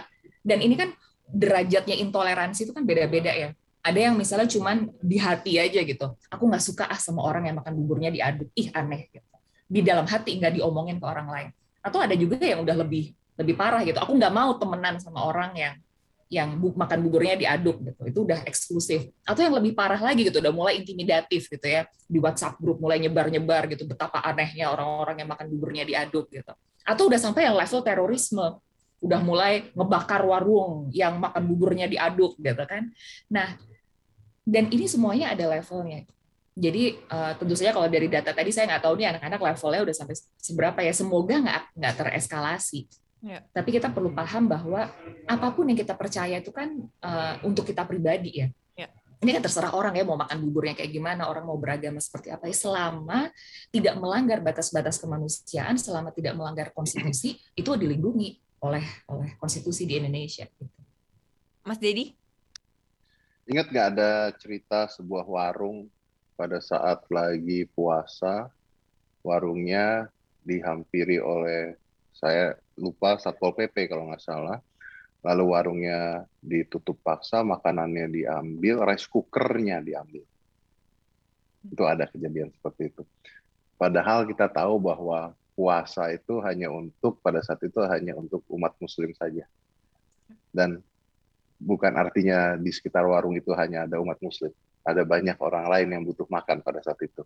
dan 0.44 0.60
ini 0.60 0.76
kan 0.76 0.92
derajatnya 1.30 1.96
intoleransi 2.04 2.70
itu 2.70 2.74
kan 2.76 2.84
beda-beda 2.84 3.32
ya. 3.32 3.50
Ada 3.84 4.00
yang 4.10 4.16
misalnya 4.16 4.48
cuman 4.48 4.92
di 5.04 5.20
hati 5.20 5.60
aja 5.60 5.84
gitu. 5.84 6.16
Aku 6.32 6.44
nggak 6.48 6.64
suka 6.64 6.88
ah 6.88 6.96
sama 6.96 7.20
orang 7.24 7.52
yang 7.52 7.60
makan 7.60 7.74
buburnya 7.76 8.10
diaduk. 8.16 8.48
Ih 8.56 8.72
aneh 8.72 9.12
gitu. 9.12 9.28
Di 9.68 9.84
dalam 9.84 10.08
hati 10.08 10.40
nggak 10.40 10.60
diomongin 10.60 11.00
ke 11.00 11.06
orang 11.06 11.28
lain. 11.28 11.50
Atau 11.84 12.00
ada 12.00 12.16
juga 12.16 12.40
yang 12.40 12.64
udah 12.64 12.80
lebih 12.80 13.12
lebih 13.36 13.56
parah 13.60 13.84
gitu. 13.84 14.00
Aku 14.00 14.16
nggak 14.16 14.32
mau 14.32 14.56
temenan 14.56 15.04
sama 15.04 15.26
orang 15.28 15.52
yang 15.58 15.76
yang 16.34 16.50
bu, 16.58 16.74
makan 16.74 17.06
buburnya 17.06 17.38
diaduk 17.38 17.78
gitu. 17.86 18.02
Itu 18.10 18.20
udah 18.26 18.42
eksklusif. 18.50 19.14
Atau 19.22 19.46
yang 19.46 19.54
lebih 19.54 19.78
parah 19.78 20.02
lagi 20.02 20.26
gitu, 20.26 20.42
udah 20.42 20.50
mulai 20.50 20.82
intimidatif 20.82 21.46
gitu 21.46 21.68
ya. 21.68 21.86
Di 22.10 22.18
WhatsApp 22.18 22.58
grup 22.58 22.82
mulai 22.82 22.98
nyebar-nyebar 22.98 23.70
gitu 23.70 23.86
betapa 23.86 24.18
anehnya 24.26 24.74
orang-orang 24.74 25.22
yang 25.22 25.30
makan 25.30 25.46
buburnya 25.54 25.84
diaduk 25.86 26.32
gitu. 26.34 26.54
Atau 26.82 27.08
udah 27.12 27.22
sampai 27.22 27.46
yang 27.46 27.56
level 27.56 27.82
terorisme 27.86 28.58
udah 29.04 29.20
mulai 29.20 29.68
ngebakar 29.76 30.24
warung 30.24 30.88
yang 30.96 31.20
makan 31.20 31.44
buburnya 31.44 31.92
diaduk 31.92 32.40
gitu 32.40 32.64
kan. 32.64 32.88
Nah, 33.28 33.60
dan 34.48 34.72
ini 34.72 34.88
semuanya 34.88 35.36
ada 35.36 35.52
levelnya. 35.52 36.08
Jadi 36.54 36.96
uh, 37.10 37.34
tentu 37.36 37.58
saja 37.58 37.74
kalau 37.74 37.90
dari 37.90 38.08
data 38.08 38.30
tadi 38.30 38.54
saya 38.54 38.70
nggak 38.70 38.84
tahu 38.86 38.94
nih 38.96 39.08
anak-anak 39.18 39.42
levelnya 39.42 39.82
udah 39.90 39.96
sampai 39.96 40.16
seberapa 40.40 40.80
ya. 40.80 40.94
Semoga 40.96 41.36
nggak 41.42 41.62
nggak 41.76 41.94
tereskalasi. 42.00 42.88
Ya. 43.24 43.40
Tapi 43.56 43.80
kita 43.80 43.90
perlu 43.90 44.12
paham 44.12 44.52
bahwa 44.52 44.92
apa 45.28 45.48
pun 45.56 45.68
yang 45.72 45.80
kita 45.80 45.96
percaya 45.96 46.40
itu 46.40 46.52
kan 46.52 46.76
uh, 47.04 47.36
untuk 47.44 47.66
kita 47.68 47.88
pribadi 47.88 48.46
ya. 48.46 48.48
ya. 48.78 48.88
Ini 49.24 49.40
kan 49.40 49.42
terserah 49.48 49.74
orang 49.74 49.96
ya 49.96 50.04
mau 50.04 50.20
makan 50.20 50.38
buburnya 50.44 50.76
kayak 50.78 50.92
gimana, 50.92 51.32
orang 51.32 51.48
mau 51.48 51.56
beragama 51.56 51.98
seperti 52.04 52.30
apa 52.30 52.52
ya. 52.52 52.56
Selama 52.56 53.32
tidak 53.74 53.96
melanggar 53.98 54.44
batas-batas 54.44 55.00
kemanusiaan, 55.02 55.80
selama 55.80 56.12
tidak 56.12 56.36
melanggar 56.36 56.70
konstitusi, 56.76 57.40
itu 57.56 57.72
dilindungi 57.74 58.44
oleh 58.64 58.86
oleh 59.12 59.36
konstitusi 59.36 59.84
di 59.84 60.00
Indonesia. 60.00 60.48
Gitu. 60.48 60.80
Mas 61.68 61.80
Dedi? 61.80 62.16
Ingat 63.44 63.68
nggak 63.76 63.88
ada 63.96 64.32
cerita 64.40 64.88
sebuah 64.88 65.28
warung 65.28 65.92
pada 66.40 66.64
saat 66.64 67.04
lagi 67.12 67.68
puasa, 67.68 68.48
warungnya 69.20 70.08
dihampiri 70.48 71.20
oleh 71.20 71.76
saya 72.16 72.56
lupa 72.80 73.20
satpol 73.20 73.52
pp 73.52 73.92
kalau 73.92 74.08
nggak 74.08 74.24
salah, 74.24 74.64
lalu 75.24 75.44
warungnya 75.52 76.24
ditutup 76.40 76.96
paksa, 77.04 77.44
makanannya 77.44 78.08
diambil, 78.08 78.88
rice 78.88 79.12
cookernya 79.12 79.84
diambil. 79.84 80.24
Itu 81.68 81.84
ada 81.84 82.08
kejadian 82.08 82.52
seperti 82.56 82.96
itu. 82.96 83.04
Padahal 83.76 84.24
kita 84.24 84.48
tahu 84.48 84.80
bahwa 84.80 85.36
puasa 85.54 86.10
itu 86.14 86.42
hanya 86.42 86.74
untuk 86.74 87.22
pada 87.22 87.42
saat 87.46 87.62
itu 87.66 87.80
hanya 87.86 88.18
untuk 88.18 88.42
umat 88.50 88.74
muslim 88.82 89.14
saja. 89.14 89.46
Dan 90.54 90.82
bukan 91.62 91.94
artinya 91.96 92.58
di 92.58 92.70
sekitar 92.74 93.06
warung 93.06 93.38
itu 93.38 93.54
hanya 93.56 93.86
ada 93.86 94.02
umat 94.02 94.18
muslim. 94.20 94.52
Ada 94.84 95.08
banyak 95.08 95.40
orang 95.40 95.66
lain 95.72 95.88
yang 95.96 96.04
butuh 96.04 96.28
makan 96.28 96.60
pada 96.60 96.84
saat 96.84 97.00
itu. 97.02 97.24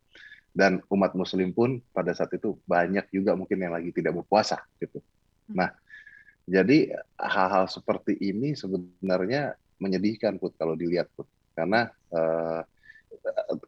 Dan 0.54 0.84
umat 0.94 1.18
muslim 1.18 1.50
pun 1.52 1.82
pada 1.92 2.14
saat 2.14 2.30
itu 2.36 2.56
banyak 2.70 3.10
juga 3.10 3.34
mungkin 3.34 3.58
yang 3.58 3.74
lagi 3.74 3.90
tidak 3.90 4.22
berpuasa 4.22 4.62
gitu. 4.78 5.02
Nah, 5.50 5.74
jadi 6.48 6.96
hal-hal 7.20 7.68
seperti 7.68 8.16
ini 8.20 8.56
sebenarnya 8.56 9.58
menyedihkan 9.78 10.40
put 10.40 10.56
kalau 10.56 10.74
dilihat 10.74 11.12
put 11.14 11.28
karena 11.54 11.92
uh, 12.14 12.62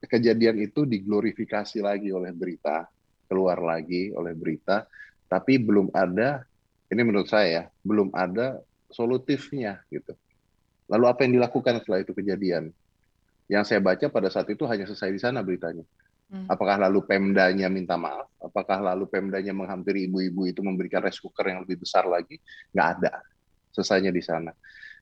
kejadian 0.07 0.61
itu 0.63 0.85
diglorifikasi 0.85 1.83
lagi 1.83 2.09
oleh 2.13 2.31
berita 2.31 2.87
keluar 3.29 3.61
lagi 3.61 4.09
oleh 4.17 4.33
berita, 4.33 4.89
tapi 5.29 5.61
belum 5.61 5.93
ada, 5.93 6.41
ini 6.89 7.01
menurut 7.05 7.29
saya, 7.29 7.69
belum 7.85 8.09
ada 8.17 8.57
solutifnya 8.89 9.85
gitu. 9.93 10.17
Lalu 10.89 11.05
apa 11.05 11.19
yang 11.21 11.37
dilakukan 11.37 11.79
setelah 11.79 12.01
itu 12.01 12.17
kejadian? 12.17 12.73
Yang 13.45 13.63
saya 13.69 13.79
baca 13.81 14.09
pada 14.09 14.33
saat 14.33 14.49
itu 14.49 14.65
hanya 14.65 14.89
selesai 14.89 15.13
di 15.13 15.21
sana 15.21 15.45
beritanya. 15.45 15.85
Hmm. 16.29 16.45
Apakah 16.49 16.81
lalu 16.81 17.05
Pemdanya 17.05 17.69
minta 17.69 17.97
maaf? 17.97 18.29
Apakah 18.41 18.81
lalu 18.81 19.05
Pemdanya 19.09 19.53
menghampiri 19.53 20.09
ibu-ibu 20.09 20.49
itu 20.49 20.61
memberikan 20.65 21.01
rice 21.05 21.21
cooker 21.21 21.45
yang 21.45 21.61
lebih 21.61 21.81
besar 21.85 22.09
lagi? 22.09 22.41
Nggak 22.73 22.89
ada. 22.97 23.13
selesainya 23.69 24.09
di 24.09 24.17
sana. 24.25 24.49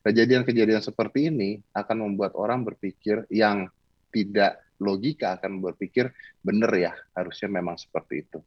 Kejadian-kejadian 0.03 0.83
seperti 0.83 1.31
ini 1.31 1.55
akan 1.71 2.03
membuat 2.03 2.35
orang 2.35 2.67
berpikir 2.67 3.23
yang 3.31 3.71
tidak 4.11 4.59
logika 4.77 5.37
akan 5.37 5.59
berpikir 5.61 6.13
benar 6.41 6.71
ya 6.77 6.93
harusnya 7.17 7.49
memang 7.49 7.77
seperti 7.77 8.25
itu. 8.25 8.39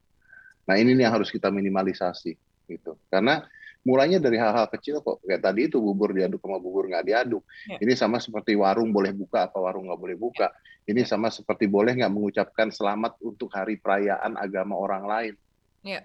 Nah 0.66 0.78
ini 0.78 0.94
nih 0.94 1.08
yang 1.08 1.14
harus 1.18 1.28
kita 1.30 1.50
minimalisasi 1.50 2.32
gitu. 2.70 2.94
Karena 3.10 3.42
mulainya 3.82 4.22
dari 4.22 4.38
hal-hal 4.38 4.70
kecil 4.70 5.02
kok. 5.02 5.18
Kayak 5.26 5.50
tadi 5.50 5.66
itu 5.66 5.82
bubur 5.82 6.14
diaduk 6.14 6.38
sama 6.42 6.62
bubur 6.62 6.86
nggak 6.86 7.04
diaduk. 7.06 7.42
Ya. 7.66 7.78
ini 7.82 7.92
sama 7.98 8.22
seperti 8.22 8.54
warung 8.54 8.94
boleh 8.94 9.10
buka 9.10 9.50
atau 9.50 9.66
warung 9.66 9.90
nggak 9.90 10.00
boleh 10.00 10.16
buka. 10.16 10.52
Ini 10.86 11.02
sama 11.06 11.30
seperti 11.30 11.66
boleh 11.66 11.98
nggak 11.98 12.12
mengucapkan 12.12 12.70
selamat 12.70 13.18
untuk 13.22 13.50
hari 13.50 13.78
perayaan 13.78 14.38
agama 14.38 14.78
orang 14.78 15.04
lain. 15.06 15.34
Ya. 15.80 16.04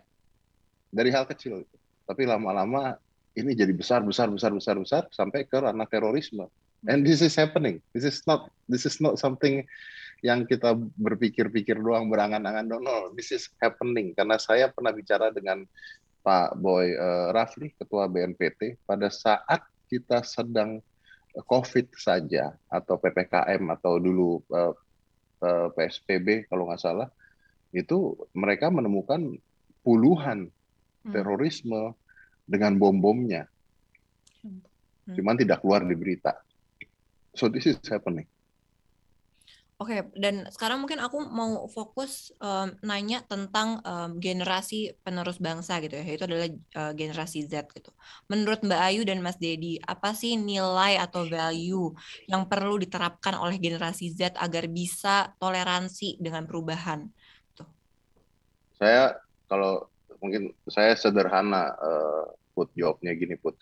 dari 0.95 1.11
hal 1.11 1.27
kecil 1.27 1.67
tapi 2.07 2.23
lama-lama 2.23 2.95
ini 3.35 3.51
jadi 3.51 3.75
besar 3.75 3.99
besar 4.05 4.31
besar 4.31 4.55
besar 4.55 4.79
besar 4.79 5.03
sampai 5.11 5.43
ke 5.43 5.57
ranah 5.59 5.89
terorisme. 5.89 6.47
And 6.85 7.01
this 7.01 7.19
is 7.25 7.33
happening. 7.33 7.81
This 7.91 8.05
is 8.05 8.21
not 8.29 8.47
this 8.69 8.85
is 8.85 9.01
not 9.01 9.17
something 9.17 9.65
yang 10.23 10.47
kita 10.47 10.77
berpikir-pikir 10.77 11.79
doang 11.79 12.07
berangan-angan 12.07 12.65
no, 12.67 12.77
no 12.79 13.11
this 13.15 13.35
is 13.35 13.51
happening 13.59 14.15
karena 14.15 14.39
saya 14.39 14.71
pernah 14.71 14.95
bicara 14.95 15.31
dengan 15.31 15.67
Pak 16.25 16.57
Boy 16.57 16.95
uh, 16.97 17.29
Rafli 17.35 17.73
ketua 17.75 18.09
BNPT 18.09 18.81
pada 18.87 19.11
saat 19.11 19.61
kita 19.85 20.25
sedang 20.25 20.81
COVID 21.35 21.91
saja 21.99 22.55
atau 22.71 22.95
ppkm 22.95 23.63
atau 23.75 23.99
dulu 23.99 24.39
uh, 24.49 24.71
uh, 25.43 25.67
PSBB 25.75 26.47
kalau 26.47 26.71
nggak 26.71 26.79
salah 26.79 27.11
itu 27.75 28.15
mereka 28.31 28.71
menemukan 28.71 29.35
puluhan 29.83 30.47
hmm. 31.03 31.11
terorisme 31.11 31.91
dengan 32.47 32.79
bom-bomnya, 32.79 33.45
hmm. 34.41 35.13
cuman 35.13 35.35
tidak 35.35 35.59
keluar 35.59 35.83
di 35.83 35.93
berita. 35.93 36.39
So 37.35 37.51
this 37.51 37.67
is 37.67 37.77
happening. 37.85 38.25
Oke, 39.75 40.07
dan 40.15 40.47
sekarang 40.47 40.79
mungkin 40.79 41.03
aku 41.03 41.19
mau 41.19 41.67
fokus 41.67 42.31
um, 42.39 42.71
nanya 42.79 43.27
tentang 43.27 43.83
um, 43.83 44.23
generasi 44.23 44.95
penerus 45.03 45.35
bangsa 45.35 45.83
gitu 45.83 45.99
ya, 45.99 46.03
yaitu 46.07 46.23
adalah 46.23 46.47
uh, 46.79 46.93
generasi 46.95 47.43
Z 47.43 47.67
gitu. 47.75 47.91
Menurut 48.31 48.63
Mbak 48.63 48.81
Ayu 48.87 49.03
dan 49.03 49.19
Mas 49.19 49.35
Dedi, 49.35 49.75
apa 49.83 50.15
sih 50.15 50.39
nilai 50.39 50.95
atau 50.95 51.27
value 51.27 51.91
yang 52.31 52.47
perlu 52.47 52.79
diterapkan 52.79 53.35
oleh 53.35 53.59
generasi 53.59 54.15
Z 54.15 54.39
agar 54.39 54.71
bisa 54.71 55.35
toleransi 55.43 56.23
dengan 56.23 56.47
perubahan? 56.47 57.11
Tuh. 57.51 57.67
Saya 58.79 59.11
kalau 59.51 59.91
mungkin 60.23 60.55
saya 60.71 60.95
sederhana 60.95 61.75
uh, 61.75 62.31
put 62.55 62.71
jawabnya 62.79 63.11
gini 63.11 63.35
put. 63.35 63.59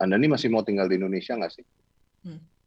Anda 0.00 0.16
ini 0.16 0.32
masih 0.32 0.48
mau 0.48 0.64
tinggal 0.64 0.88
di 0.88 0.96
Indonesia 0.96 1.36
nggak 1.36 1.52
sih? 1.52 1.68
Hmm 2.24 2.57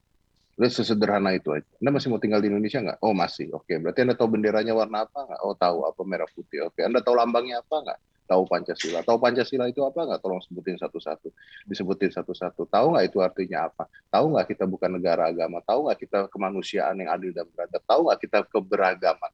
Udah 0.62 0.70
sesederhana 0.70 1.34
itu 1.34 1.50
aja. 1.58 1.66
Anda 1.82 1.98
masih 1.98 2.14
mau 2.14 2.22
tinggal 2.22 2.38
di 2.38 2.54
Indonesia 2.54 2.78
nggak? 2.78 3.02
Oh 3.02 3.18
masih. 3.18 3.50
Oke. 3.50 3.82
Berarti 3.82 4.06
Anda 4.06 4.14
tahu 4.14 4.38
benderanya 4.38 4.78
warna 4.78 5.10
apa 5.10 5.26
nggak? 5.26 5.42
Oh 5.42 5.58
tahu. 5.58 5.90
Apa 5.90 6.06
merah 6.06 6.30
putih? 6.30 6.70
Oke. 6.70 6.86
Anda 6.86 7.02
tahu 7.02 7.18
lambangnya 7.18 7.66
apa 7.66 7.82
nggak? 7.82 8.00
Tahu 8.30 8.46
Pancasila. 8.46 9.02
Tahu 9.02 9.18
Pancasila 9.18 9.66
itu 9.66 9.82
apa 9.82 10.06
nggak? 10.06 10.22
Tolong 10.22 10.38
sebutin 10.46 10.78
satu-satu. 10.78 11.34
Disebutin 11.66 12.14
satu-satu. 12.14 12.70
Tahu 12.70 12.94
nggak 12.94 13.06
itu 13.10 13.18
artinya 13.26 13.74
apa? 13.74 13.90
Tahu 14.14 14.38
nggak 14.38 14.54
kita 14.54 14.70
bukan 14.70 15.02
negara 15.02 15.34
agama? 15.34 15.66
Tahu 15.66 15.90
nggak 15.90 15.98
kita 15.98 16.20
kemanusiaan 16.30 16.94
yang 17.02 17.10
adil 17.10 17.34
dan 17.34 17.50
beradab? 17.50 17.82
Tahu 17.82 18.00
nggak 18.06 18.20
kita 18.22 18.40
keberagaman? 18.46 19.32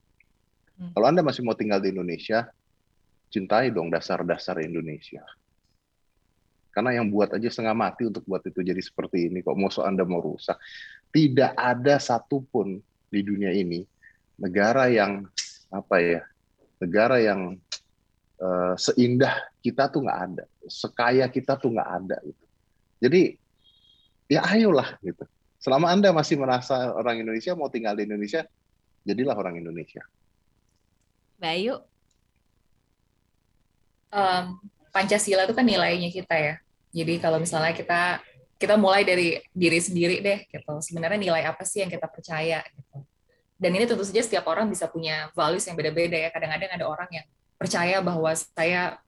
Hmm. 0.80 0.92
Kalau 0.96 1.06
Anda 1.12 1.28
masih 1.28 1.44
mau 1.44 1.60
tinggal 1.60 1.84
di 1.84 1.92
Indonesia, 1.92 2.48
cintai 3.28 3.76
dong 3.76 3.92
dasar-dasar 3.92 4.64
Indonesia. 4.64 5.28
Karena 6.78 6.94
yang 6.94 7.10
buat 7.10 7.34
aja 7.34 7.50
setengah 7.50 7.74
mati 7.74 8.06
untuk 8.06 8.22
buat 8.30 8.46
itu 8.46 8.62
jadi 8.62 8.78
seperti 8.78 9.34
ini. 9.34 9.42
Kok 9.42 9.58
mau 9.58 9.70
Anda 9.82 10.06
mau 10.06 10.22
rusak? 10.22 10.62
Tidak 11.14 11.56
ada 11.58 11.98
satupun 11.98 12.78
di 13.08 13.20
dunia 13.24 13.56
ini 13.56 13.82
negara 14.38 14.92
yang 14.92 15.26
apa 15.74 15.96
ya? 16.00 16.22
Negara 16.78 17.18
yang 17.18 17.58
uh, 18.38 18.74
seindah 18.78 19.50
kita 19.66 19.90
tuh 19.90 20.06
nggak 20.06 20.20
ada, 20.30 20.46
sekaya 20.70 21.26
kita 21.26 21.58
tuh 21.58 21.74
nggak 21.74 21.90
ada 21.90 22.18
gitu. 22.22 22.46
Jadi 23.02 23.22
ya 24.30 24.46
ayolah 24.46 24.98
gitu. 25.02 25.26
Selama 25.58 25.90
Anda 25.90 26.14
masih 26.14 26.38
merasa 26.38 26.94
orang 26.94 27.18
Indonesia 27.18 27.58
mau 27.58 27.68
tinggal 27.68 27.98
di 27.98 28.06
Indonesia, 28.06 28.46
jadilah 29.02 29.34
orang 29.34 29.58
Indonesia. 29.58 30.06
Bayu. 31.42 31.82
Um, 34.14 34.62
Pancasila 34.94 35.46
itu 35.46 35.54
kan 35.54 35.66
nilainya 35.66 36.10
kita 36.14 36.36
ya. 36.38 36.56
Jadi 36.94 37.20
kalau 37.22 37.38
misalnya 37.38 37.76
kita 37.76 38.24
kita 38.58 38.76
mulai 38.76 39.06
dari 39.06 39.38
diri 39.54 39.80
sendiri 39.80 40.20
deh 40.20 40.40
gitu. 40.50 40.74
Sebenarnya 40.82 41.18
nilai 41.22 41.46
apa 41.46 41.62
sih 41.62 41.86
yang 41.86 41.94
kita 41.94 42.10
percaya 42.10 42.66
gitu. 42.66 43.06
Dan 43.58 43.74
ini 43.74 43.90
tentu 43.90 44.06
saja 44.06 44.22
setiap 44.22 44.46
orang 44.50 44.70
bisa 44.70 44.86
punya 44.86 45.30
values 45.34 45.66
yang 45.66 45.78
beda-beda 45.78 46.18
ya. 46.18 46.30
Kadang-kadang 46.30 46.72
ada 46.78 46.86
orang 46.86 47.10
yang 47.10 47.26
percaya 47.58 47.98
bahwa 48.02 48.30
saya 48.34 49.02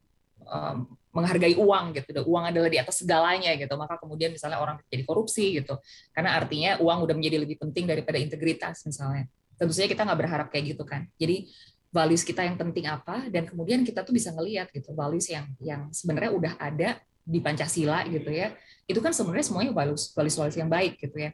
um, 0.45 0.89
menghargai 1.13 1.57
uang 1.57 1.97
gitu. 1.97 2.21
Uang 2.25 2.49
adalah 2.49 2.69
di 2.69 2.77
atas 2.81 3.01
segalanya 3.01 3.53
gitu. 3.57 3.73
Maka 3.77 3.97
kemudian 3.97 4.33
misalnya 4.33 4.61
orang 4.61 4.81
jadi 4.89 5.05
korupsi 5.05 5.61
gitu. 5.61 5.77
Karena 6.13 6.37
artinya 6.37 6.81
uang 6.81 7.05
udah 7.05 7.15
menjadi 7.17 7.41
lebih 7.41 7.61
penting 7.61 7.85
daripada 7.89 8.17
integritas 8.17 8.85
misalnya. 8.85 9.29
Tentu 9.57 9.73
saja 9.73 9.89
kita 9.89 10.01
nggak 10.05 10.19
berharap 10.21 10.47
kayak 10.49 10.77
gitu 10.77 10.83
kan. 10.85 11.05
Jadi 11.17 11.49
values 11.89 12.21
kita 12.21 12.45
yang 12.45 12.53
penting 12.53 12.85
apa 12.85 13.25
dan 13.33 13.49
kemudian 13.49 13.81
kita 13.81 14.05
tuh 14.05 14.13
bisa 14.13 14.29
ngelihat 14.29 14.69
gitu 14.69 14.93
values 14.93 15.25
yang 15.25 15.49
yang 15.57 15.89
sebenarnya 15.89 16.31
udah 16.37 16.53
ada 16.61 17.01
di 17.29 17.37
Pancasila 17.37 18.01
gitu 18.09 18.33
ya 18.33 18.57
itu 18.89 18.97
kan 19.05 19.13
sebenarnya 19.13 19.45
semuanya 19.45 19.69
values 19.69 20.09
values 20.17 20.33
values 20.33 20.57
yang 20.57 20.65
baik 20.65 20.97
gitu 20.97 21.29
ya. 21.29 21.31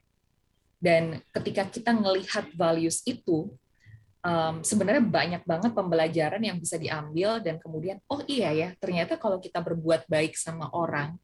Dan 0.75 1.23
ketika 1.31 1.63
kita 1.71 1.95
melihat 1.95 2.51
values 2.51 2.99
itu 3.07 3.47
um, 4.19 4.59
sebenarnya 4.59 4.99
banyak 4.99 5.41
banget 5.47 5.71
pembelajaran 5.71 6.43
yang 6.43 6.59
bisa 6.59 6.75
diambil 6.75 7.39
dan 7.39 7.55
kemudian 7.63 8.03
oh 8.11 8.19
iya 8.27 8.51
ya 8.51 8.69
ternyata 8.75 9.15
kalau 9.15 9.39
kita 9.39 9.63
berbuat 9.63 10.03
baik 10.11 10.35
sama 10.35 10.67
orang 10.75 11.15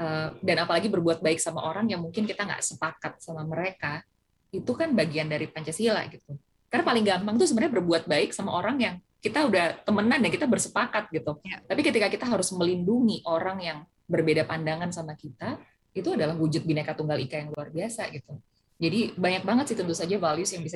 uh, 0.00 0.32
dan 0.40 0.56
apalagi 0.64 0.88
berbuat 0.88 1.20
baik 1.20 1.36
sama 1.36 1.60
orang 1.68 1.92
yang 1.92 2.00
mungkin 2.00 2.24
kita 2.24 2.48
nggak 2.48 2.64
sepakat 2.64 3.20
sama 3.20 3.44
mereka 3.44 4.00
itu 4.48 4.72
kan 4.72 4.88
bagian 4.96 5.28
dari 5.28 5.52
Pancasila 5.52 6.00
gitu. 6.08 6.32
Karena 6.72 6.84
paling 6.88 7.04
gampang 7.04 7.36
tuh 7.36 7.44
sebenarnya 7.44 7.76
berbuat 7.76 8.08
baik 8.08 8.32
sama 8.32 8.56
orang 8.56 8.80
yang 8.80 8.96
kita 9.22 9.46
udah 9.46 9.86
temenan 9.86 10.18
dan 10.18 10.30
kita 10.34 10.50
bersepakat 10.50 11.06
gitu. 11.14 11.38
Ya. 11.46 11.62
Tapi 11.62 11.80
ketika 11.86 12.10
kita 12.10 12.26
harus 12.26 12.50
melindungi 12.50 13.22
orang 13.22 13.58
yang 13.62 13.78
berbeda 14.10 14.42
pandangan 14.44 14.90
sama 14.90 15.14
kita, 15.14 15.62
itu 15.94 16.10
adalah 16.10 16.34
wujud 16.34 16.66
bineka 16.66 16.98
tunggal 16.98 17.22
ika 17.22 17.38
yang 17.38 17.54
luar 17.54 17.70
biasa 17.70 18.10
gitu. 18.10 18.34
Jadi 18.82 19.14
banyak 19.14 19.46
banget 19.46 19.64
sih 19.70 19.76
tentu 19.78 19.94
saja 19.94 20.18
values 20.18 20.50
yang 20.50 20.66
bisa 20.66 20.74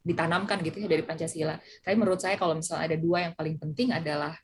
ditanamkan 0.00 0.64
gitu 0.64 0.80
ya 0.80 0.88
dari 0.88 1.04
Pancasila. 1.04 1.60
Tapi 1.84 1.94
menurut 2.00 2.16
saya 2.16 2.40
kalau 2.40 2.56
misalnya 2.56 2.88
ada 2.88 2.96
dua 2.96 3.28
yang 3.28 3.36
paling 3.36 3.60
penting 3.60 3.92
adalah 3.92 4.40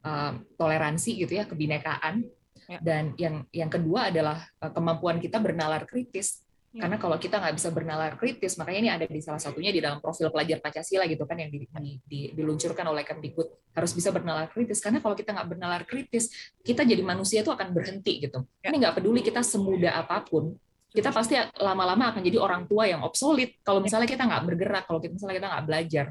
um, 0.00 0.40
toleransi 0.56 1.20
gitu 1.20 1.36
ya, 1.36 1.44
kebinekaan, 1.44 2.24
ya. 2.64 2.78
dan 2.80 3.12
yang 3.20 3.44
yang 3.52 3.68
kedua 3.68 4.08
adalah 4.08 4.40
uh, 4.64 4.72
kemampuan 4.72 5.20
kita 5.20 5.36
bernalar 5.36 5.84
kritis 5.84 6.45
Iya. 6.76 6.84
Karena 6.84 6.96
kalau 7.00 7.16
kita 7.16 7.40
nggak 7.40 7.54
bisa 7.56 7.68
bernalar 7.72 8.12
kritis, 8.20 8.60
makanya 8.60 8.78
ini 8.84 8.90
ada 8.92 9.04
di 9.08 9.20
salah 9.24 9.40
satunya 9.40 9.72
di 9.72 9.80
dalam 9.80 9.96
profil 9.96 10.28
pelajar 10.28 10.60
Pancasila 10.60 11.08
gitu 11.08 11.24
kan 11.24 11.40
yang 11.40 11.48
di, 11.48 11.64
di, 11.64 11.92
di, 12.04 12.20
diluncurkan 12.36 12.84
oleh 12.84 13.00
Kemdikbud 13.00 13.72
harus 13.72 13.96
bisa 13.96 14.12
bernalar 14.12 14.52
kritis. 14.52 14.84
Karena 14.84 15.00
kalau 15.00 15.16
kita 15.16 15.32
nggak 15.32 15.48
bernalar 15.56 15.88
kritis, 15.88 16.28
kita 16.60 16.84
jadi 16.84 17.00
manusia 17.00 17.40
itu 17.40 17.48
akan 17.48 17.72
berhenti 17.72 18.28
gitu. 18.28 18.44
Ya. 18.60 18.68
Ini 18.68 18.76
nggak 18.76 19.00
peduli 19.00 19.24
kita 19.24 19.40
semuda 19.40 19.96
apa 19.96 20.20
pun, 20.20 20.52
kita 20.92 21.08
pasti 21.16 21.40
lama-lama 21.56 22.12
akan 22.12 22.20
jadi 22.20 22.36
orang 22.36 22.68
tua 22.68 22.84
yang 22.84 23.00
obsolet 23.00 23.56
kalau 23.64 23.80
misalnya 23.80 24.04
kita 24.04 24.28
nggak 24.28 24.44
bergerak, 24.44 24.84
kalau 24.84 25.00
misalnya 25.00 25.36
kita 25.40 25.48
nggak 25.48 25.64
belajar. 25.64 26.06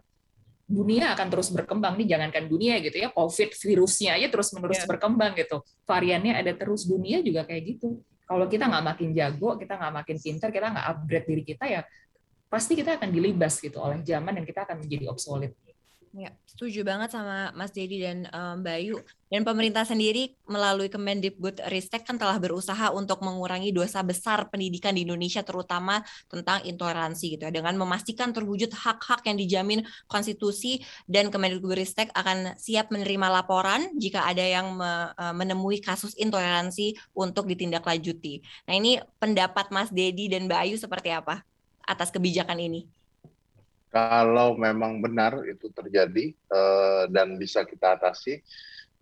Dunia 0.65 1.13
akan 1.13 1.27
terus 1.29 1.53
berkembang 1.53 1.93
nih, 1.93 2.17
jangankan 2.17 2.49
dunia 2.49 2.81
gitu 2.81 2.97
ya, 2.97 3.13
COVID 3.13 3.53
virusnya 3.53 4.17
aja 4.17 4.33
terus 4.33 4.49
menerus 4.49 4.81
yeah. 4.81 4.89
berkembang 4.89 5.37
gitu. 5.37 5.61
Variannya 5.85 6.41
ada 6.41 6.57
terus 6.57 6.89
dunia 6.89 7.21
juga 7.21 7.45
kayak 7.45 7.77
gitu 7.77 8.01
kalau 8.25 8.45
kita 8.49 8.65
nggak 8.65 8.85
makin 8.85 9.09
jago, 9.13 9.57
kita 9.57 9.73
nggak 9.77 9.93
makin 10.01 10.17
pinter, 10.17 10.49
kita 10.49 10.67
nggak 10.73 10.85
upgrade 10.85 11.27
diri 11.29 11.43
kita 11.45 11.65
ya 11.69 11.81
pasti 12.45 12.77
kita 12.77 13.01
akan 13.01 13.09
dilibas 13.09 13.57
gitu 13.57 13.81
oleh 13.81 14.05
zaman 14.05 14.37
dan 14.41 14.43
kita 14.45 14.65
akan 14.65 14.85
menjadi 14.85 15.09
obsolete. 15.09 15.57
Ya, 16.15 16.31
setuju 16.47 16.87
banget 16.87 17.11
sama 17.11 17.51
Mas 17.59 17.75
Dedi 17.75 17.99
dan 17.99 18.23
um, 18.31 18.63
Bayu. 18.63 19.03
Dan 19.27 19.43
pemerintah 19.43 19.83
sendiri 19.83 20.31
melalui 20.47 20.87
Kemendikbud 20.87 21.59
Ristek 21.67 22.07
kan 22.07 22.15
telah 22.15 22.39
berusaha 22.39 22.87
untuk 22.95 23.19
mengurangi 23.19 23.75
dosa 23.75 23.99
besar 23.99 24.47
pendidikan 24.47 24.95
di 24.95 25.03
Indonesia 25.03 25.43
terutama 25.43 25.99
tentang 26.31 26.63
intoleransi 26.63 27.35
gitu 27.35 27.43
ya 27.43 27.51
dengan 27.51 27.75
memastikan 27.75 28.31
terwujud 28.31 28.71
hak-hak 28.71 29.27
yang 29.27 29.35
dijamin 29.35 29.83
konstitusi 30.07 30.79
dan 31.03 31.27
Kemendikbud 31.27 31.75
Ristek 31.75 32.15
akan 32.15 32.55
siap 32.55 32.95
menerima 32.95 33.27
laporan 33.27 33.91
jika 33.99 34.23
ada 34.23 34.45
yang 34.45 34.71
me, 34.71 35.11
menemui 35.35 35.83
kasus 35.83 36.15
intoleransi 36.15 36.95
untuk 37.11 37.43
ditindaklanjuti. 37.43 38.39
Nah, 38.71 38.73
ini 38.79 39.03
pendapat 39.19 39.67
Mas 39.67 39.91
Dedi 39.91 40.31
dan 40.31 40.47
Bayu 40.47 40.79
seperti 40.79 41.11
apa 41.11 41.43
atas 41.83 42.07
kebijakan 42.07 42.55
ini? 42.63 42.87
Kalau 43.95 44.59
memang 44.59 44.99
benar 44.99 45.39
itu 45.47 45.71
terjadi 45.71 46.35
uh, 46.51 47.07
dan 47.07 47.39
bisa 47.39 47.63
kita 47.63 47.95
atasi, 47.95 48.43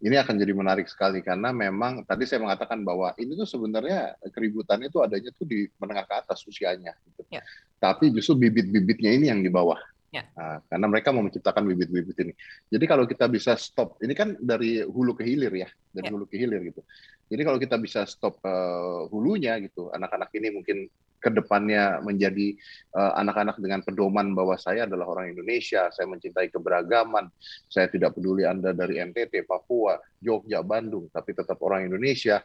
ini 0.06 0.22
akan 0.22 0.38
jadi 0.38 0.54
menarik 0.54 0.86
sekali 0.86 1.26
karena 1.26 1.50
memang 1.50 2.06
tadi 2.06 2.30
saya 2.30 2.46
mengatakan 2.46 2.86
bahwa 2.86 3.10
ini 3.18 3.34
tuh 3.34 3.50
sebenarnya 3.50 4.14
keributan 4.30 4.86
itu 4.86 5.02
adanya 5.02 5.34
tuh 5.34 5.50
di 5.50 5.66
menengah 5.82 6.06
ke 6.06 6.14
atas 6.14 6.46
usianya. 6.46 6.94
Gitu. 7.10 7.26
Ya. 7.34 7.42
Tapi 7.82 8.14
justru 8.14 8.38
bibit-bibitnya 8.38 9.18
ini 9.18 9.34
yang 9.34 9.42
di 9.42 9.50
bawah. 9.50 9.82
Ya. 10.14 10.30
Nah, 10.38 10.62
karena 10.70 10.86
mereka 10.86 11.10
mau 11.10 11.26
menciptakan 11.26 11.66
bibit-bibit 11.74 12.14
ini. 12.22 12.34
Jadi 12.70 12.86
kalau 12.86 13.10
kita 13.10 13.26
bisa 13.26 13.58
stop, 13.58 13.98
ini 14.06 14.14
kan 14.14 14.38
dari 14.38 14.86
hulu 14.86 15.18
ke 15.18 15.26
hilir 15.26 15.50
ya, 15.58 15.70
dari 15.90 16.06
ya. 16.06 16.14
hulu 16.14 16.30
ke 16.30 16.38
hilir 16.38 16.62
gitu. 16.70 16.86
Jadi 17.34 17.42
kalau 17.42 17.58
kita 17.58 17.82
bisa 17.82 18.06
stop 18.06 18.38
uh, 18.46 19.10
hulunya 19.10 19.58
gitu, 19.58 19.90
anak-anak 19.90 20.30
ini 20.38 20.54
mungkin 20.54 20.86
ke 21.24 21.32
depannya 21.32 22.04
menjadi 22.04 22.52
eh, 22.92 23.12
anak-anak 23.24 23.56
uh, 23.56 23.62
dengan 23.64 23.80
pedoman 23.80 24.36
bahwa 24.36 24.60
saya 24.60 24.84
adalah 24.84 25.08
orang 25.08 25.32
Indonesia, 25.32 25.88
saya 25.88 26.04
mencintai 26.12 26.52
keberagaman, 26.52 27.32
saya 27.72 27.88
tidak 27.88 28.20
peduli 28.20 28.44
Anda 28.44 28.76
dari 28.76 29.00
NTT, 29.00 29.48
Papua, 29.48 29.96
Jogja, 30.20 30.60
Bandung, 30.60 31.08
tapi 31.08 31.32
tetap 31.32 31.56
orang 31.64 31.88
Indonesia. 31.88 32.44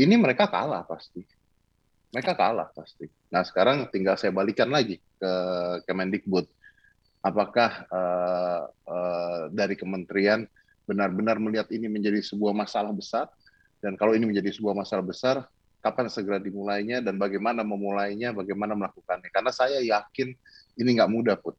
Ini 0.00 0.16
mereka 0.16 0.48
kalah 0.48 0.88
pasti. 0.88 1.20
Mereka 2.16 2.32
kalah 2.32 2.72
pasti. 2.72 3.04
Nah 3.28 3.44
sekarang 3.44 3.92
tinggal 3.92 4.16
saya 4.16 4.32
balikan 4.32 4.72
lagi 4.72 4.96
ke 5.20 5.32
Kemendikbud. 5.84 6.48
Apakah 7.20 7.84
uh, 7.90 8.62
uh, 8.88 9.42
dari 9.52 9.76
kementerian 9.76 10.48
benar-benar 10.88 11.36
melihat 11.42 11.68
ini 11.74 11.90
menjadi 11.90 12.24
sebuah 12.24 12.56
masalah 12.56 12.94
besar? 12.96 13.28
Dan 13.82 13.98
kalau 14.00 14.16
ini 14.16 14.24
menjadi 14.24 14.56
sebuah 14.56 14.72
masalah 14.72 15.04
besar, 15.04 15.36
kapan 15.86 16.10
segera 16.10 16.42
dimulainya 16.42 16.98
dan 16.98 17.14
bagaimana 17.14 17.62
memulainya, 17.62 18.34
bagaimana 18.34 18.74
melakukannya. 18.74 19.30
Karena 19.30 19.54
saya 19.54 19.78
yakin 19.78 20.34
ini 20.82 20.90
nggak 20.98 21.10
mudah, 21.14 21.38
put. 21.38 21.54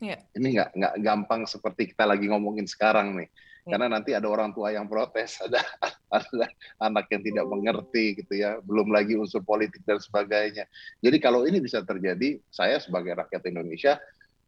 Yeah. 0.00 0.24
Ini 0.32 0.56
nggak 0.56 0.70
nggak 0.72 0.94
gampang 1.04 1.44
seperti 1.44 1.92
kita 1.92 2.08
lagi 2.08 2.24
ngomongin 2.32 2.64
sekarang 2.64 3.20
nih. 3.20 3.28
Yeah. 3.28 3.76
Karena 3.76 3.86
nanti 4.00 4.16
ada 4.16 4.24
orang 4.32 4.56
tua 4.56 4.72
yang 4.72 4.88
protes, 4.88 5.36
ada 5.46 5.60
ada 6.08 6.48
anak 6.80 7.12
yang 7.12 7.20
tidak 7.20 7.44
mengerti 7.44 8.24
gitu 8.24 8.32
ya, 8.40 8.56
belum 8.64 8.88
lagi 8.88 9.12
unsur 9.20 9.44
politik 9.44 9.84
dan 9.84 10.00
sebagainya. 10.00 10.64
Jadi 11.04 11.16
kalau 11.20 11.44
ini 11.44 11.60
bisa 11.60 11.84
terjadi, 11.84 12.40
saya 12.48 12.80
sebagai 12.80 13.12
rakyat 13.12 13.44
Indonesia, 13.44 14.00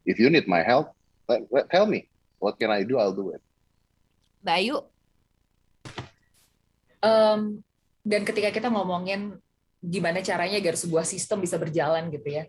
if 0.08 0.16
you 0.16 0.32
need 0.32 0.48
my 0.48 0.64
help, 0.64 0.96
tell 1.68 1.84
me 1.84 2.08
what 2.40 2.56
can 2.56 2.72
I 2.72 2.80
do, 2.80 2.96
I'll 2.96 3.12
do 3.12 3.36
it. 3.36 3.44
Bayu. 4.40 4.88
Um, 6.98 7.62
dan 8.08 8.24
ketika 8.24 8.48
kita 8.48 8.72
ngomongin 8.72 9.36
gimana 9.84 10.24
caranya 10.24 10.56
agar 10.56 10.74
sebuah 10.74 11.04
sistem 11.04 11.44
bisa 11.44 11.60
berjalan 11.60 12.08
gitu 12.08 12.28
ya 12.32 12.48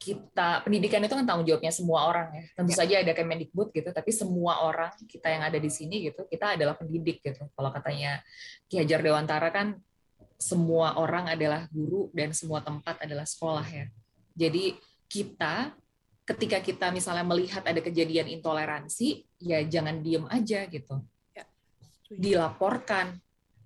kita 0.00 0.64
pendidikan 0.64 1.04
itu 1.04 1.12
kan 1.12 1.28
tanggung 1.28 1.44
jawabnya 1.44 1.70
semua 1.70 2.08
orang 2.08 2.32
ya 2.32 2.44
tentu 2.56 2.72
ya. 2.72 2.78
saja 2.82 2.94
ada 3.04 3.12
Kemendikbud 3.12 3.68
gitu 3.70 3.88
tapi 3.92 4.10
semua 4.10 4.64
orang 4.64 4.90
kita 5.04 5.28
yang 5.28 5.44
ada 5.44 5.60
di 5.60 5.70
sini 5.70 6.10
gitu 6.10 6.26
kita 6.26 6.58
adalah 6.58 6.74
pendidik 6.74 7.20
gitu 7.22 7.46
kalau 7.52 7.70
katanya 7.70 8.24
Ki 8.66 8.80
Hajar 8.80 9.04
Dewantara 9.04 9.52
kan 9.52 9.76
semua 10.40 10.96
orang 10.96 11.28
adalah 11.28 11.68
guru 11.68 12.08
dan 12.16 12.32
semua 12.32 12.64
tempat 12.64 12.96
adalah 13.04 13.28
sekolah 13.28 13.64
ya 13.68 13.86
jadi 14.32 14.80
kita 15.04 15.76
ketika 16.24 16.58
kita 16.64 16.86
misalnya 16.96 17.24
melihat 17.28 17.60
ada 17.68 17.80
kejadian 17.84 18.32
intoleransi 18.40 19.28
ya 19.36 19.60
jangan 19.68 20.00
diem 20.00 20.24
aja 20.32 20.64
gitu 20.64 20.96
ya. 21.36 21.44
dilaporkan 22.08 23.20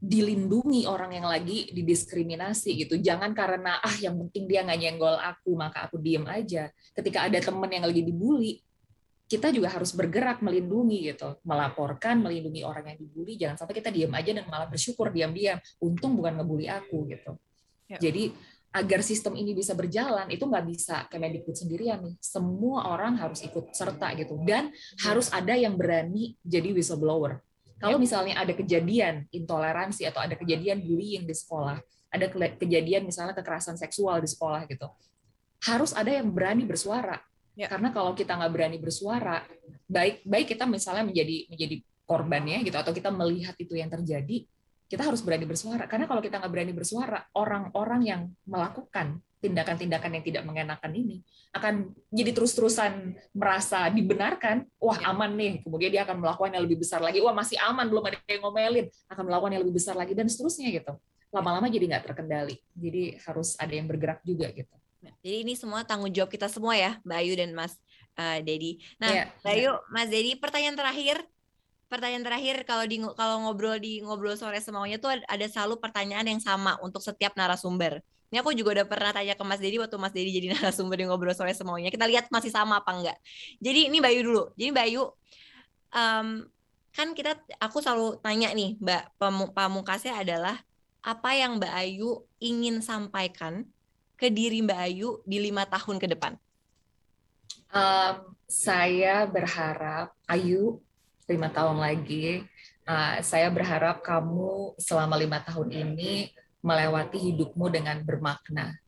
dilindungi 0.05 0.85
orang 0.85 1.17
yang 1.17 1.25
lagi 1.25 1.73
didiskriminasi 1.73 2.77
gitu. 2.85 3.01
Jangan 3.01 3.33
karena 3.33 3.81
ah 3.81 3.97
yang 3.97 4.21
penting 4.21 4.45
dia 4.45 4.61
nggak 4.61 4.77
nyenggol 4.77 5.17
aku 5.17 5.57
maka 5.57 5.89
aku 5.89 5.97
diem 5.97 6.29
aja. 6.29 6.69
Ketika 6.93 7.25
ada 7.25 7.41
temen 7.41 7.71
yang 7.73 7.89
lagi 7.89 8.05
dibully, 8.05 8.61
kita 9.25 9.49
juga 9.49 9.73
harus 9.73 9.97
bergerak 9.97 10.45
melindungi 10.45 11.09
gitu, 11.09 11.41
melaporkan, 11.49 12.21
melindungi 12.21 12.61
orang 12.61 12.93
yang 12.93 12.99
dibully. 13.01 13.35
Jangan 13.41 13.57
sampai 13.65 13.75
kita 13.81 13.89
diem 13.89 14.13
aja 14.13 14.31
dan 14.37 14.45
malah 14.45 14.69
bersyukur 14.69 15.09
diam-diam. 15.09 15.57
Untung 15.81 16.21
bukan 16.21 16.37
ngebully 16.37 16.69
aku 16.69 17.09
gitu. 17.09 17.41
Ya. 17.89 17.97
Jadi 17.97 18.37
agar 18.75 19.01
sistem 19.07 19.39
ini 19.39 19.57
bisa 19.57 19.73
berjalan 19.73 20.27
itu 20.29 20.45
nggak 20.45 20.67
bisa 20.69 20.97
Kemendikbud 21.09 21.57
sendirian 21.57 22.05
nih. 22.05 22.21
Semua 22.21 22.93
orang 22.93 23.17
harus 23.17 23.41
ikut 23.41 23.73
serta 23.73 24.13
gitu 24.21 24.37
dan 24.45 24.69
harus 25.01 25.33
ada 25.33 25.57
yang 25.57 25.81
berani 25.81 26.37
jadi 26.45 26.77
whistleblower 26.77 27.41
kalau 27.83 27.99
misalnya 27.99 28.39
ada 28.39 28.55
kejadian 28.55 29.27
intoleransi 29.35 30.07
atau 30.09 30.23
ada 30.23 30.39
kejadian 30.39 30.83
bullying 30.83 31.27
di 31.27 31.35
sekolah, 31.35 31.79
ada 32.15 32.27
kejadian 32.59 33.03
misalnya 33.05 33.35
kekerasan 33.35 33.75
seksual 33.75 34.23
di 34.23 34.29
sekolah 34.31 34.65
gitu, 34.71 34.87
harus 35.67 35.91
ada 35.93 36.11
yang 36.15 36.31
berani 36.31 36.63
bersuara. 36.63 37.19
Ya. 37.55 37.71
Karena 37.71 37.95
kalau 37.95 38.15
kita 38.15 38.35
nggak 38.35 38.53
berani 38.55 38.79
bersuara, 38.79 39.43
baik 39.87 40.27
baik 40.27 40.55
kita 40.55 40.67
misalnya 40.67 41.07
menjadi 41.07 41.51
menjadi 41.51 41.77
korbannya 42.05 42.63
gitu 42.67 42.77
atau 42.77 42.93
kita 42.93 43.11
melihat 43.11 43.57
itu 43.59 43.75
yang 43.75 43.91
terjadi, 43.91 44.47
kita 44.87 45.03
harus 45.03 45.25
berani 45.25 45.47
bersuara. 45.49 45.91
Karena 45.91 46.07
kalau 46.07 46.23
kita 46.23 46.39
nggak 46.39 46.53
berani 46.53 46.73
bersuara, 46.77 47.19
orang-orang 47.35 48.01
yang 48.07 48.21
melakukan 48.47 49.19
tindakan-tindakan 49.45 50.11
yang 50.17 50.25
tidak 50.25 50.43
mengenakan 50.49 50.93
ini 50.97 51.21
akan 51.55 51.93
jadi 52.11 52.35
terus-terusan 52.35 53.15
merasa 53.31 53.87
dibenarkan, 53.93 54.67
wah 54.81 54.99
ya. 54.99 55.15
aman 55.15 55.31
nih, 55.39 55.63
kemudian 55.63 55.91
dia 55.95 56.03
akan 56.03 56.19
melakukan 56.19 56.51
yang 56.57 56.65
lebih 56.67 56.83
besar 56.83 56.99
lagi, 56.99 57.23
wah 57.23 57.31
masih 57.31 57.61
aman, 57.63 57.87
belum 57.87 58.05
ada 58.11 58.19
yang 58.27 58.43
ngomelin, 58.43 58.87
akan 59.07 59.23
melakukan 59.29 59.51
yang 59.55 59.63
lebih 59.63 59.77
besar 59.79 59.95
lagi 59.95 60.17
dan 60.17 60.27
seterusnya 60.27 60.73
gitu. 60.75 60.93
Lama-lama 61.31 61.71
jadi 61.71 61.87
nggak 61.95 62.05
terkendali, 62.11 62.57
jadi 62.75 63.23
harus 63.23 63.55
ada 63.61 63.71
yang 63.71 63.87
bergerak 63.87 64.25
juga 64.27 64.51
gitu. 64.51 64.75
Nah, 65.05 65.13
jadi 65.21 65.47
ini 65.47 65.55
semua 65.55 65.87
tanggung 65.87 66.11
jawab 66.11 66.33
kita 66.33 66.51
semua 66.51 66.75
ya, 66.75 66.99
Mbak 67.07 67.19
Ayu 67.23 67.33
dan 67.37 67.51
Mas 67.53 67.77
uh, 68.17 68.39
Dedi. 68.43 68.83
Nah, 68.97 69.11
ya, 69.13 69.25
Mbak 69.45 69.53
Ayu, 69.55 69.71
ya. 69.71 69.73
Mas 69.93 70.09
Dedi, 70.11 70.33
pertanyaan 70.35 70.75
terakhir, 70.75 71.17
pertanyaan 71.87 72.25
terakhir 72.27 72.57
kalau 72.67 72.85
di 72.89 72.99
kalau 73.15 73.37
ngobrol 73.47 73.79
di 73.79 74.03
ngobrol 74.03 74.35
sore 74.35 74.59
semaunya 74.59 74.99
tuh 74.99 75.15
ada 75.15 75.47
selalu 75.47 75.79
pertanyaan 75.79 76.27
yang 76.27 76.43
sama 76.43 76.81
untuk 76.83 77.05
setiap 77.05 77.39
narasumber. 77.39 78.03
Ini 78.33 78.41
aku 78.41 78.57
juga 78.57 78.81
udah 78.81 78.87
pernah 78.89 79.13
tanya 79.13 79.35
ke 79.37 79.45
Mas 79.45 79.61
Dedi 79.61 79.77
waktu 79.79 79.97
Mas 80.01 80.13
Dedi 80.15 80.31
jadi 80.33 80.47
narasumber 80.55 80.97
di 81.01 81.05
ngobrol 81.09 81.35
sore 81.37 81.53
semuanya. 81.53 81.93
Kita 81.93 82.09
lihat 82.09 82.29
masih 82.29 82.51
sama 82.51 82.81
apa 82.81 82.91
enggak. 82.95 83.19
Jadi 83.61 83.93
ini 83.93 83.99
Bayu 84.01 84.21
dulu. 84.25 84.43
Jadi 84.57 84.71
Bayu, 84.73 85.11
um, 85.95 86.29
kan 86.95 87.09
kita 87.13 87.39
aku 87.59 87.83
selalu 87.83 88.23
tanya 88.23 88.55
nih 88.55 88.79
Mbak 88.79 89.19
Pamungkasnya 89.53 90.15
adalah 90.23 90.57
apa 91.05 91.31
yang 91.37 91.61
Mbak 91.61 91.75
Ayu 91.75 92.25
ingin 92.41 92.81
sampaikan 92.81 93.67
ke 94.15 94.31
diri 94.31 94.65
Mbak 94.65 94.81
Ayu 94.81 95.21
di 95.27 95.39
lima 95.43 95.69
tahun 95.69 96.01
ke 96.01 96.07
depan? 96.17 96.39
Um, 97.75 98.39
saya 98.47 99.27
berharap 99.27 100.15
Ayu 100.31 100.79
lima 101.27 101.49
tahun 101.51 101.81
lagi, 101.81 102.45
uh, 102.89 103.19
saya 103.25 103.49
berharap 103.49 104.05
kamu 104.05 104.77
selama 104.77 105.17
lima 105.17 105.41
tahun 105.41 105.73
ini 105.73 106.31
melewati 106.65 107.21
hidupmu 107.21 107.69
dengan 107.69 108.01
bermakna. 108.01 108.81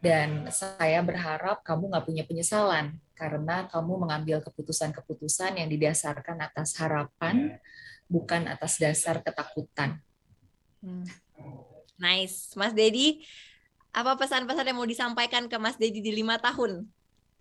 Dan 0.00 0.48
saya 0.52 1.00
berharap 1.00 1.64
kamu 1.64 1.92
nggak 1.92 2.04
punya 2.04 2.24
penyesalan 2.28 3.00
karena 3.16 3.68
kamu 3.68 4.00
mengambil 4.00 4.44
keputusan-keputusan 4.44 5.60
yang 5.60 5.68
didasarkan 5.68 6.40
atas 6.40 6.76
harapan, 6.76 7.56
bukan 8.08 8.48
atas 8.48 8.76
dasar 8.76 9.20
ketakutan. 9.24 10.00
Hmm. 10.84 11.04
Nice, 12.00 12.56
Mas 12.56 12.72
Dedi. 12.72 13.24
Apa 13.92 14.16
pesan-pesan 14.16 14.72
yang 14.72 14.78
mau 14.80 14.88
disampaikan 14.88 15.48
ke 15.48 15.56
Mas 15.60 15.76
Dedi 15.76 16.00
di 16.00 16.12
lima 16.12 16.40
tahun 16.40 16.88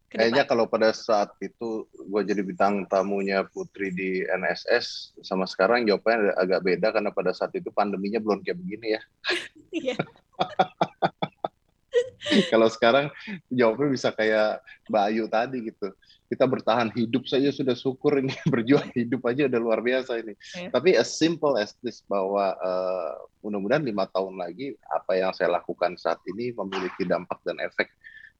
Kayaknya 0.09 0.43
kalau 0.49 0.65
pada 0.65 0.89
saat 0.89 1.37
itu 1.37 1.85
gue 1.93 2.21
jadi 2.25 2.41
bintang 2.41 2.89
tamunya 2.89 3.45
Putri 3.45 3.93
di 3.93 4.25
NSS 4.25 5.13
sama 5.21 5.45
sekarang 5.45 5.85
jawabannya 5.85 6.33
agak 6.33 6.65
beda 6.65 6.87
karena 6.89 7.13
pada 7.13 7.29
saat 7.29 7.53
itu 7.53 7.69
pandeminya 7.69 8.17
belum 8.17 8.41
kayak 8.41 8.57
begini 8.57 8.97
ya. 8.97 9.01
Iya. 9.69 9.95
kalau 12.49 12.65
sekarang 12.73 13.13
jawabnya 13.53 13.89
bisa 13.93 14.09
kayak 14.09 14.65
Mbak 14.89 15.03
Ayu 15.13 15.23
tadi 15.29 15.57
gitu. 15.69 15.93
Kita 16.29 16.45
bertahan 16.45 16.93
hidup 16.93 17.25
saja 17.25 17.49
sudah 17.53 17.73
syukur 17.77 18.17
ini 18.17 18.33
berjuang 18.53 18.89
hidup 18.97 19.29
aja 19.29 19.45
udah 19.45 19.61
luar 19.61 19.85
biasa 19.85 20.17
ini. 20.25 20.33
Yeah. 20.57 20.73
Tapi 20.73 20.97
as 20.97 21.17
simple 21.21 21.53
as 21.53 21.77
this 21.85 22.01
bahwa 22.09 22.57
uh, 22.57 23.13
mudah-mudahan 23.45 23.85
lima 23.85 24.09
tahun 24.09 24.41
lagi 24.41 24.73
apa 24.89 25.21
yang 25.21 25.37
saya 25.37 25.53
lakukan 25.53 25.97
saat 26.01 26.17
ini 26.33 26.49
memiliki 26.53 27.05
dampak 27.05 27.41
dan 27.45 27.61
efek 27.61 27.93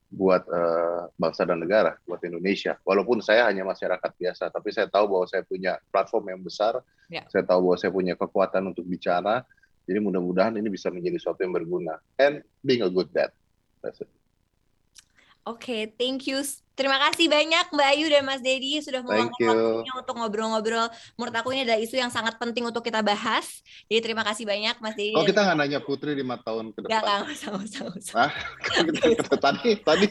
buat 0.09 0.41
uh, 0.49 1.05
bangsa 1.21 1.45
dan 1.45 1.61
negara, 1.61 1.93
buat 2.09 2.17
Indonesia. 2.25 2.81
Walaupun 2.81 3.21
saya 3.21 3.45
hanya 3.45 3.61
masyarakat 3.61 4.11
biasa, 4.17 4.49
tapi 4.49 4.73
saya 4.73 4.89
tahu 4.89 5.05
bahwa 5.05 5.25
saya 5.29 5.45
punya 5.45 5.77
platform 5.93 6.33
yang 6.33 6.41
besar, 6.41 6.81
ya. 7.13 7.21
saya 7.29 7.45
tahu 7.45 7.69
bahwa 7.69 7.77
saya 7.77 7.93
punya 7.93 8.13
kekuatan 8.17 8.73
untuk 8.73 8.89
bicara. 8.89 9.45
Jadi 9.85 10.01
mudah-mudahan 10.01 10.53
ini 10.57 10.69
bisa 10.69 10.89
menjadi 10.89 11.17
sesuatu 11.21 11.45
yang 11.45 11.53
berguna. 11.53 11.97
And 12.17 12.41
being 12.65 12.81
a 12.85 12.89
good 12.89 13.09
dad. 13.13 13.33
That's 13.81 14.01
it. 14.01 14.09
Oke, 15.47 15.65
okay, 15.65 15.81
thank 15.97 16.29
you. 16.29 16.45
Terima 16.79 16.95
kasih 16.95 17.27
banyak 17.27 17.75
Mbak 17.75 17.87
Ayu 17.91 18.07
dan 18.07 18.23
Mas 18.23 18.39
Dedi 18.39 18.79
sudah 18.79 19.03
meluangkan 19.03 19.35
waktunya 19.35 19.93
untuk 19.99 20.15
ngobrol-ngobrol. 20.15 20.87
Menurut 21.19 21.35
aku 21.35 21.51
ini 21.51 21.67
adalah 21.67 21.75
isu 21.83 21.99
yang 21.99 22.07
sangat 22.07 22.39
penting 22.39 22.63
untuk 22.63 22.87
kita 22.87 23.03
bahas. 23.03 23.59
Jadi 23.91 23.99
terima 23.99 24.23
kasih 24.23 24.47
banyak 24.47 24.79
Mas 24.79 24.95
Dedi. 24.95 25.11
Oh 25.11 25.27
kita 25.27 25.43
nggak 25.43 25.59
nanya 25.59 25.83
Putri 25.83 26.15
lima 26.15 26.39
tahun 26.39 26.71
ke 26.71 26.87
depan? 26.87 27.03
Nggak, 27.03 27.03
nggak, 27.03 27.35
sama-sama. 27.35 27.91
Ah, 28.15 28.31
tadi, 29.43 29.69
tadi. 29.75 30.07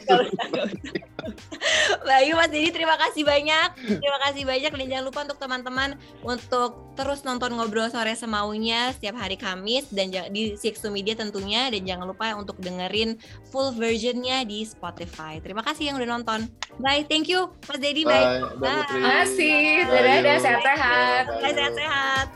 Bayu 2.05 2.37
Mas 2.37 2.53
Dedi 2.53 2.69
terima 2.69 3.01
kasih 3.01 3.25
banyak. 3.25 3.69
Terima 3.97 4.19
kasih 4.29 4.43
banyak 4.45 4.69
dan 4.69 4.85
jangan 4.93 5.05
lupa 5.09 5.19
untuk 5.25 5.39
teman-teman 5.41 5.89
untuk 6.21 6.93
terus 6.93 7.25
nonton 7.25 7.55
ngobrol 7.57 7.89
sore 7.89 8.13
semaunya 8.13 8.93
setiap 8.93 9.17
hari 9.17 9.41
Kamis 9.41 9.89
dan 9.89 10.13
di 10.29 10.53
Sixto 10.53 10.93
Media 10.93 11.17
tentunya 11.17 11.73
dan 11.73 11.81
jangan 11.81 12.05
lupa 12.05 12.37
untuk 12.37 12.61
dengerin 12.61 13.17
full 13.49 13.73
versionnya 13.73 14.45
di 14.45 14.61
Spotify. 14.69 15.41
Terima 15.41 15.65
kasih 15.65 15.89
yang 15.89 15.97
udah 15.97 16.09
nonton. 16.19 16.58
Bye, 16.79 17.03
thank 17.03 17.27
you 17.27 17.51
Mas 17.67 17.79
Dedi. 17.79 18.07
Bye. 18.07 18.39
Bye. 18.55 18.87
Terima 18.87 19.11
kasih. 19.23 19.83
Dadah, 19.83 20.37
sehat-sehat. 20.39 21.23
Bye, 21.43 21.53
sehat-sehat. 21.53 22.27